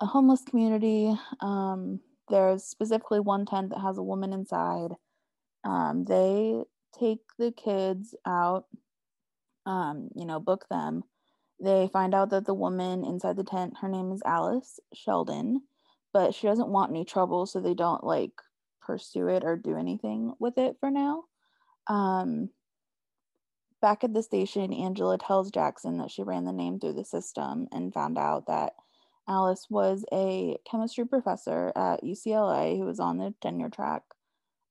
a 0.01 0.07
homeless 0.07 0.41
community. 0.43 1.15
Um, 1.39 1.99
there's 2.29 2.63
specifically 2.63 3.19
one 3.19 3.45
tent 3.45 3.69
that 3.69 3.79
has 3.79 3.99
a 3.99 4.03
woman 4.03 4.33
inside. 4.33 4.93
Um, 5.63 6.05
they 6.05 6.63
take 6.97 7.21
the 7.37 7.51
kids 7.51 8.15
out, 8.25 8.65
um, 9.65 10.09
you 10.15 10.25
know, 10.25 10.39
book 10.39 10.65
them. 10.69 11.03
They 11.59 11.89
find 11.91 12.13
out 12.13 12.31
that 12.31 12.45
the 12.45 12.53
woman 12.53 13.03
inside 13.03 13.37
the 13.37 13.43
tent, 13.43 13.75
her 13.81 13.87
name 13.87 14.11
is 14.11 14.21
Alice 14.25 14.79
Sheldon 14.93 15.61
but 16.13 16.33
she 16.33 16.47
doesn't 16.47 16.69
want 16.69 16.91
any 16.91 17.03
trouble 17.03 17.45
so 17.45 17.59
they 17.59 17.73
don't 17.73 18.03
like 18.03 18.31
pursue 18.81 19.27
it 19.27 19.43
or 19.43 19.57
do 19.57 19.75
anything 19.75 20.33
with 20.39 20.57
it 20.57 20.77
for 20.79 20.91
now 20.91 21.23
um 21.87 22.49
back 23.81 24.03
at 24.03 24.13
the 24.13 24.23
station 24.23 24.71
angela 24.71 25.17
tells 25.17 25.51
jackson 25.51 25.97
that 25.97 26.11
she 26.11 26.23
ran 26.23 26.45
the 26.45 26.53
name 26.53 26.79
through 26.79 26.93
the 26.93 27.03
system 27.03 27.67
and 27.71 27.93
found 27.93 28.17
out 28.17 28.45
that 28.47 28.73
alice 29.27 29.67
was 29.69 30.05
a 30.13 30.55
chemistry 30.69 31.05
professor 31.05 31.71
at 31.75 32.03
ucla 32.03 32.77
who 32.77 32.85
was 32.85 32.99
on 32.99 33.17
the 33.17 33.33
tenure 33.41 33.69
track 33.69 34.03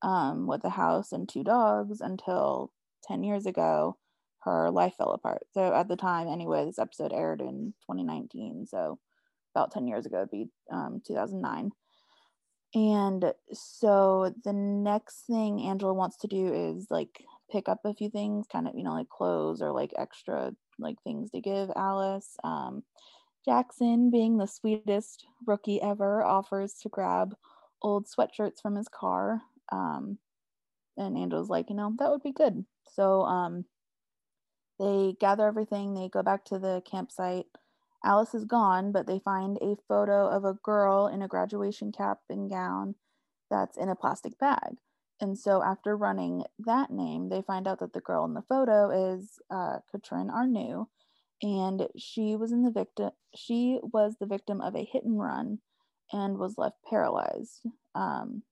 um, 0.03 0.47
with 0.47 0.65
a 0.65 0.71
house 0.71 1.13
and 1.13 1.29
two 1.29 1.45
dogs 1.45 2.01
until 2.01 2.73
10 3.05 3.23
years 3.25 3.47
ago 3.47 3.97
her 4.41 4.71
life 4.71 4.95
fell 4.99 5.13
apart 5.13 5.43
so 5.53 5.73
at 5.73 5.89
the 5.89 5.97
time 5.97 6.29
anyway 6.29 6.65
this 6.65 6.79
episode 6.79 7.13
aired 7.13 7.41
in 7.41 7.73
2019 7.87 8.67
so 8.67 8.99
about 9.55 9.71
10 9.71 9.87
years 9.87 10.07
ago, 10.07 10.19
it'd 10.19 10.31
be 10.31 10.49
um, 10.71 11.03
2009. 11.07 11.71
And 12.75 13.33
so 13.53 14.35
the 14.45 14.53
next 14.53 15.25
thing 15.27 15.61
Angela 15.63 15.93
wants 15.93 16.17
to 16.19 16.27
do 16.27 16.53
is 16.53 16.87
like 16.91 17.23
pick 17.51 17.69
up 17.69 17.81
a 17.85 17.95
few 17.95 18.09
things, 18.09 18.47
kind 18.51 18.67
of, 18.67 18.75
you 18.75 18.83
know, 18.83 18.95
like 18.95 19.11
clothes 19.11 19.61
or 19.61 19.73
like 19.73 19.93
extra 19.99 20.53
like 20.79 20.97
things 21.05 21.31
to 21.33 21.41
give 21.41 21.71
Alice. 21.77 22.37
Um, 22.43 22.83
Jackson, 23.45 24.11
being 24.11 24.39
the 24.39 24.47
sweetest 24.47 25.27
rookie 25.47 25.83
ever, 25.83 26.25
offers 26.25 26.75
to 26.83 26.89
grab 26.89 27.35
old 27.83 28.07
sweatshirts 28.07 28.63
from 28.63 28.77
his 28.77 28.89
car. 28.89 29.43
Um, 29.73 30.19
and 30.97 31.17
Angela's 31.17 31.49
like, 31.49 31.71
you 31.71 31.77
know, 31.77 31.95
that 31.99 32.11
would 32.11 32.23
be 32.23 32.33
good. 32.33 32.65
So 32.95 33.23
um, 33.23 33.65
they 34.79 35.17
gather 35.19 35.47
everything, 35.47 35.95
they 35.95 36.09
go 36.09 36.23
back 36.23 36.45
to 36.47 36.59
the 36.59 36.83
campsite. 36.89 37.47
Alice 38.05 38.35
is 38.35 38.45
gone, 38.45 38.93
but 38.93 39.07
they 39.07 39.21
find 39.21 39.59
a 39.63 39.77
photo 39.89 40.29
of 40.29 40.45
a 40.45 40.55
girl 40.55 41.07
in 41.07 41.23
a 41.23 41.29
graduation 41.29 41.93
cap 41.93 42.19
and 42.29 42.51
gown 42.51 42.97
that's 43.49 43.77
in 43.77 43.89
a 43.89 43.97
plastic 43.97 44.39
bag. 44.39 44.77
And 45.21 45.39
so, 45.39 45.63
after 45.63 45.97
running 45.97 46.43
that 46.59 46.91
name, 46.91 47.29
they 47.29 47.43
find 47.43 47.69
out 47.69 47.79
that 47.79 47.93
the 47.93 48.01
girl 48.01 48.25
in 48.25 48.35
the 48.35 48.43
photo 48.43 49.13
is 49.13 49.39
uh, 49.51 49.79
Katrin 49.93 50.31
Arnoux, 50.31 50.89
and 51.43 51.87
she 51.97 52.35
was 52.35 52.51
in 52.51 52.65
the 52.65 52.73
victim. 52.73 53.13
She 53.37 53.79
was 53.83 54.17
the 54.19 54.27
victim 54.27 54.61
of 54.61 54.75
a 54.75 54.85
hit 54.85 55.05
and 55.05 55.21
run, 55.21 55.61
and 56.13 56.39
was 56.39 56.59
left 56.59 56.79
paralyzed. 56.91 57.65
Um, 57.95 58.43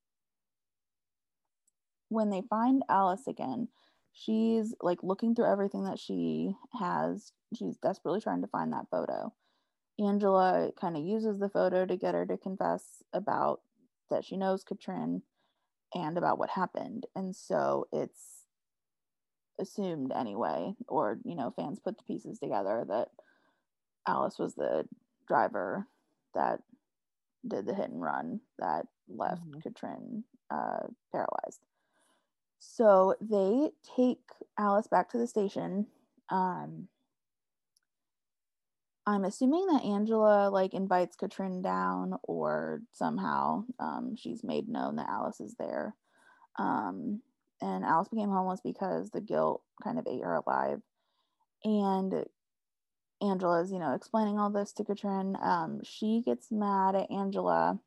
when 2.11 2.29
they 2.29 2.43
find 2.51 2.83
Alice 2.89 3.27
again, 3.27 3.69
she's 4.13 4.75
like 4.83 4.99
looking 5.03 5.35
through 5.35 5.51
everything 5.51 5.85
that 5.85 5.99
she 5.99 6.55
has. 6.79 7.33
She's 7.57 7.79
desperately 7.79 8.21
trying 8.21 8.43
to 8.43 8.49
find 8.49 8.73
that 8.73 8.91
photo. 8.91 9.33
Angela 9.99 10.71
kind 10.79 10.97
of 10.97 11.05
uses 11.05 11.39
the 11.39 11.49
photo 11.49 11.87
to 11.87 11.97
get 11.97 12.15
her 12.15 12.27
to 12.27 12.37
confess 12.37 13.03
about 13.13 13.61
that 14.11 14.25
she 14.25 14.37
knows 14.37 14.65
Katrin 14.65 15.23
and 15.95 16.19
about 16.19 16.39
what 16.39 16.51
happened. 16.51 17.07
And 17.15 17.35
so 17.35 17.87
it's 17.93 18.47
assumed 19.61 20.13
anyway, 20.15 20.75
or 20.89 21.19
you 21.25 21.37
know, 21.37 21.53
fans 21.55 21.79
put 21.79 21.97
the 21.97 22.05
pieces 22.05 22.39
together 22.39 22.85
that 22.89 23.09
Alice 24.07 24.39
was 24.39 24.55
the 24.55 24.85
driver 25.29 25.87
that 26.35 26.61
did 27.47 27.67
the 27.67 27.75
hit 27.75 27.91
and 27.91 28.03
run 28.03 28.41
that 28.59 28.87
left 29.09 29.43
mm-hmm. 29.43 29.61
Katrin 29.61 30.25
uh, 30.51 30.87
paralyzed. 31.13 31.61
So 32.61 33.17
they 33.21 33.71
take 33.97 34.21
Alice 34.59 34.87
back 34.87 35.11
to 35.11 35.19
the 35.19 35.27
station. 35.27 35.87
Um, 36.29 36.89
I'm 39.07 39.25
assuming 39.25 39.67
that 39.67 39.83
Angela 39.83 40.51
like 40.51 40.75
invites 40.75 41.17
Katrin 41.17 41.63
down 41.63 42.19
or 42.23 42.83
somehow 42.93 43.65
um, 43.81 44.15
she's 44.17 44.45
made 44.45 44.69
known 44.69 44.97
that 44.97 45.09
Alice 45.09 45.41
is 45.41 45.57
there. 45.59 45.97
Um, 46.59 47.23
and 47.63 47.85
Alice 47.85 48.09
became 48.09 48.31
homeless 48.31 48.61
because 48.63 49.11
the 49.11 49.21
guilt 49.21 49.63
kind 49.83 49.99
of 49.99 50.07
ate 50.07 50.23
her 50.23 50.35
alive. 50.35 50.81
And 51.65 52.27
Angela's, 53.23 53.73
you 53.73 53.79
know, 53.79 53.95
explaining 53.95 54.39
all 54.39 54.51
this 54.51 54.73
to 54.75 54.85
Katrin. 54.85 55.37
Um, 55.43 55.81
she 55.83 56.23
gets 56.25 56.53
mad 56.53 56.95
at 56.95 57.11
Angela 57.11 57.79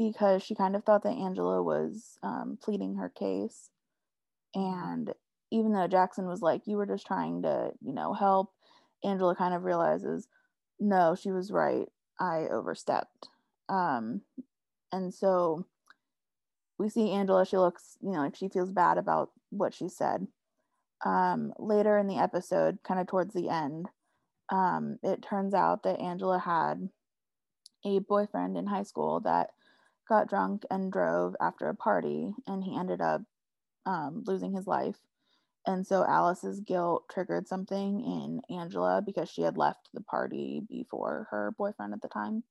because 0.00 0.42
she 0.42 0.54
kind 0.54 0.74
of 0.74 0.82
thought 0.82 1.02
that 1.02 1.10
Angela 1.10 1.62
was 1.62 2.18
um, 2.22 2.56
pleading 2.62 2.94
her 2.94 3.10
case. 3.10 3.68
And 4.54 5.12
even 5.50 5.74
though 5.74 5.86
Jackson 5.88 6.26
was 6.26 6.40
like, 6.40 6.62
you 6.64 6.78
were 6.78 6.86
just 6.86 7.06
trying 7.06 7.42
to, 7.42 7.72
you 7.82 7.92
know, 7.92 8.14
help, 8.14 8.50
Angela 9.04 9.36
kind 9.36 9.52
of 9.52 9.64
realizes, 9.64 10.26
no, 10.78 11.14
she 11.14 11.30
was 11.30 11.52
right. 11.52 11.86
I 12.18 12.46
overstepped. 12.50 13.28
Um, 13.68 14.22
and 14.90 15.12
so 15.12 15.66
we 16.78 16.88
see 16.88 17.10
Angela, 17.10 17.44
she 17.44 17.58
looks, 17.58 17.98
you 18.00 18.12
know, 18.12 18.20
like 18.20 18.36
she 18.36 18.48
feels 18.48 18.70
bad 18.70 18.96
about 18.96 19.32
what 19.50 19.74
she 19.74 19.90
said. 19.90 20.26
Um, 21.04 21.52
later 21.58 21.98
in 21.98 22.06
the 22.06 22.16
episode, 22.16 22.78
kind 22.82 23.00
of 23.00 23.06
towards 23.06 23.34
the 23.34 23.50
end, 23.50 23.90
um, 24.48 24.98
it 25.02 25.20
turns 25.20 25.52
out 25.52 25.82
that 25.82 26.00
Angela 26.00 26.38
had 26.38 26.88
a 27.84 27.98
boyfriend 27.98 28.56
in 28.56 28.66
high 28.66 28.82
school 28.84 29.20
that 29.20 29.50
got 30.10 30.28
drunk 30.28 30.64
and 30.70 30.92
drove 30.92 31.34
after 31.40 31.70
a 31.70 31.74
party, 31.74 32.34
and 32.46 32.62
he 32.62 32.76
ended 32.76 33.00
up 33.00 33.22
um, 33.86 34.22
losing 34.26 34.52
his 34.52 34.66
life. 34.66 34.98
And 35.66 35.86
so 35.86 36.04
Alice's 36.04 36.60
guilt 36.60 37.04
triggered 37.10 37.46
something 37.46 38.00
in 38.00 38.40
Angela 38.54 39.02
because 39.04 39.30
she 39.30 39.42
had 39.42 39.56
left 39.56 39.88
the 39.94 40.02
party 40.02 40.62
before 40.68 41.28
her 41.30 41.54
boyfriend 41.56 41.94
at 41.94 42.02
the 42.02 42.08
time. 42.08 42.42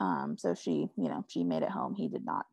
Um, 0.00 0.36
so 0.38 0.54
she, 0.54 0.88
you 0.96 1.08
know, 1.08 1.24
she 1.28 1.44
made 1.44 1.62
it 1.62 1.70
home. 1.70 1.94
He 1.94 2.08
did 2.08 2.24
not. 2.24 2.46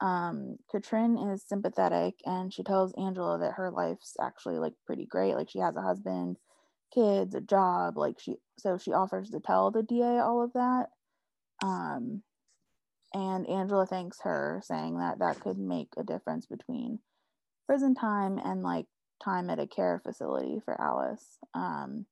Um, 0.00 0.56
Katrin 0.70 1.18
is 1.18 1.44
sympathetic 1.46 2.14
and 2.24 2.52
she 2.52 2.62
tells 2.62 2.94
Angela 2.94 3.38
that 3.38 3.52
her 3.52 3.70
life's 3.70 4.16
actually 4.20 4.58
like 4.58 4.72
pretty 4.86 5.06
great. 5.06 5.34
Like 5.34 5.50
she 5.50 5.58
has 5.58 5.76
a 5.76 5.82
husband, 5.82 6.36
kids, 6.92 7.34
a 7.34 7.40
job. 7.40 7.96
Like 7.96 8.18
she, 8.18 8.36
so 8.58 8.78
she 8.78 8.92
offers 8.92 9.30
to 9.30 9.40
tell 9.40 9.70
the 9.70 9.82
DA 9.82 10.18
all 10.18 10.42
of 10.42 10.52
that. 10.54 10.86
Um, 11.62 12.22
and 13.14 13.48
Angela 13.48 13.86
thanks 13.86 14.18
her, 14.22 14.60
saying 14.64 14.98
that 14.98 15.18
that 15.18 15.40
could 15.40 15.58
make 15.58 15.88
a 15.96 16.04
difference 16.04 16.46
between 16.46 17.00
prison 17.66 17.94
time 17.94 18.38
and 18.38 18.62
like 18.62 18.86
time 19.22 19.50
at 19.50 19.58
a 19.58 19.66
care 19.66 20.00
facility 20.04 20.60
for 20.64 20.80
Alice. 20.80 21.38
Um, 21.54 22.06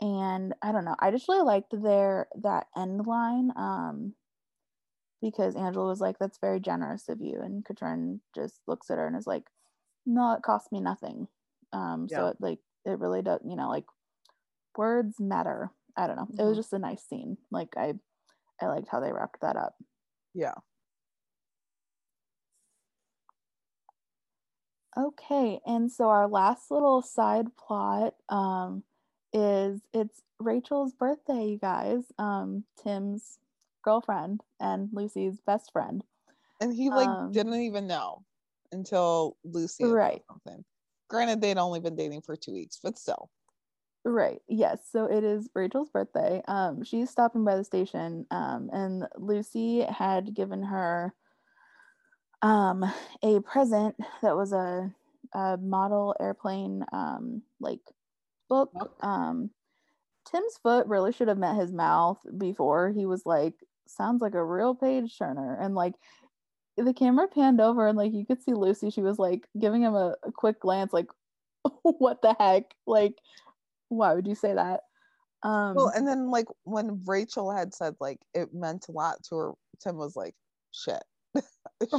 and 0.00 0.54
I 0.62 0.72
don't 0.72 0.84
know, 0.84 0.96
I 0.98 1.10
just 1.10 1.28
really 1.28 1.44
liked 1.44 1.72
their 1.82 2.26
that 2.42 2.66
end 2.76 3.06
line 3.06 3.50
um, 3.56 4.14
because 5.22 5.56
Angela 5.56 5.86
was 5.86 6.00
like, 6.00 6.18
"That's 6.18 6.38
very 6.38 6.60
generous 6.60 7.08
of 7.08 7.20
you," 7.20 7.40
and 7.40 7.64
Katrin 7.64 8.20
just 8.34 8.60
looks 8.66 8.90
at 8.90 8.98
her 8.98 9.06
and 9.06 9.16
is 9.16 9.26
like, 9.26 9.44
"No, 10.04 10.32
it 10.32 10.42
cost 10.42 10.72
me 10.72 10.80
nothing." 10.80 11.28
Um, 11.72 12.06
yeah. 12.10 12.16
So 12.16 12.26
it 12.28 12.36
like 12.40 12.58
it 12.84 12.98
really 12.98 13.22
does, 13.22 13.40
you 13.46 13.56
know, 13.56 13.68
like 13.68 13.86
words 14.76 15.16
matter. 15.20 15.70
I 15.96 16.06
don't 16.06 16.16
know. 16.16 16.22
Mm-hmm. 16.22 16.40
It 16.40 16.44
was 16.44 16.52
mm-hmm. 16.52 16.58
just 16.60 16.72
a 16.72 16.78
nice 16.78 17.02
scene. 17.02 17.36
Like 17.50 17.74
I, 17.76 17.94
I 18.60 18.66
liked 18.66 18.88
how 18.90 19.00
they 19.00 19.12
wrapped 19.12 19.40
that 19.42 19.56
up. 19.56 19.74
Yeah. 20.34 20.54
Okay, 24.96 25.60
and 25.66 25.90
so 25.90 26.08
our 26.08 26.28
last 26.28 26.70
little 26.70 27.02
side 27.02 27.46
plot 27.56 28.14
um, 28.28 28.84
is 29.32 29.80
it's 29.92 30.22
Rachel's 30.38 30.92
birthday, 30.92 31.46
you 31.46 31.58
guys. 31.58 32.04
Um, 32.18 32.64
Tim's 32.80 33.38
girlfriend 33.82 34.42
and 34.60 34.88
Lucy's 34.92 35.40
best 35.44 35.72
friend. 35.72 36.04
And 36.60 36.72
he 36.72 36.90
like 36.90 37.08
um, 37.08 37.32
didn't 37.32 37.54
even 37.54 37.86
know 37.88 38.24
until 38.70 39.36
Lucy 39.44 39.84
right 39.84 40.22
something. 40.28 40.64
Granted, 41.08 41.40
they'd 41.40 41.58
only 41.58 41.80
been 41.80 41.96
dating 41.96 42.22
for 42.22 42.36
two 42.36 42.52
weeks, 42.52 42.78
but 42.82 42.96
still. 42.96 43.30
Right. 44.06 44.42
Yes. 44.48 44.80
So 44.90 45.06
it 45.06 45.24
is 45.24 45.48
Rachel's 45.54 45.88
birthday. 45.88 46.42
Um, 46.46 46.82
she's 46.84 47.08
stopping 47.08 47.42
by 47.44 47.56
the 47.56 47.64
station, 47.64 48.26
um, 48.30 48.68
and 48.72 49.06
Lucy 49.16 49.80
had 49.80 50.34
given 50.34 50.62
her 50.62 51.14
um 52.42 52.84
a 53.22 53.40
present 53.40 53.96
that 54.22 54.36
was 54.36 54.52
a, 54.52 54.92
a 55.32 55.56
model 55.56 56.14
airplane 56.20 56.84
um 56.92 57.42
like 57.60 57.80
book. 58.48 58.92
Um, 59.00 59.50
Tim's 60.30 60.58
foot 60.62 60.86
really 60.86 61.12
should 61.12 61.28
have 61.28 61.38
met 61.38 61.56
his 61.56 61.72
mouth 61.72 62.18
before 62.38 62.90
he 62.90 63.06
was 63.06 63.26
like, 63.26 63.54
sounds 63.86 64.22
like 64.22 64.34
a 64.34 64.44
real 64.44 64.74
page 64.74 65.18
turner, 65.18 65.58
and 65.60 65.74
like 65.74 65.94
the 66.76 66.94
camera 66.94 67.28
panned 67.28 67.60
over 67.60 67.88
and 67.88 67.98
like 67.98 68.12
you 68.12 68.26
could 68.26 68.42
see 68.42 68.54
Lucy. 68.54 68.90
She 68.90 69.02
was 69.02 69.18
like 69.18 69.46
giving 69.60 69.82
him 69.82 69.94
a, 69.94 70.16
a 70.24 70.32
quick 70.32 70.60
glance, 70.60 70.92
like, 70.92 71.08
what 71.82 72.22
the 72.22 72.36
heck, 72.38 72.74
like 72.86 73.16
why 73.96 74.14
would 74.14 74.26
you 74.26 74.34
say 74.34 74.54
that? 74.54 74.80
Um, 75.42 75.74
well, 75.74 75.88
and 75.88 76.08
then 76.08 76.30
like 76.30 76.46
when 76.64 77.02
Rachel 77.04 77.54
had 77.54 77.74
said 77.74 77.94
like 78.00 78.18
it 78.32 78.54
meant 78.54 78.86
a 78.88 78.92
lot 78.92 79.22
to 79.28 79.36
her, 79.36 79.52
Tim 79.80 79.96
was 79.96 80.16
like, 80.16 80.34
shit. 80.72 81.02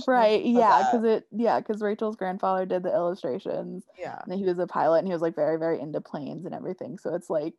right. 0.08 0.44
Yeah. 0.44 0.88
Cause 0.92 1.04
it, 1.04 1.26
yeah. 1.32 1.60
Cause 1.62 1.82
Rachel's 1.82 2.16
grandfather 2.16 2.66
did 2.66 2.84
the 2.84 2.94
illustrations. 2.94 3.84
Yeah. 4.00 4.20
And 4.26 4.40
he 4.40 4.46
was 4.46 4.60
a 4.60 4.68
pilot 4.68 5.00
and 5.00 5.08
he 5.08 5.14
was 5.14 5.22
like 5.22 5.36
very, 5.36 5.60
very 5.60 5.80
into 5.80 6.02
planes 6.02 6.46
and 6.46 6.56
everything. 6.56 6.98
So 6.98 7.14
it's 7.14 7.30
like, 7.30 7.54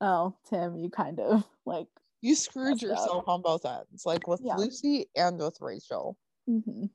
oh, 0.00 0.34
Tim, 0.48 0.76
you 0.76 0.88
kind 0.88 1.20
of 1.20 1.44
like, 1.66 1.88
you 2.22 2.34
screwed 2.34 2.82
yourself 2.82 3.22
up. 3.22 3.28
on 3.28 3.42
both 3.42 3.64
ends, 3.64 4.04
like 4.04 4.26
with 4.26 4.40
yeah. 4.44 4.54
Lucy 4.56 5.06
and 5.16 5.38
with 5.38 5.58
Rachel. 5.60 6.18
Mm-hmm. 6.48 6.86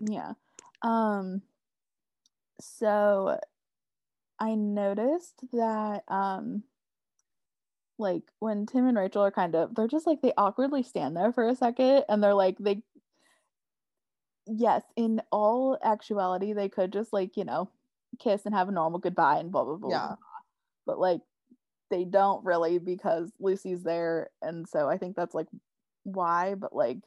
Yeah. 0.00 0.32
Um, 0.82 1.42
so 2.60 3.38
I 4.42 4.56
noticed 4.56 5.40
that 5.52 6.02
um 6.08 6.64
like 7.96 8.24
when 8.40 8.66
Tim 8.66 8.88
and 8.88 8.98
Rachel 8.98 9.22
are 9.22 9.30
kind 9.30 9.54
of 9.54 9.72
they're 9.72 9.86
just 9.86 10.06
like 10.06 10.20
they 10.20 10.32
awkwardly 10.36 10.82
stand 10.82 11.16
there 11.16 11.32
for 11.32 11.46
a 11.46 11.54
second 11.54 12.04
and 12.08 12.20
they're 12.20 12.34
like 12.34 12.58
they 12.58 12.82
yes, 14.48 14.82
in 14.96 15.22
all 15.30 15.78
actuality 15.80 16.54
they 16.54 16.68
could 16.68 16.92
just 16.92 17.12
like, 17.12 17.36
you 17.36 17.44
know, 17.44 17.70
kiss 18.18 18.44
and 18.44 18.52
have 18.52 18.68
a 18.68 18.72
normal 18.72 18.98
goodbye 18.98 19.38
and 19.38 19.52
blah 19.52 19.62
blah 19.62 19.76
blah. 19.76 19.90
Yeah. 19.90 20.14
But 20.86 20.98
like 20.98 21.20
they 21.90 22.04
don't 22.04 22.44
really 22.44 22.80
because 22.80 23.30
Lucy's 23.38 23.84
there 23.84 24.30
and 24.42 24.66
so 24.68 24.88
I 24.88 24.98
think 24.98 25.14
that's 25.14 25.36
like 25.36 25.46
why, 26.02 26.56
but 26.56 26.74
like 26.74 26.98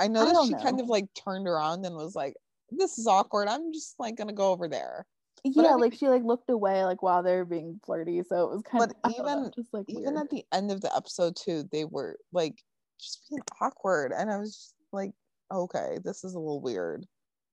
I 0.00 0.08
noticed 0.08 0.34
I 0.34 0.44
she 0.46 0.50
know. 0.50 0.58
kind 0.58 0.80
of 0.80 0.88
like 0.88 1.06
turned 1.14 1.46
around 1.46 1.86
and 1.86 1.94
was 1.94 2.16
like, 2.16 2.34
This 2.72 2.98
is 2.98 3.06
awkward. 3.06 3.46
I'm 3.46 3.72
just 3.72 3.94
like 4.00 4.16
gonna 4.16 4.32
go 4.32 4.50
over 4.50 4.66
there 4.66 5.06
yeah, 5.44 5.74
like 5.74 5.94
she 5.94 6.08
like 6.08 6.22
looked 6.22 6.50
away 6.50 6.84
like 6.84 7.02
while 7.02 7.22
they 7.22 7.34
were 7.36 7.44
being 7.44 7.80
flirty, 7.84 8.22
so 8.22 8.44
it 8.44 8.50
was 8.50 8.62
kind 8.62 8.86
but 8.86 8.96
of 9.04 9.12
even 9.12 9.42
know, 9.42 9.50
just 9.54 9.74
like 9.74 9.86
even 9.88 10.14
weird. 10.14 10.16
at 10.18 10.30
the 10.30 10.44
end 10.52 10.70
of 10.70 10.80
the 10.80 10.94
episode 10.94 11.36
too, 11.36 11.64
they 11.72 11.84
were 11.84 12.16
like 12.32 12.62
just 13.00 13.28
being 13.28 13.42
awkward, 13.60 14.12
and 14.16 14.30
I 14.30 14.38
was 14.38 14.54
just 14.54 14.74
like, 14.92 15.12
okay, 15.50 15.98
this 16.04 16.22
is 16.22 16.34
a 16.34 16.38
little 16.38 16.60
weird. 16.60 17.06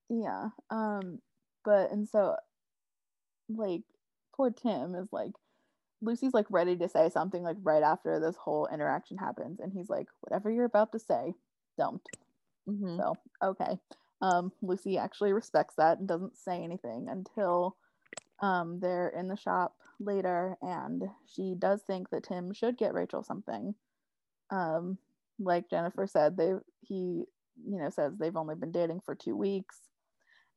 Yeah, 0.10 0.50
um, 0.70 1.20
but 1.66 1.92
and 1.92 2.08
so 2.08 2.36
like 3.50 3.82
poor 4.36 4.52
Tim 4.52 4.94
is 4.94 5.08
like 5.12 5.32
Lucy's 6.02 6.34
like 6.34 6.46
ready 6.50 6.76
to 6.78 6.88
say 6.88 7.10
something 7.10 7.44
like 7.44 7.58
right 7.64 7.84
after 7.84 8.20
this 8.20 8.36
whole 8.36 8.68
interaction 8.72 9.18
happens, 9.18 9.60
and 9.60 9.74
he's 9.74 9.90
like, 9.90 10.08
whatever 10.22 10.52
you're 10.52 10.66
about 10.66 10.92
to 10.92 11.00
say, 11.00 11.34
don't. 11.78 12.02
Mm-hmm. 12.70 12.98
So 12.98 13.16
okay. 13.44 13.80
Um, 14.22 14.52
Lucy 14.62 14.98
actually 14.98 15.34
respects 15.34 15.76
that 15.76 16.00
and 16.00 16.08
doesn't 16.08 16.38
say 16.38 16.64
anything 16.64 17.08
until 17.10 17.78
um, 18.42 18.80
they're 18.80 19.10
in 19.10 19.28
the 19.28 19.38
shop 19.38 19.76
later, 20.00 20.58
and 20.62 21.04
she 21.26 21.56
does 21.58 21.82
think 21.84 22.10
that 22.10 22.24
Tim 22.24 22.54
should 22.54 22.78
get 22.78 22.94
Rachel 22.94 23.24
something. 23.24 23.76
Um, 24.50 24.98
like 25.40 25.70
Jennifer 25.70 26.08
said, 26.08 26.38
they 26.38 26.54
he 26.82 27.26
you 27.66 27.78
know 27.80 27.90
says 27.90 28.14
they've 28.20 28.36
only 28.36 28.56
been 28.56 28.72
dating 28.72 29.02
for 29.06 29.16
two 29.16 29.36
weeks. 29.36 29.78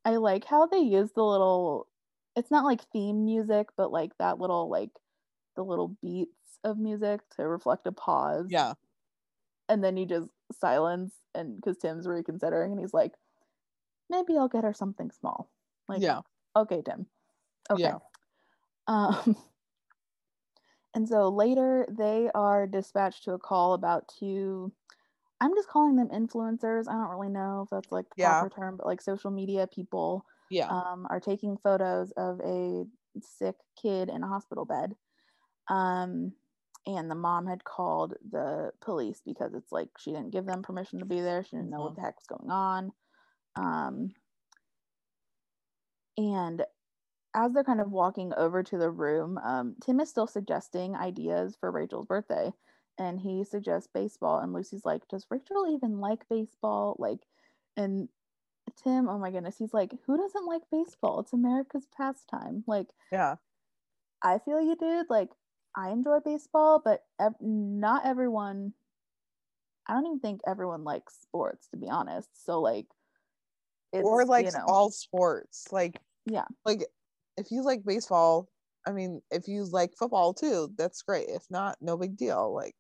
I 0.04 0.16
like 0.16 0.44
how 0.44 0.66
they 0.66 0.78
use 0.78 1.10
the 1.14 1.24
little. 1.24 1.86
It's 2.36 2.50
not 2.50 2.64
like 2.64 2.82
theme 2.92 3.24
music, 3.24 3.68
but 3.76 3.92
like 3.92 4.12
that 4.18 4.38
little 4.40 4.68
like 4.70 4.90
the 5.56 5.62
little 5.62 5.96
beats 6.02 6.58
of 6.64 6.78
music 6.78 7.20
to 7.36 7.46
reflect 7.48 7.86
a 7.86 7.92
pause. 7.92 8.46
Yeah. 8.48 8.74
and 9.68 9.82
then 9.82 9.96
you 9.96 10.06
just 10.06 10.28
silence 10.60 11.12
and 11.34 11.56
because 11.56 11.78
Tim's 11.78 12.06
reconsidering 12.06 12.72
and 12.72 12.80
he's 12.80 12.94
like, 12.94 13.12
maybe 14.12 14.38
I'll 14.38 14.48
get 14.48 14.62
her 14.62 14.72
something 14.74 15.10
small. 15.10 15.50
Like, 15.88 16.02
yeah. 16.02 16.20
okay, 16.54 16.82
Dim. 16.84 17.06
Okay. 17.70 17.80
Yeah. 17.82 17.98
Um, 18.86 19.36
and 20.94 21.08
so 21.08 21.28
later 21.30 21.86
they 21.90 22.30
are 22.34 22.66
dispatched 22.66 23.24
to 23.24 23.32
a 23.32 23.38
call 23.38 23.74
about 23.74 24.06
two. 24.18 24.70
I'm 25.40 25.54
just 25.56 25.68
calling 25.68 25.96
them 25.96 26.08
influencers. 26.10 26.88
I 26.88 26.92
don't 26.92 27.10
really 27.10 27.30
know 27.30 27.62
if 27.64 27.70
that's 27.70 27.90
like 27.90 28.08
the 28.10 28.14
Yeah. 28.18 28.40
proper 28.40 28.54
term, 28.54 28.76
but 28.76 28.86
like 28.86 29.00
social 29.00 29.30
media 29.32 29.66
people 29.66 30.24
Yeah. 30.50 30.68
um, 30.70 31.06
are 31.10 31.18
taking 31.18 31.56
photos 31.56 32.12
of 32.12 32.38
a 32.44 32.84
sick 33.20 33.56
kid 33.80 34.08
in 34.08 34.22
a 34.22 34.28
hospital 34.28 34.64
bed. 34.64 34.94
Um, 35.68 36.32
and 36.86 37.10
the 37.10 37.14
mom 37.14 37.46
had 37.46 37.64
called 37.64 38.14
the 38.30 38.72
police 38.80 39.20
because 39.24 39.54
it's 39.54 39.70
like 39.72 39.88
she 39.98 40.10
didn't 40.10 40.30
give 40.32 40.46
them 40.46 40.62
permission 40.62 40.98
to 40.98 41.04
be 41.04 41.20
there. 41.20 41.42
She 41.44 41.56
didn't 41.56 41.70
know 41.70 41.80
what 41.82 41.92
Mhm. 41.92 41.96
the 41.96 42.02
heck 42.02 42.16
was 42.16 42.26
going 42.26 42.50
on. 42.50 42.92
Um, 43.56 44.12
and 46.16 46.64
as 47.34 47.52
they're 47.52 47.64
kind 47.64 47.80
of 47.80 47.90
walking 47.90 48.32
over 48.36 48.62
to 48.62 48.78
the 48.78 48.90
room, 48.90 49.38
um, 49.38 49.76
Tim 49.82 50.00
is 50.00 50.10
still 50.10 50.26
suggesting 50.26 50.94
ideas 50.94 51.56
for 51.58 51.70
Rachel's 51.70 52.06
birthday. 52.06 52.52
And 52.98 53.18
he 53.18 53.42
suggests 53.44 53.88
baseball. 53.92 54.40
And 54.40 54.52
Lucy's 54.52 54.84
like, 54.84 55.08
Does 55.08 55.26
Rachel 55.30 55.66
even 55.74 55.98
like 55.98 56.28
baseball? 56.28 56.96
Like, 56.98 57.20
and 57.76 58.08
Tim, 58.82 59.08
oh 59.08 59.18
my 59.18 59.30
goodness, 59.30 59.56
he's 59.58 59.72
like, 59.72 59.92
Who 60.06 60.18
doesn't 60.18 60.46
like 60.46 60.62
baseball? 60.70 61.20
It's 61.20 61.32
America's 61.32 61.86
pastime. 61.96 62.64
Like, 62.66 62.88
yeah. 63.10 63.36
I 64.22 64.38
feel 64.38 64.60
you, 64.60 64.76
dude. 64.76 65.06
Like, 65.08 65.30
I 65.74 65.90
enjoy 65.90 66.18
baseball, 66.20 66.82
but 66.84 67.02
ev- 67.18 67.40
not 67.40 68.04
everyone. 68.06 68.74
I 69.88 69.94
don't 69.94 70.06
even 70.06 70.20
think 70.20 70.42
everyone 70.46 70.84
likes 70.84 71.14
sports, 71.20 71.66
to 71.68 71.76
be 71.76 71.88
honest. 71.88 72.44
So, 72.44 72.60
like, 72.60 72.86
it's, 73.92 74.04
or 74.04 74.24
like 74.24 74.46
you 74.46 74.52
know, 74.52 74.64
all 74.66 74.90
sports. 74.90 75.66
Like 75.70 75.98
yeah, 76.26 76.44
like 76.64 76.84
if 77.36 77.50
you 77.50 77.64
like 77.64 77.84
baseball, 77.84 78.48
I 78.86 78.92
mean, 78.92 79.22
if 79.30 79.48
you 79.48 79.64
like 79.64 79.94
football 79.98 80.34
too, 80.34 80.72
that's 80.76 81.02
great. 81.02 81.28
If 81.28 81.44
not, 81.50 81.76
no 81.80 81.96
big 81.96 82.16
deal. 82.16 82.54
Like 82.54 82.74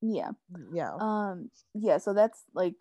yeah. 0.00 0.30
yeah. 0.72 0.94
Um, 0.98 1.50
yeah, 1.74 1.98
so 1.98 2.14
that's 2.14 2.42
like, 2.54 2.74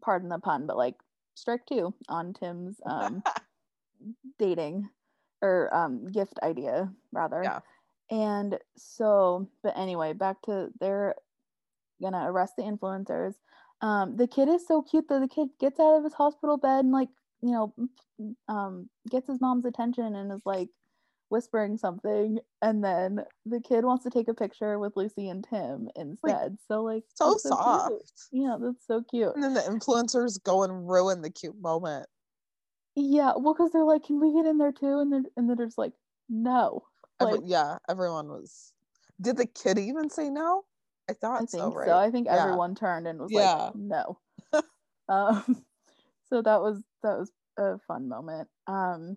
pardon 0.00 0.28
the 0.28 0.38
pun, 0.38 0.66
but 0.66 0.76
like 0.76 0.96
strike 1.34 1.66
two 1.66 1.92
on 2.08 2.32
Tim's 2.32 2.76
um 2.86 3.22
dating 4.38 4.88
or 5.42 5.74
um 5.74 6.10
gift 6.10 6.38
idea 6.42 6.92
rather. 7.12 7.42
Yeah. 7.42 7.60
And 8.10 8.58
so, 8.76 9.48
but 9.62 9.76
anyway, 9.78 10.12
back 10.12 10.42
to 10.42 10.68
they're 10.80 11.14
gonna 12.02 12.30
arrest 12.30 12.54
the 12.56 12.62
influencers. 12.62 13.34
Um, 13.84 14.16
the 14.16 14.26
kid 14.26 14.48
is 14.48 14.66
so 14.66 14.80
cute 14.80 15.08
though. 15.08 15.20
The 15.20 15.28
kid 15.28 15.48
gets 15.60 15.78
out 15.78 15.98
of 15.98 16.04
his 16.04 16.14
hospital 16.14 16.56
bed 16.56 16.84
and 16.84 16.92
like, 16.92 17.10
you 17.42 17.50
know, 17.52 17.74
um, 18.48 18.88
gets 19.10 19.28
his 19.28 19.42
mom's 19.42 19.66
attention 19.66 20.16
and 20.16 20.32
is 20.32 20.40
like 20.46 20.70
whispering 21.28 21.76
something, 21.76 22.38
and 22.62 22.82
then 22.82 23.24
the 23.44 23.60
kid 23.60 23.84
wants 23.84 24.04
to 24.04 24.10
take 24.10 24.28
a 24.28 24.34
picture 24.34 24.78
with 24.78 24.96
Lucy 24.96 25.28
and 25.28 25.44
Tim 25.44 25.90
instead. 25.96 26.56
so 26.66 26.82
like, 26.82 27.04
so 27.14 27.32
that's 27.32 27.42
cute. 27.42 27.52
soft. 27.52 27.92
Yeah, 28.32 28.56
that's 28.58 28.86
so 28.86 29.02
cute. 29.02 29.34
And 29.34 29.44
then 29.44 29.52
the 29.52 29.60
influencers 29.60 30.42
go 30.42 30.62
and 30.62 30.88
ruin 30.88 31.20
the 31.20 31.30
cute 31.30 31.60
moment. 31.60 32.06
Yeah, 32.96 33.32
well, 33.36 33.52
because 33.52 33.72
they're 33.72 33.84
like, 33.84 34.04
"Can 34.04 34.18
we 34.18 34.32
get 34.32 34.46
in 34.46 34.56
there 34.56 34.72
too?" 34.72 35.00
And 35.00 35.12
then 35.12 35.24
and 35.36 35.50
then 35.50 35.58
they're 35.58 35.66
just 35.66 35.76
like, 35.76 35.92
"No." 36.30 36.84
Every- 37.20 37.40
yeah, 37.44 37.76
everyone 37.86 38.28
was. 38.28 38.72
Did 39.20 39.36
the 39.36 39.46
kid 39.46 39.78
even 39.78 40.08
say 40.08 40.30
no? 40.30 40.64
I 41.08 41.12
thought 41.14 41.42
I 41.42 41.46
think 41.46 41.74
so, 41.74 41.78
so. 41.84 41.96
I 41.96 42.10
think 42.10 42.26
Yeah. 42.26 42.34
everyone 42.36 42.74
turned 42.74 43.06
and 43.06 43.20
was 43.20 43.32
Yeah. 43.32 43.56
like, 43.66 43.74
"No." 43.74 44.20
um, 45.08 45.64
so 46.24 46.42
that 46.42 46.60
was 46.60 46.84
that 47.02 47.18
was 47.18 47.32
a 47.58 47.78
fun 47.78 48.08
moment. 48.08 48.48
Um, 48.66 49.16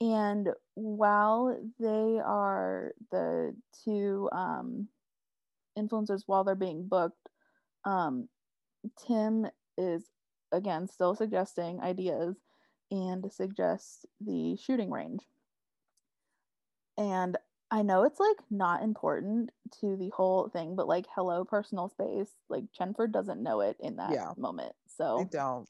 and 0.00 0.48
while 0.74 1.56
they 1.78 2.18
are 2.18 2.92
the 3.10 3.56
two 3.84 4.28
um, 4.32 4.88
influencers, 5.78 6.22
while 6.26 6.44
they're 6.44 6.54
being 6.54 6.88
booked, 6.88 7.28
um, 7.84 8.28
Tim 8.98 9.46
is 9.78 10.10
again 10.52 10.88
still 10.88 11.14
suggesting 11.14 11.80
ideas 11.80 12.36
and 12.90 13.30
suggests 13.32 14.06
the 14.20 14.56
shooting 14.56 14.90
range. 14.90 15.26
And 16.98 17.36
I 17.74 17.82
know 17.82 18.04
it's 18.04 18.20
like 18.20 18.36
not 18.52 18.84
important 18.84 19.50
to 19.80 19.96
the 19.96 20.10
whole 20.10 20.48
thing, 20.48 20.76
but 20.76 20.86
like 20.86 21.06
hello 21.12 21.44
personal 21.44 21.88
space, 21.88 22.28
like 22.48 22.62
Chenford 22.72 23.10
doesn't 23.10 23.42
know 23.42 23.62
it 23.62 23.76
in 23.80 23.96
that 23.96 24.12
Yeah. 24.12 24.32
moment. 24.36 24.76
So 24.86 25.28
don't. 25.32 25.68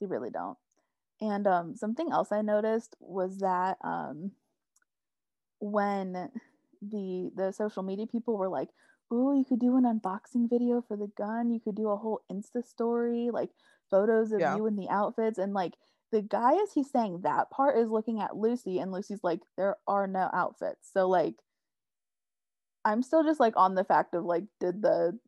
they 0.00 0.06
really 0.06 0.30
don't. 0.30 0.58
And 1.20 1.46
um, 1.46 1.76
something 1.76 2.10
else 2.10 2.32
I 2.32 2.42
noticed 2.42 2.96
was 2.98 3.38
that 3.38 3.78
um, 3.84 4.32
when 5.60 6.28
the 6.82 7.30
the 7.36 7.52
social 7.52 7.84
media 7.84 8.08
people 8.08 8.36
were 8.36 8.48
like, 8.48 8.70
"Oh, 9.08 9.32
you 9.32 9.44
could 9.44 9.60
do 9.60 9.76
an 9.76 9.84
unboxing 9.84 10.50
video 10.50 10.82
for 10.88 10.96
the 10.96 11.12
gun. 11.16 11.52
You 11.52 11.60
could 11.60 11.76
do 11.76 11.90
a 11.90 11.96
whole 11.96 12.22
Insta 12.32 12.64
story, 12.64 13.30
like 13.32 13.50
photos 13.92 14.32
of 14.32 14.40
Yeah. 14.40 14.56
you 14.56 14.66
in 14.66 14.74
the 14.74 14.88
outfits." 14.88 15.38
And 15.38 15.54
like 15.54 15.74
the 16.10 16.22
guy, 16.22 16.54
as 16.62 16.72
he's 16.72 16.90
saying 16.90 17.20
that 17.22 17.50
part, 17.50 17.76
is 17.78 17.90
looking 17.90 18.20
at 18.20 18.36
Lucy, 18.36 18.78
and 18.78 18.92
Lucy's 18.92 19.22
like, 19.22 19.40
"There 19.56 19.76
are 19.86 20.06
no 20.06 20.30
outfits." 20.32 20.90
So 20.92 21.08
like, 21.08 21.34
I'm 22.84 23.02
still 23.02 23.24
just 23.24 23.40
like 23.40 23.54
on 23.56 23.74
the 23.74 23.84
fact 23.84 24.14
of 24.14 24.24
like, 24.24 24.44
did 24.60 24.82
the 24.82 25.18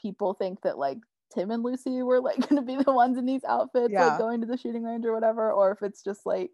people 0.00 0.34
think 0.34 0.62
that 0.62 0.78
like 0.78 0.98
Tim 1.34 1.50
and 1.50 1.62
Lucy 1.62 2.02
were 2.02 2.20
like 2.20 2.38
going 2.48 2.56
to 2.56 2.62
be 2.66 2.82
the 2.82 2.92
ones 2.92 3.18
in 3.18 3.26
these 3.26 3.44
outfits, 3.44 3.92
Yeah. 3.92 4.08
like 4.08 4.18
going 4.18 4.40
to 4.40 4.46
the 4.46 4.56
shooting 4.56 4.82
range 4.84 5.04
or 5.04 5.12
whatever, 5.12 5.52
or 5.52 5.70
if 5.72 5.82
it's 5.82 6.02
just 6.02 6.24
like 6.26 6.50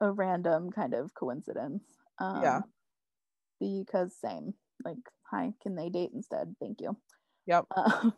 a 0.00 0.10
random 0.10 0.70
kind 0.70 0.94
of 0.94 1.14
coincidence. 1.14 1.82
Um, 2.18 2.42
Yeah. 2.42 2.60
Because 3.60 4.14
same, 4.20 4.54
like, 4.84 4.98
hi, 5.30 5.52
can 5.62 5.76
they 5.76 5.88
date 5.88 6.10
instead? 6.14 6.54
Thank 6.60 6.80
you. 6.80 6.96
Yep. 7.46 7.66
Um, 7.76 8.12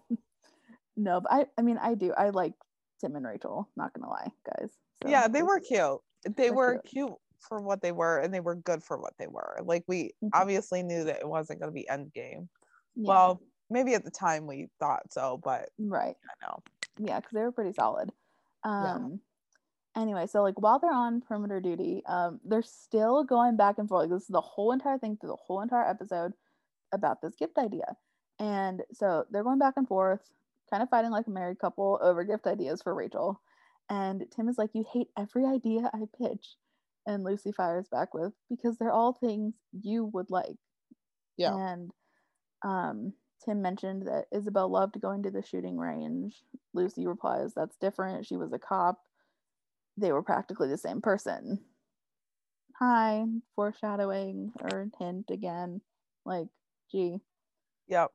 no, 0.96 1.20
but 1.20 1.32
I, 1.32 1.46
I 1.58 1.62
mean, 1.62 1.78
I 1.78 1.94
do. 1.94 2.12
I 2.16 2.30
like 2.30 2.54
Tim 3.00 3.16
and 3.16 3.26
Rachel. 3.26 3.68
Not 3.76 3.92
gonna 3.92 4.08
lie, 4.10 4.30
guys. 4.46 4.70
So 5.02 5.08
yeah, 5.08 5.28
they 5.28 5.42
were 5.42 5.60
cute. 5.60 6.00
They 6.36 6.50
were 6.50 6.78
cute 6.84 7.12
for 7.40 7.60
what 7.60 7.82
they 7.82 7.92
were, 7.92 8.18
and 8.20 8.32
they 8.32 8.40
were 8.40 8.54
good 8.54 8.82
for 8.82 8.98
what 8.98 9.12
they 9.18 9.26
were. 9.26 9.58
Like 9.62 9.84
we 9.86 10.12
Mhm. 10.22 10.30
obviously 10.32 10.82
knew 10.82 11.04
that 11.04 11.20
it 11.20 11.28
wasn't 11.28 11.60
to 11.60 11.70
be 11.70 11.86
Endgame. 11.90 12.48
yeah, 12.94 13.08
Well, 13.08 13.42
maybe 13.70 13.94
at 13.94 14.04
the 14.04 14.10
time 14.10 14.46
we 14.46 14.68
thought 14.80 15.12
so, 15.12 15.38
but 15.42 15.68
right. 15.78 16.16
I 16.30 16.46
know. 16.46 16.62
yeah 16.98 17.18
because 17.18 17.32
they 17.32 17.40
were 17.42 17.50
pretty 17.52 17.72
solid 17.72 18.12
Yeah. 18.64 18.94
um 18.94 19.20
anyway 19.96 20.26
so 20.28 20.42
like 20.42 20.60
while 20.60 20.78
they're 20.78 20.92
on 20.92 21.20
perimeter 21.20 21.60
duty 21.60 22.02
um 22.06 22.40
they're 22.44 22.62
still 22.62 23.24
going 23.24 23.56
back 23.56 23.78
and 23.78 23.88
forth 23.88 24.02
like 24.02 24.10
this 24.10 24.22
is 24.22 24.28
the 24.28 24.40
whole 24.40 24.70
entire 24.72 24.96
thing 24.98 25.16
through 25.16 25.30
the 25.30 25.36
whole 25.36 25.60
entire 25.60 25.84
episode 25.88 26.32
about 26.92 27.20
this 27.20 27.34
gift 27.34 27.58
idea 27.58 27.96
and 28.38 28.82
so 28.92 29.24
they're 29.30 29.42
going 29.42 29.58
back 29.58 29.74
and 29.76 29.88
forth 29.88 30.20
kind 30.74 30.82
of 30.82 30.90
fighting 30.90 31.12
like 31.12 31.28
a 31.28 31.30
married 31.30 31.58
couple 31.60 32.00
over 32.02 32.24
gift 32.24 32.48
ideas 32.48 32.82
for 32.82 32.92
rachel 32.92 33.40
and 33.90 34.24
tim 34.34 34.48
is 34.48 34.58
like 34.58 34.70
you 34.74 34.84
hate 34.92 35.06
every 35.16 35.46
idea 35.46 35.88
i 35.94 36.00
pitch 36.20 36.56
and 37.06 37.22
lucy 37.22 37.52
fires 37.52 37.86
back 37.92 38.12
with 38.12 38.32
because 38.50 38.76
they're 38.76 38.90
all 38.90 39.12
things 39.12 39.54
you 39.80 40.06
would 40.06 40.30
like 40.30 40.56
Yeah. 41.36 41.54
and 41.54 41.90
um, 42.64 43.12
Tim 43.44 43.60
mentioned 43.60 44.06
that 44.06 44.24
Isabel 44.32 44.70
loved 44.70 45.00
going 45.00 45.22
to 45.24 45.30
the 45.30 45.42
shooting 45.42 45.76
range. 45.76 46.42
Lucy 46.72 47.06
replies, 47.06 47.52
That's 47.54 47.76
different. 47.76 48.26
She 48.26 48.36
was 48.38 48.52
a 48.54 48.58
cop. 48.58 48.98
They 49.98 50.12
were 50.12 50.22
practically 50.22 50.68
the 50.68 50.78
same 50.78 51.02
person. 51.02 51.60
Hi, 52.78 53.24
foreshadowing 53.54 54.52
or 54.60 54.88
hint 54.98 55.30
again. 55.30 55.82
Like, 56.24 56.48
gee, 56.90 57.18
Yep. 57.88 58.12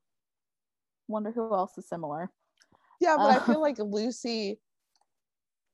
wonder 1.08 1.32
who 1.32 1.54
else 1.54 1.78
is 1.78 1.88
similar. 1.88 2.32
Yeah, 3.00 3.18
but 3.18 3.32
I 3.32 3.38
Uh, 3.38 3.40
feel 3.40 3.62
like 3.62 3.80
Lucy, 3.80 4.60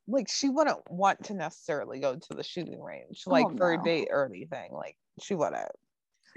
like 0.07 0.29
she 0.29 0.49
wouldn't 0.49 0.79
want 0.89 1.23
to 1.25 1.33
necessarily 1.33 1.99
go 1.99 2.15
to 2.15 2.33
the 2.35 2.43
shooting 2.43 2.81
range, 2.81 3.23
like 3.25 3.47
Oh, 3.47 3.57
for 3.57 3.73
a 3.73 3.81
date 3.81 4.09
or 4.11 4.25
anything. 4.25 4.71
Like 4.71 4.97
she 5.21 5.33
wouldn't. 5.35 5.71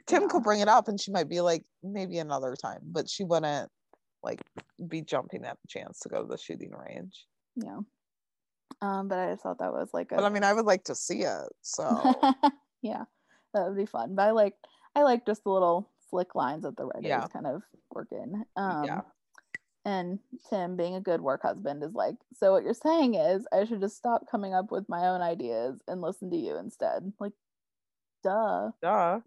Tim 0.06 0.22
No. 0.22 0.28
could 0.28 0.42
bring 0.42 0.60
it 0.60 0.68
up, 0.68 0.88
and 0.88 0.98
she 1.00 1.10
might 1.10 1.28
be 1.28 1.40
like, 1.40 1.64
maybe 1.82 2.18
another 2.18 2.54
time, 2.56 2.80
but 2.84 3.08
she 3.10 3.24
wouldn't 3.24 3.70
like 4.22 4.40
be 4.88 5.02
jumping 5.02 5.44
at 5.44 5.58
the 5.60 5.68
chance 5.68 6.00
to 6.00 6.08
go 6.08 6.22
to 6.22 6.28
the 6.28 6.38
shooting 6.38 6.70
range. 6.72 7.26
Yeah. 7.56 7.80
Um, 8.80 9.08
but 9.08 9.18
I 9.18 9.30
just 9.32 9.42
thought 9.42 9.58
that 9.58 9.72
was 9.72 9.90
like 9.92 10.12
a 10.12 10.16
But 10.16 10.24
I 10.24 10.28
mean, 10.30 10.44
I 10.44 10.52
would 10.54 10.64
like 10.66 10.84
to 10.84 10.94
see 10.94 11.20
it. 11.22 11.48
So 11.62 11.82
yeah, 12.82 13.04
that 13.54 13.66
would 13.66 13.76
be 13.76 13.86
fun. 13.86 14.14
But 14.14 14.22
I 14.28 14.30
like 14.30 14.54
I 14.94 15.02
like 15.02 15.26
just 15.26 15.44
the 15.44 15.50
little 15.50 15.90
slick 16.10 16.34
lines 16.34 16.62
that 16.62 16.76
the 16.76 16.86
writers 16.86 17.04
Yeah. 17.08 17.26
kind 17.32 17.46
of 17.46 17.62
work 17.92 18.08
in. 18.12 18.44
Um, 18.56 18.84
yeah, 18.84 19.00
And 19.84 20.18
Tim, 20.50 20.76
being 20.76 20.94
a 20.96 21.00
good 21.00 21.20
work 21.20 21.42
husband, 21.42 21.82
is 21.82 21.94
like, 21.94 22.16
so 22.34 22.52
what 22.52 22.62
you're 22.62 22.74
saying 22.74 23.14
is 23.14 23.46
I 23.52 23.64
should 23.64 23.80
just 23.80 23.96
stop 23.96 24.30
coming 24.30 24.52
up 24.52 24.70
with 24.70 24.88
my 24.88 25.08
own 25.08 25.22
ideas 25.22 25.78
and 25.88 26.02
listen 26.02 26.30
to 26.30 26.36
you 26.36 26.56
instead. 26.56 27.12
Like, 27.18 27.32
duh. 28.22 28.70
duh. 28.82 29.20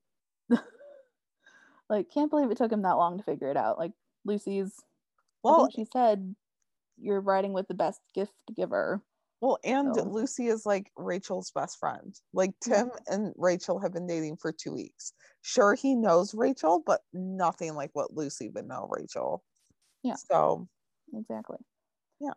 Like, 1.89 2.09
can't 2.13 2.29
believe 2.29 2.51
it 2.51 2.57
took 2.57 2.71
him 2.71 2.83
that 2.83 2.97
long 2.97 3.17
to 3.17 3.23
figure 3.23 3.49
it 3.49 3.57
out. 3.57 3.77
Like, 3.77 3.91
Lucy's. 4.23 4.73
Well, 5.43 5.69
she 5.71 5.85
said 5.91 6.35
you're 7.01 7.19
riding 7.19 7.53
with 7.53 7.67
the 7.67 7.73
best 7.73 7.99
gift 8.13 8.33
giver. 8.55 9.01
Well, 9.41 9.57
and 9.63 9.95
So- 9.95 10.03
Lucy 10.03 10.47
is 10.47 10.65
like 10.65 10.91
Rachel's 10.95 11.51
best 11.51 11.79
friend. 11.79 12.15
Like 12.31 12.51
Tim 12.61 12.91
and 13.07 13.33
Rachel 13.35 13.79
have 13.79 13.91
been 13.93 14.05
dating 14.05 14.37
for 14.37 14.51
two 14.51 14.73
weeks. 14.73 15.13
Sure, 15.41 15.73
he 15.73 15.95
knows 15.95 16.35
Rachel, 16.35 16.83
but 16.85 17.01
nothing 17.11 17.73
like 17.73 17.89
what 17.93 18.15
Lucy 18.15 18.49
would 18.49 18.67
know 18.67 18.87
Rachel. 18.91 19.43
Yeah. 20.03 20.15
So 20.15 20.67
Exactly. 21.13 21.57
Yeah. 22.19 22.31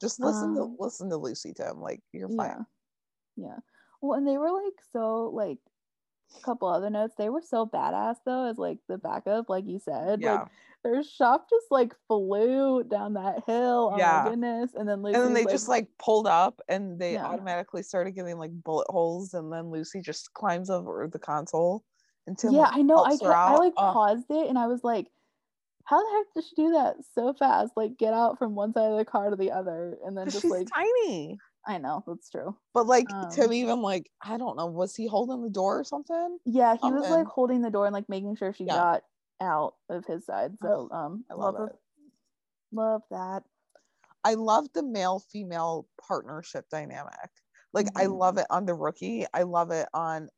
Just 0.00 0.20
listen 0.20 0.54
to 0.54 0.62
Um, 0.62 0.76
listen 0.78 1.10
to 1.10 1.16
Lucy, 1.16 1.52
Tim. 1.52 1.80
Like 1.80 2.00
you're 2.12 2.28
fine. 2.28 2.64
Yeah. 3.36 3.46
yeah. 3.48 3.56
Well, 4.00 4.16
and 4.18 4.26
they 4.26 4.38
were 4.38 4.52
like 4.52 4.74
so 4.92 5.30
like 5.34 5.58
a 6.36 6.40
couple 6.42 6.68
other 6.68 6.90
notes. 6.90 7.14
They 7.16 7.30
were 7.30 7.42
so 7.42 7.66
badass 7.66 8.16
though, 8.24 8.44
as 8.44 8.58
like 8.58 8.78
the 8.88 8.98
backup, 8.98 9.48
like 9.48 9.66
you 9.66 9.78
said. 9.80 10.20
Yeah. 10.20 10.32
Like 10.40 10.48
their 10.84 11.02
shop 11.02 11.50
just 11.50 11.66
like 11.72 11.94
flew 12.06 12.84
down 12.84 13.14
that 13.14 13.42
hill. 13.46 13.90
Oh 13.92 13.98
Yeah. 13.98 14.22
my 14.22 14.30
goodness. 14.30 14.70
And 14.74 14.88
then 14.88 15.02
Lucy's 15.02 15.16
and 15.16 15.24
then 15.26 15.34
they 15.34 15.44
like, 15.44 15.50
just 15.52 15.68
like 15.68 15.88
pulled 15.98 16.28
up 16.28 16.60
and 16.68 16.98
they 17.00 17.14
Yeah. 17.14 17.26
automatically 17.26 17.82
started 17.82 18.12
getting 18.12 18.38
like 18.38 18.52
bullet 18.62 18.86
holes 18.88 19.34
and 19.34 19.52
then 19.52 19.70
Lucy 19.70 20.00
just 20.00 20.32
climbs 20.34 20.70
over 20.70 21.08
the 21.12 21.18
console 21.18 21.84
and 22.28 22.38
Tim 22.38 22.52
Yeah, 22.52 22.60
like, 22.60 22.74
I 22.76 22.82
know. 22.82 23.02
I 23.02 23.16
kept, 23.16 23.24
I 23.24 23.56
like 23.56 23.74
paused 23.74 24.26
it 24.30 24.48
and 24.48 24.56
I 24.56 24.68
was 24.68 24.84
like, 24.84 25.10
how 25.88 26.02
the 26.04 26.16
heck 26.18 26.34
did 26.34 26.44
she 26.48 26.54
do 26.56 26.70
that 26.72 26.96
so 27.14 27.32
fast? 27.34 27.72
Like 27.76 27.96
get 27.98 28.14
out 28.14 28.38
from 28.38 28.54
one 28.54 28.72
side 28.72 28.90
of 28.92 28.98
the 28.98 29.04
car 29.04 29.30
to 29.30 29.36
the 29.36 29.52
other 29.52 29.98
and 30.04 30.16
then 30.16 30.30
just 30.30 30.50
she's 30.50 30.50
like 30.50 30.68
tiny. 30.74 31.40
I 31.66 31.78
know, 31.78 32.02
that's 32.06 32.30
true. 32.30 32.58
But 32.72 32.86
like 32.86 33.14
Tim 33.28 33.52
Um, 33.52 33.52
even 33.52 33.82
like 33.82 34.10
I 34.22 34.36
don't 34.38 34.56
know, 34.56 34.66
was 34.66 34.96
he 34.96 35.06
holding 35.06 35.42
the 35.42 35.50
door 35.50 35.78
or 35.80 35.84
something? 35.84 36.38
Yeah, 36.44 36.76
he 36.76 36.92
was 36.92 37.08
like 37.08 37.26
holding 37.26 37.60
the 37.62 37.70
door 37.70 37.86
and 37.86 37.92
like 37.92 38.08
making 38.08 38.36
sure 38.36 38.52
she 38.52 38.66
Yeah. 38.66 38.84
got 38.84 39.04
out 39.40 39.76
of 39.88 40.06
his 40.06 40.24
side. 40.24 40.58
So 40.60 40.88
Oh, 40.90 40.90
um 40.90 41.24
I 41.30 41.34
love 41.34 41.54
love 41.54 41.70
it. 41.70 41.76
love 42.72 43.02
that. 43.10 43.44
I 44.24 44.34
love 44.34 44.72
the 44.72 44.82
male 44.82 45.18
female 45.18 45.88
partnership 46.00 46.68
dynamic. 46.70 47.30
Like 47.72 47.88
I 47.96 48.06
Mhm. 48.06 48.06
love 48.06 48.38
it 48.38 48.46
on 48.50 48.66
the 48.66 48.74
rookie. 48.74 49.26
I 49.34 49.42
love 49.42 49.70
it 49.70 49.88
on 49.94 50.30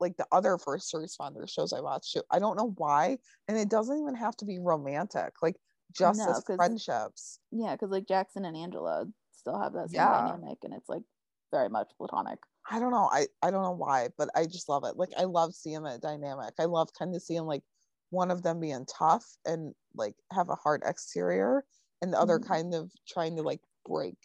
like 0.00 0.16
the 0.16 0.26
other 0.32 0.58
first 0.58 0.92
responder 0.94 1.48
shows 1.48 1.72
I 1.72 1.80
watch 1.80 2.12
too. 2.12 2.22
I 2.30 2.38
don't 2.38 2.56
know 2.56 2.72
why. 2.76 3.18
And 3.48 3.58
it 3.58 3.68
doesn't 3.70 3.98
even 3.98 4.14
have 4.14 4.36
to 4.38 4.44
be 4.44 4.58
romantic. 4.58 5.42
Like 5.42 5.56
just 5.92 6.26
No, 6.26 6.26
as 6.26 6.44
friendships. 6.56 7.40
Yeah, 7.50 7.74
because 7.74 7.90
like 7.90 8.06
Jackson 8.06 8.44
and 8.44 8.56
Angela 8.56 9.06
still 9.32 9.58
have 9.60 9.74
that 9.74 9.90
same 9.90 10.08
Yeah. 10.08 10.08
dynamic 10.08 10.58
and 10.64 10.74
it's 10.74 10.88
like 10.88 11.04
very 11.50 11.68
much 11.68 11.92
platonic. 11.98 12.40
I 12.70 12.78
don't 12.80 12.90
know. 12.90 13.08
I, 13.10 13.26
I 13.42 13.50
don't 13.50 13.62
know 13.62 13.72
why, 13.72 14.10
but 14.18 14.28
I 14.34 14.46
just 14.46 14.68
love 14.68 14.84
it. 14.84 14.96
Like 14.96 15.10
I 15.16 15.24
love 15.24 15.54
seeing 15.54 15.82
that 15.84 16.02
dynamic. 16.02 16.54
I 16.58 16.64
love 16.66 16.90
kind 16.98 17.14
of 17.14 17.22
seeing 17.22 17.44
like 17.44 17.64
one 18.10 18.30
of 18.30 18.42
them 18.42 18.60
being 18.60 18.84
tough 18.86 19.36
and 19.46 19.74
like 19.94 20.16
have 20.32 20.50
a 20.50 20.54
hard 20.54 20.82
exterior 20.84 21.64
and 22.02 22.12
the 22.12 22.18
other 22.20 22.38
Mhm. 22.38 22.38
kind 22.38 22.74
of 22.74 22.92
trying 23.08 23.36
to 23.36 23.42
like 23.42 23.62
break 23.86 24.18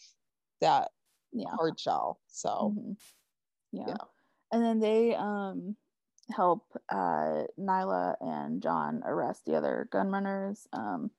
that 0.62 0.92
Yeah. 1.32 1.58
hard 1.58 1.80
shell. 1.80 2.22
So 2.28 2.76
Mhm. 2.76 2.98
Yeah. 3.86 3.98
Yeah. 3.98 4.13
And 4.54 4.64
then 4.64 4.80
they 4.80 5.16
um 5.16 5.76
help 6.32 6.66
uh 6.90 7.44
Nyla 7.60 8.16
and 8.22 8.62
John 8.62 9.02
arrest 9.06 9.46
the 9.46 9.56
other 9.56 9.90
gun 9.92 10.10
runners. 10.10 10.68
Um 10.72 11.12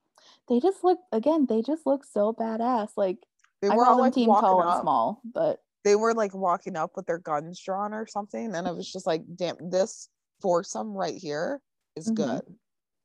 they 0.49 0.61
just 0.61 0.83
look 0.85 1.01
again, 1.13 1.47
they 1.47 1.61
just 1.61 1.85
look 1.85 2.05
so 2.05 2.33
badass. 2.33 2.93
Like 2.97 3.19
they 3.61 3.69
I 3.69 3.77
were 3.77 3.85
call 3.85 3.93
all 3.93 3.97
them 3.97 4.07
like 4.07 4.15
team 4.15 4.31
tall 4.31 4.63
and 4.63 4.81
small, 4.81 5.21
but 5.25 5.61
They 5.85 5.97
were 5.97 6.15
like 6.15 6.35
walking 6.35 6.77
up 6.77 6.93
with 6.97 7.07
their 7.07 7.19
guns 7.19 7.61
drawn 7.61 7.93
or 7.93 8.07
something, 8.07 8.55
and 8.55 8.67
I 8.67 8.71
was 8.71 8.91
just 8.91 9.07
like, 9.07 9.23
"Damn, 9.37 9.57
this 9.71 10.09
foursome 10.41 10.93
right 10.95 11.17
here 11.17 11.61
is 11.97 12.09
Mhm. 12.09 12.15
good." 12.15 12.59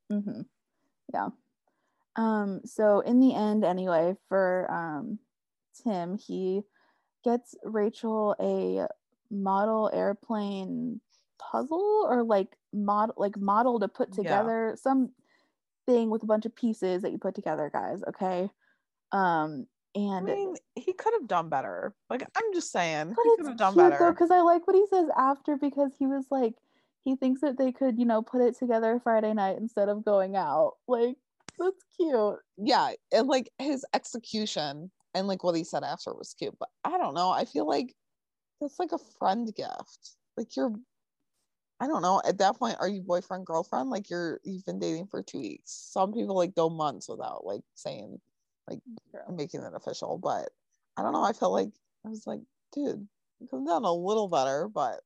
hmm 0.09 0.41
Yeah. 1.13 1.30
Um, 2.15 2.61
so 2.65 2.99
in 3.01 3.19
the 3.19 3.34
end, 3.36 3.63
anyway, 3.65 4.15
for 4.30 4.69
um 4.71 5.19
Tim, 5.84 6.17
he 6.17 6.63
gets 7.23 7.55
Rachel 7.63 8.36
a 8.39 8.88
model 9.32 9.89
airplane 9.93 10.99
puzzle 11.38 12.05
or 12.09 12.23
like 12.23 12.49
mod 12.73 13.11
like 13.17 13.38
model 13.38 13.80
to 13.80 13.88
put 13.88 14.09
Yeah. 14.09 14.23
together 14.23 14.75
some 14.82 15.11
thing 15.86 16.09
with 16.09 16.23
a 16.23 16.25
bunch 16.27 16.45
of 16.45 16.55
pieces 16.55 17.01
that 17.01 17.11
you 17.11 17.17
put 17.17 17.36
together, 17.36 17.69
guys. 17.73 18.01
Okay. 18.07 18.49
Um 19.11 19.67
I 19.95 19.99
and 19.99 20.25
mean, 20.27 20.55
he 20.75 20.93
could 20.93 21.13
have 21.13 21.27
done 21.27 21.49
better. 21.49 21.95
Like 22.09 22.21
I'm 22.36 22.53
just 22.53 22.71
saying, 22.71 23.09
he 23.09 23.36
could 23.38 23.47
have 23.47 23.57
done 23.57 23.75
better. 23.75 24.11
because 24.11 24.30
I 24.32 24.41
like 24.41 24.67
what 24.67 24.75
he 24.75 24.86
says 24.88 25.07
after 25.17 25.57
because 25.57 25.91
he 25.97 26.05
was 26.05 26.25
like 26.30 26.53
he 27.05 27.15
thinks 27.15 27.41
that 27.41 27.57
they 27.57 27.71
could, 27.71 27.97
you 27.97 28.05
know, 28.05 28.21
put 28.21 28.41
it 28.41 28.57
together 28.57 28.99
Friday 29.03 29.34
night 29.34 29.57
instead 29.57 29.89
of 29.89 30.05
going 30.05 30.36
out. 30.36 30.73
Like 30.88 31.15
that's 31.57 31.84
cute. 31.97 32.38
yeah 32.57 32.91
and 33.11 33.27
like 33.27 33.49
his 33.57 33.84
execution 33.93 34.89
and 35.13 35.27
like 35.27 35.43
what 35.43 35.55
he 35.55 35.63
said 35.65 35.84
after 35.84 36.13
was 36.13 36.34
cute 36.34 36.55
but 36.57 36.69
i 36.86 36.97
don't 36.97 37.13
know 37.15 37.32
i 37.32 37.43
feel 37.43 37.67
like 37.67 37.93
that's 38.62 38.80
like 38.80 38.91
a 38.91 38.97
friend 39.20 39.53
gift. 39.55 40.16
Like 40.38 40.55
you're 40.55 40.74
i 41.82 41.88
don't 41.88 42.01
know 42.01 42.22
at 42.28 42.38
that 42.39 42.57
point 42.57 42.76
are 42.80 42.89
you 42.89 43.01
boyfriend 43.01 43.45
girlfriend? 43.45 43.89
Like 43.89 44.10
you're 44.10 44.39
you've 44.43 44.66
been 44.66 44.80
dating 44.80 45.07
for 45.07 45.22
two 45.24 45.39
weeks. 45.39 45.72
Some 45.72 46.14
people 46.14 46.36
like 46.36 46.55
go 46.55 46.70
months 46.70 47.07
without 47.10 47.45
like 47.45 47.62
saying 47.76 48.20
like 48.70 48.82
making 49.32 49.62
it 49.64 49.74
official 49.74 50.20
but 50.20 50.49
i 50.95 51.01
don't 51.01 51.12
know 51.14 51.24
i 51.24 51.34
felt 51.34 51.51
like 51.53 51.72
i 52.05 52.10
was 52.10 52.28
like 52.28 52.41
dude 52.72 53.07
have 53.51 53.66
done 53.66 53.84
a 53.84 53.91
little 53.91 54.28
better 54.28 54.68
but 54.68 55.01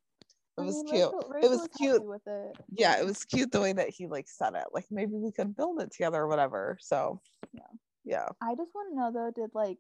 it 0.58 0.62
I 0.62 0.66
was 0.66 0.76
mean, 0.84 0.88
cute. 0.88 1.06
Rachel- 1.14 1.20
it 1.22 1.34
Rachel 1.36 1.50
was 1.52 1.68
cute. 1.78 2.06
with 2.06 2.28
it. 2.28 2.58
yeah 2.74 3.00
it 3.00 3.06
was 3.06 3.24
cute 3.24 3.54
the 3.54 3.62
way 3.62 3.72
that 3.72 3.90
he 3.90 4.08
like 4.08 4.28
said 4.28 4.54
it. 4.56 4.66
Like 4.74 4.86
maybe 4.92 5.14
we 5.14 5.32
could 5.32 5.56
build 5.56 5.80
it 5.82 5.92
together 5.92 6.22
or 6.24 6.28
whatever 6.28 6.78
so 6.82 7.22
Yeah. 7.54 7.62
yeah. 8.04 8.28
I 8.42 8.54
just 8.56 8.72
want 8.76 8.90
to 8.92 8.96
know 8.98 9.12
though, 9.14 9.32
did 9.42 9.52
like 9.56 9.78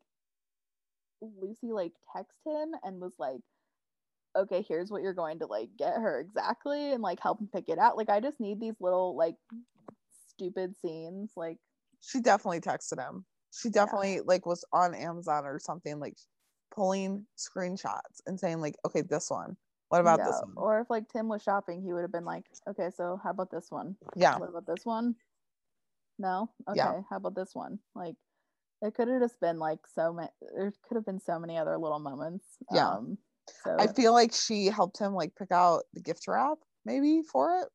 Lucy 1.22 1.74
like 1.74 1.94
text 2.16 2.38
him 2.46 2.72
and 2.84 3.00
was 3.02 3.14
like, 3.20 3.42
okay, 4.36 4.66
here's 4.68 4.92
what 4.92 5.02
you're 5.02 5.14
going 5.14 5.40
to 5.40 5.46
like 5.46 5.70
get 5.78 5.94
her 5.94 6.20
exactly 6.20 6.92
and 6.92 7.02
like 7.02 7.20
help 7.20 7.40
him 7.40 7.50
pick 7.54 7.66
it 7.70 7.80
out? 7.80 7.98
Like, 7.98 8.10
I 8.10 8.20
just 8.20 8.40
need 8.40 8.60
these 8.60 8.76
little 8.80 9.16
like 9.16 9.36
stupid 10.30 10.76
scenes. 10.82 11.32
Like, 11.36 11.58
she 12.02 12.20
definitely 12.20 12.62
texted 12.62 13.00
him. 13.00 13.26
She 13.52 13.70
definitely 13.70 14.22
like 14.22 14.46
was 14.46 14.66
on 14.74 14.96
Amazon 14.96 15.46
or 15.46 15.60
something 15.60 16.00
like 16.00 16.18
pulling 16.74 17.26
screenshots 17.38 18.22
and 18.26 18.40
saying 18.40 18.60
like, 18.62 18.76
okay, 18.86 19.02
this 19.02 19.30
one. 19.30 19.56
What 19.90 20.02
about 20.02 20.18
this 20.26 20.42
one? 20.44 20.54
Or 20.58 20.80
if 20.80 20.90
like 20.90 21.08
Tim 21.08 21.28
was 21.28 21.44
shopping, 21.44 21.84
he 21.84 21.94
would 21.94 22.02
have 22.02 22.12
been 22.12 22.26
like, 22.26 22.46
okay, 22.68 22.90
so 22.96 23.20
how 23.24 23.30
about 23.30 23.52
this 23.52 23.68
one? 23.70 23.96
yeah, 24.16 24.38
What 24.40 24.50
about 24.50 24.66
this 24.66 24.86
one? 24.86 25.16
No? 26.18 26.50
Okay, 26.68 26.78
Yeah. 26.78 27.02
how 27.10 27.18
about 27.18 27.36
this 27.36 27.54
one? 27.54 27.78
Like, 27.94 28.16
it 28.82 28.96
could 28.96 29.08
have 29.08 29.22
just 29.22 29.40
been 29.40 29.60
like 29.60 29.80
so 29.94 30.12
many, 30.14 30.30
there 30.56 30.74
could 30.88 30.96
have 30.96 31.06
been 31.06 31.20
so 31.20 31.38
many 31.38 31.58
other 31.58 31.78
little 31.78 32.00
moments. 32.00 32.46
Yeah. 32.72 32.88
Um, 32.88 33.18
so 33.64 33.78
I 33.80 33.88
feel 33.88 34.14
like 34.14 34.34
she 34.34 34.68
helped 34.68 35.00
him 35.00 35.14
like 35.14 35.36
pick 35.36 35.52
out 35.52 35.84
the 35.94 36.02
gift 36.02 36.28
wrap 36.28 36.58
maybe 36.86 37.22
for 37.24 37.62
it. 37.62 37.68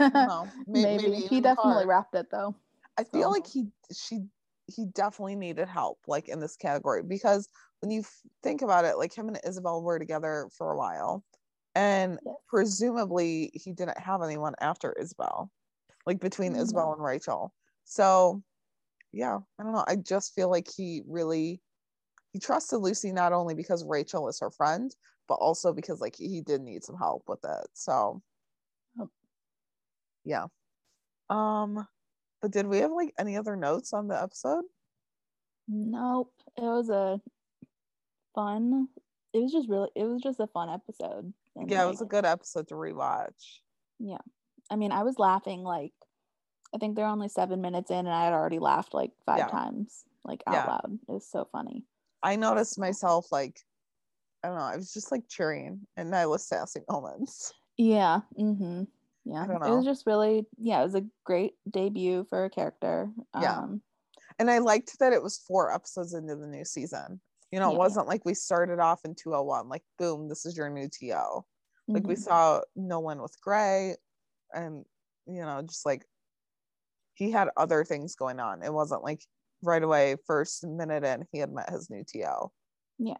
I 0.00 0.08
don't 0.08 0.26
know. 0.26 0.48
May- 0.66 0.82
maybe, 0.82 1.08
maybe 1.10 1.26
he 1.26 1.40
definitely 1.40 1.86
wrapped 1.86 2.14
it 2.14 2.30
though. 2.30 2.54
I 2.98 3.04
feel 3.04 3.30
like 3.30 3.46
he 3.46 3.68
she 3.92 4.26
he 4.66 4.86
definitely 4.86 5.36
needed 5.36 5.68
help 5.68 5.98
like 6.06 6.28
in 6.28 6.40
this 6.40 6.56
category 6.56 7.02
because 7.02 7.48
when 7.80 7.90
you 7.90 8.04
think 8.42 8.62
about 8.62 8.84
it, 8.84 8.98
like 8.98 9.14
him 9.16 9.28
and 9.28 9.40
Isabel 9.44 9.82
were 9.82 9.98
together 9.98 10.48
for 10.56 10.72
a 10.72 10.76
while, 10.76 11.24
and 11.74 12.18
Yes. 12.24 12.34
presumably 12.48 13.50
he 13.54 13.72
didn't 13.72 13.98
have 13.98 14.22
anyone 14.22 14.54
after 14.60 14.92
Isabel, 14.92 15.50
like 16.06 16.20
between 16.20 16.52
No. 16.52 16.60
Isabel 16.60 16.92
and 16.92 17.02
Rachel. 17.02 17.54
So, 17.84 18.42
yeah, 19.12 19.38
I 19.58 19.62
don't 19.62 19.72
know. 19.72 19.84
I 19.88 19.96
just 19.96 20.34
feel 20.34 20.50
like 20.50 20.68
he 20.70 21.02
really 21.08 21.62
he 22.32 22.38
trusted 22.38 22.80
Lucy 22.80 23.12
not 23.12 23.32
only 23.32 23.54
because 23.54 23.84
Rachel 23.84 24.28
is 24.28 24.38
her 24.40 24.50
friend, 24.50 24.94
but 25.28 25.34
also 25.34 25.72
because 25.72 26.00
like 26.00 26.16
he 26.16 26.40
did 26.40 26.60
need 26.60 26.84
some 26.84 26.96
help 26.96 27.24
with 27.28 27.40
it. 27.44 27.66
So, 27.74 28.22
yeah. 30.24 30.46
Um, 31.28 31.86
but 32.42 32.50
did 32.52 32.66
we 32.66 32.78
have 32.78 32.92
like 32.92 33.12
any 33.18 33.36
other 33.36 33.56
notes 33.56 33.92
on 33.92 34.08
the 34.08 34.20
episode? 34.20 34.64
Nope. 35.68 36.32
It 36.56 36.62
was 36.62 36.88
a 36.90 37.20
fun. 38.34 38.88
It 39.32 39.38
was 39.38 39.52
just 39.52 39.68
really. 39.68 39.90
It 39.94 40.04
was 40.04 40.20
just 40.22 40.40
a 40.40 40.46
fun 40.48 40.68
episode. 40.68 41.32
and, 41.56 41.70
Yeah, 41.70 41.84
it 41.84 41.88
was 41.90 42.00
a 42.02 42.06
good 42.06 42.24
episode 42.24 42.68
to 42.68 42.74
rewatch. 42.74 43.60
Yeah. 43.98 44.18
I 44.70 44.76
mean, 44.76 44.92
I 44.92 45.02
was 45.02 45.18
laughing 45.18 45.62
like. 45.62 45.92
I 46.72 46.78
think 46.78 46.94
they're 46.94 47.06
only 47.06 47.28
seven 47.28 47.60
minutes 47.60 47.90
in, 47.90 47.96
and 47.98 48.08
I 48.10 48.22
had 48.24 48.32
already 48.32 48.60
laughed 48.60 48.94
like 48.94 49.10
five 49.26 49.38
Yeah. 49.38 49.48
times, 49.48 50.04
like 50.24 50.40
out 50.46 50.54
Yeah. 50.54 50.66
loud. 50.66 50.98
It 51.08 51.12
was 51.12 51.26
so 51.28 51.48
funny. 51.50 51.84
I 52.22 52.36
noticed 52.36 52.78
myself 52.78 53.30
like 53.32 53.60
I 54.42 54.48
don't 54.48 54.56
know, 54.56 54.64
I 54.64 54.76
was 54.76 54.92
just 54.92 55.12
like 55.12 55.28
cheering 55.28 55.80
and 55.96 56.12
Nyla's 56.12 56.46
sassy 56.46 56.80
moments. 56.88 57.52
Yeah. 57.76 58.20
Mm-hmm. 58.38 58.84
Yeah. 59.24 59.46
don't 59.46 59.62
It 59.62 59.70
was 59.70 59.84
just 59.84 60.06
really. 60.06 60.46
Yeah. 60.56 60.80
It 60.80 60.84
was 60.84 60.94
a 60.94 61.04
great 61.24 61.54
debut 61.70 62.26
for 62.28 62.44
a 62.44 62.50
character. 62.50 63.10
Yeah. 63.38 63.58
Um, 63.58 63.82
And 64.38 64.50
I 64.50 64.58
liked 64.58 64.98
that 64.98 65.12
it 65.12 65.22
was 65.22 65.38
four 65.46 65.72
episodes 65.72 66.14
into 66.14 66.36
the 66.36 66.46
new 66.46 66.64
season. 66.64 67.20
You 67.52 67.60
know, 67.60 67.70
it 67.70 67.72
Yeah. 67.72 67.78
wasn't 67.78 68.06
like 68.08 68.24
we 68.24 68.34
started 68.34 68.78
off 68.78 69.04
in 69.04 69.14
201, 69.14 69.68
like 69.68 69.82
boom, 69.98 70.28
this 70.28 70.46
is 70.46 70.56
your 70.56 70.70
new 70.70 70.88
TO. 70.88 71.44
Like 71.88 72.06
we 72.06 72.14
mhm. 72.14 72.18
saw 72.18 72.60
no 72.76 73.00
one 73.00 73.20
with 73.20 73.38
Gray 73.42 73.96
and 74.54 74.84
you 75.26 75.42
know, 75.42 75.62
just 75.62 75.84
like 75.84 76.06
he 77.14 77.30
had 77.30 77.48
other 77.56 77.84
things 77.84 78.16
going 78.16 78.40
on. 78.40 78.62
It 78.62 78.72
wasn't 78.72 79.04
like 79.04 79.22
right 79.62 79.82
away, 79.82 80.16
first 80.26 80.66
minute 80.66 81.04
in, 81.04 81.26
he 81.32 81.38
had 81.38 81.52
met 81.52 81.70
his 81.70 81.90
new 81.90 82.04
TO. 82.04 82.50
Yeah. 82.98 83.16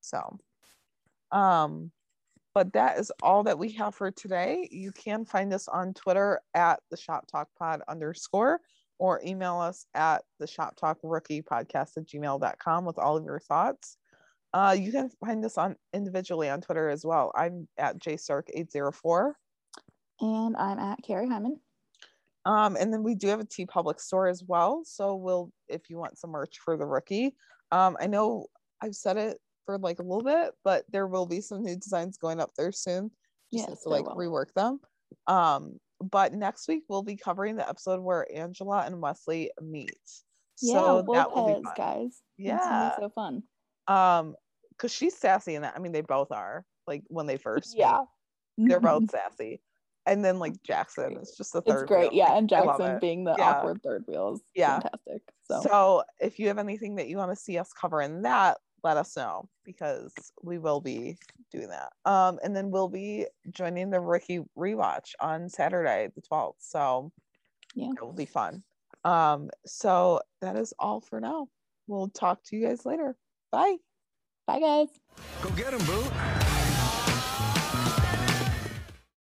So, 0.00 0.38
um, 1.32 1.90
but 2.54 2.72
that 2.72 2.98
is 2.98 3.12
all 3.22 3.44
that 3.44 3.58
we 3.58 3.72
have 3.72 3.94
for 3.94 4.10
today. 4.10 4.68
You 4.70 4.92
can 4.92 5.24
find 5.24 5.52
us 5.52 5.68
on 5.68 5.94
Twitter 5.94 6.40
at 6.54 6.80
the 6.90 6.96
Shop 6.96 7.26
Talk 7.30 7.48
Pod 7.58 7.82
underscore 7.88 8.60
or 8.98 9.20
email 9.24 9.58
us 9.58 9.86
at 9.94 10.22
the 10.38 10.46
Shop 10.46 10.74
Talk 10.76 10.98
Rookie 11.02 11.42
Podcast 11.42 11.96
at 11.96 12.06
gmail.com 12.06 12.84
with 12.84 12.98
all 12.98 13.16
of 13.16 13.24
your 13.24 13.40
thoughts. 13.40 13.98
Uh, 14.54 14.74
you 14.78 14.90
can 14.90 15.10
find 15.22 15.44
us 15.44 15.58
on 15.58 15.76
individually 15.92 16.48
on 16.48 16.62
Twitter 16.62 16.88
as 16.88 17.04
well. 17.04 17.30
I'm 17.34 17.68
at 17.76 17.98
jstark804. 17.98 19.32
And 20.20 20.56
I'm 20.56 20.78
at 20.78 21.02
Carrie 21.02 21.28
Hyman. 21.28 21.60
Um, 22.46 22.76
and 22.76 22.92
then 22.92 23.02
we 23.02 23.14
do 23.14 23.26
have 23.28 23.40
a 23.40 23.44
TeePublic 23.44 24.00
store 24.00 24.28
as 24.28 24.42
well. 24.46 24.82
So 24.84 25.16
we'll, 25.16 25.50
if 25.68 25.90
you 25.90 25.98
want 25.98 26.16
some 26.16 26.30
merch 26.30 26.58
for 26.64 26.76
the 26.76 26.86
rookie, 26.86 27.34
um, 27.72 27.96
I 28.00 28.06
know 28.06 28.46
I've 28.80 28.94
said 28.94 29.16
it 29.16 29.38
for 29.66 29.78
like 29.78 29.98
a 29.98 30.02
little 30.02 30.22
bit, 30.22 30.52
but 30.64 30.84
there 30.92 31.08
will 31.08 31.26
be 31.26 31.40
some 31.40 31.62
new 31.62 31.76
designs 31.76 32.16
going 32.18 32.40
up 32.40 32.50
there 32.56 32.70
soon. 32.72 33.10
Just 33.52 33.68
Yes, 33.68 33.82
to 33.82 33.88
like 33.88 34.06
will. 34.06 34.14
rework 34.16 34.52
them. 34.54 34.78
Um, 35.26 35.78
but 36.00 36.32
next 36.34 36.68
week 36.68 36.84
we'll 36.88 37.02
be 37.02 37.16
covering 37.16 37.56
the 37.56 37.68
episode 37.68 38.00
where 38.00 38.26
Angela 38.32 38.84
and 38.86 39.00
Wesley 39.02 39.50
meet. 39.60 39.90
Yeah, 40.62 40.74
so 40.74 41.04
that 41.12 41.34
will 41.34 41.48
be 41.58 41.64
fun. 41.64 41.74
guys. 41.76 42.20
Yeah. 42.38 42.96
so 42.96 43.08
fun. 43.10 43.42
Um, 43.88 44.36
because 44.70 44.92
she's 44.92 45.16
sassy 45.16 45.54
in 45.56 45.62
that. 45.62 45.74
I 45.74 45.78
mean, 45.80 45.92
they 45.92 46.02
both 46.02 46.30
are 46.30 46.64
like 46.86 47.02
when 47.08 47.26
they 47.26 47.38
first 47.38 47.72
meet, 47.74 47.80
Yeah. 47.80 48.02
they're 48.58 48.78
both 48.80 49.10
sassy. 49.10 49.60
And 50.06 50.24
then 50.24 50.38
like 50.38 50.62
Jackson 50.62 51.16
is 51.18 51.34
just 51.36 51.52
the 51.52 51.60
third. 51.62 51.82
It's 51.82 51.88
great. 51.88 52.10
wheel. 52.12 52.18
Yeah. 52.18 52.24
Like, 52.28 52.38
And 52.38 52.48
Jackson 52.48 52.98
being 53.00 53.24
the 53.24 53.34
Yeah. 53.38 53.50
awkward 53.50 53.82
third 53.82 54.04
wheel 54.06 54.34
is 54.34 54.40
Yeah. 54.54 54.80
fantastic. 54.80 55.22
So. 55.50 55.60
So, 55.62 56.04
if 56.20 56.38
you 56.38 56.48
have 56.48 56.58
anything 56.58 56.94
that 56.96 57.08
you 57.08 57.16
want 57.16 57.30
to 57.32 57.36
see 57.36 57.58
us 57.58 57.72
cover 57.72 58.00
in 58.02 58.22
that, 58.22 58.58
let 58.84 58.96
us 58.96 59.16
know 59.16 59.48
because 59.64 60.12
we 60.42 60.58
will 60.58 60.80
be 60.80 61.16
doing 61.50 61.68
that. 61.68 61.92
Um, 62.04 62.38
and 62.44 62.54
then 62.54 62.70
we'll 62.70 62.88
be 62.88 63.26
joining 63.50 63.90
the 63.90 64.00
rookie 64.00 64.44
rewatch 64.56 65.12
on 65.20 65.48
Saturday, 65.48 66.08
the 66.14 66.22
12th. 66.22 66.56
So 66.58 67.10
Yeah. 67.74 67.90
it 67.96 68.02
will 68.02 68.12
be 68.12 68.26
fun. 68.26 68.62
Um, 69.04 69.50
so 69.66 70.20
that 70.40 70.56
is 70.56 70.72
all 70.78 71.00
for 71.00 71.20
now. 71.20 71.48
We'll 71.88 72.08
talk 72.08 72.42
to 72.44 72.56
you 72.56 72.66
guys 72.66 72.84
later. 72.86 73.16
Bye. 73.50 73.76
bye, 74.46 74.60
guys. 74.60 74.88
Go 75.42 75.50
get 75.50 75.72
him, 75.72 75.84
boo. 75.86 76.45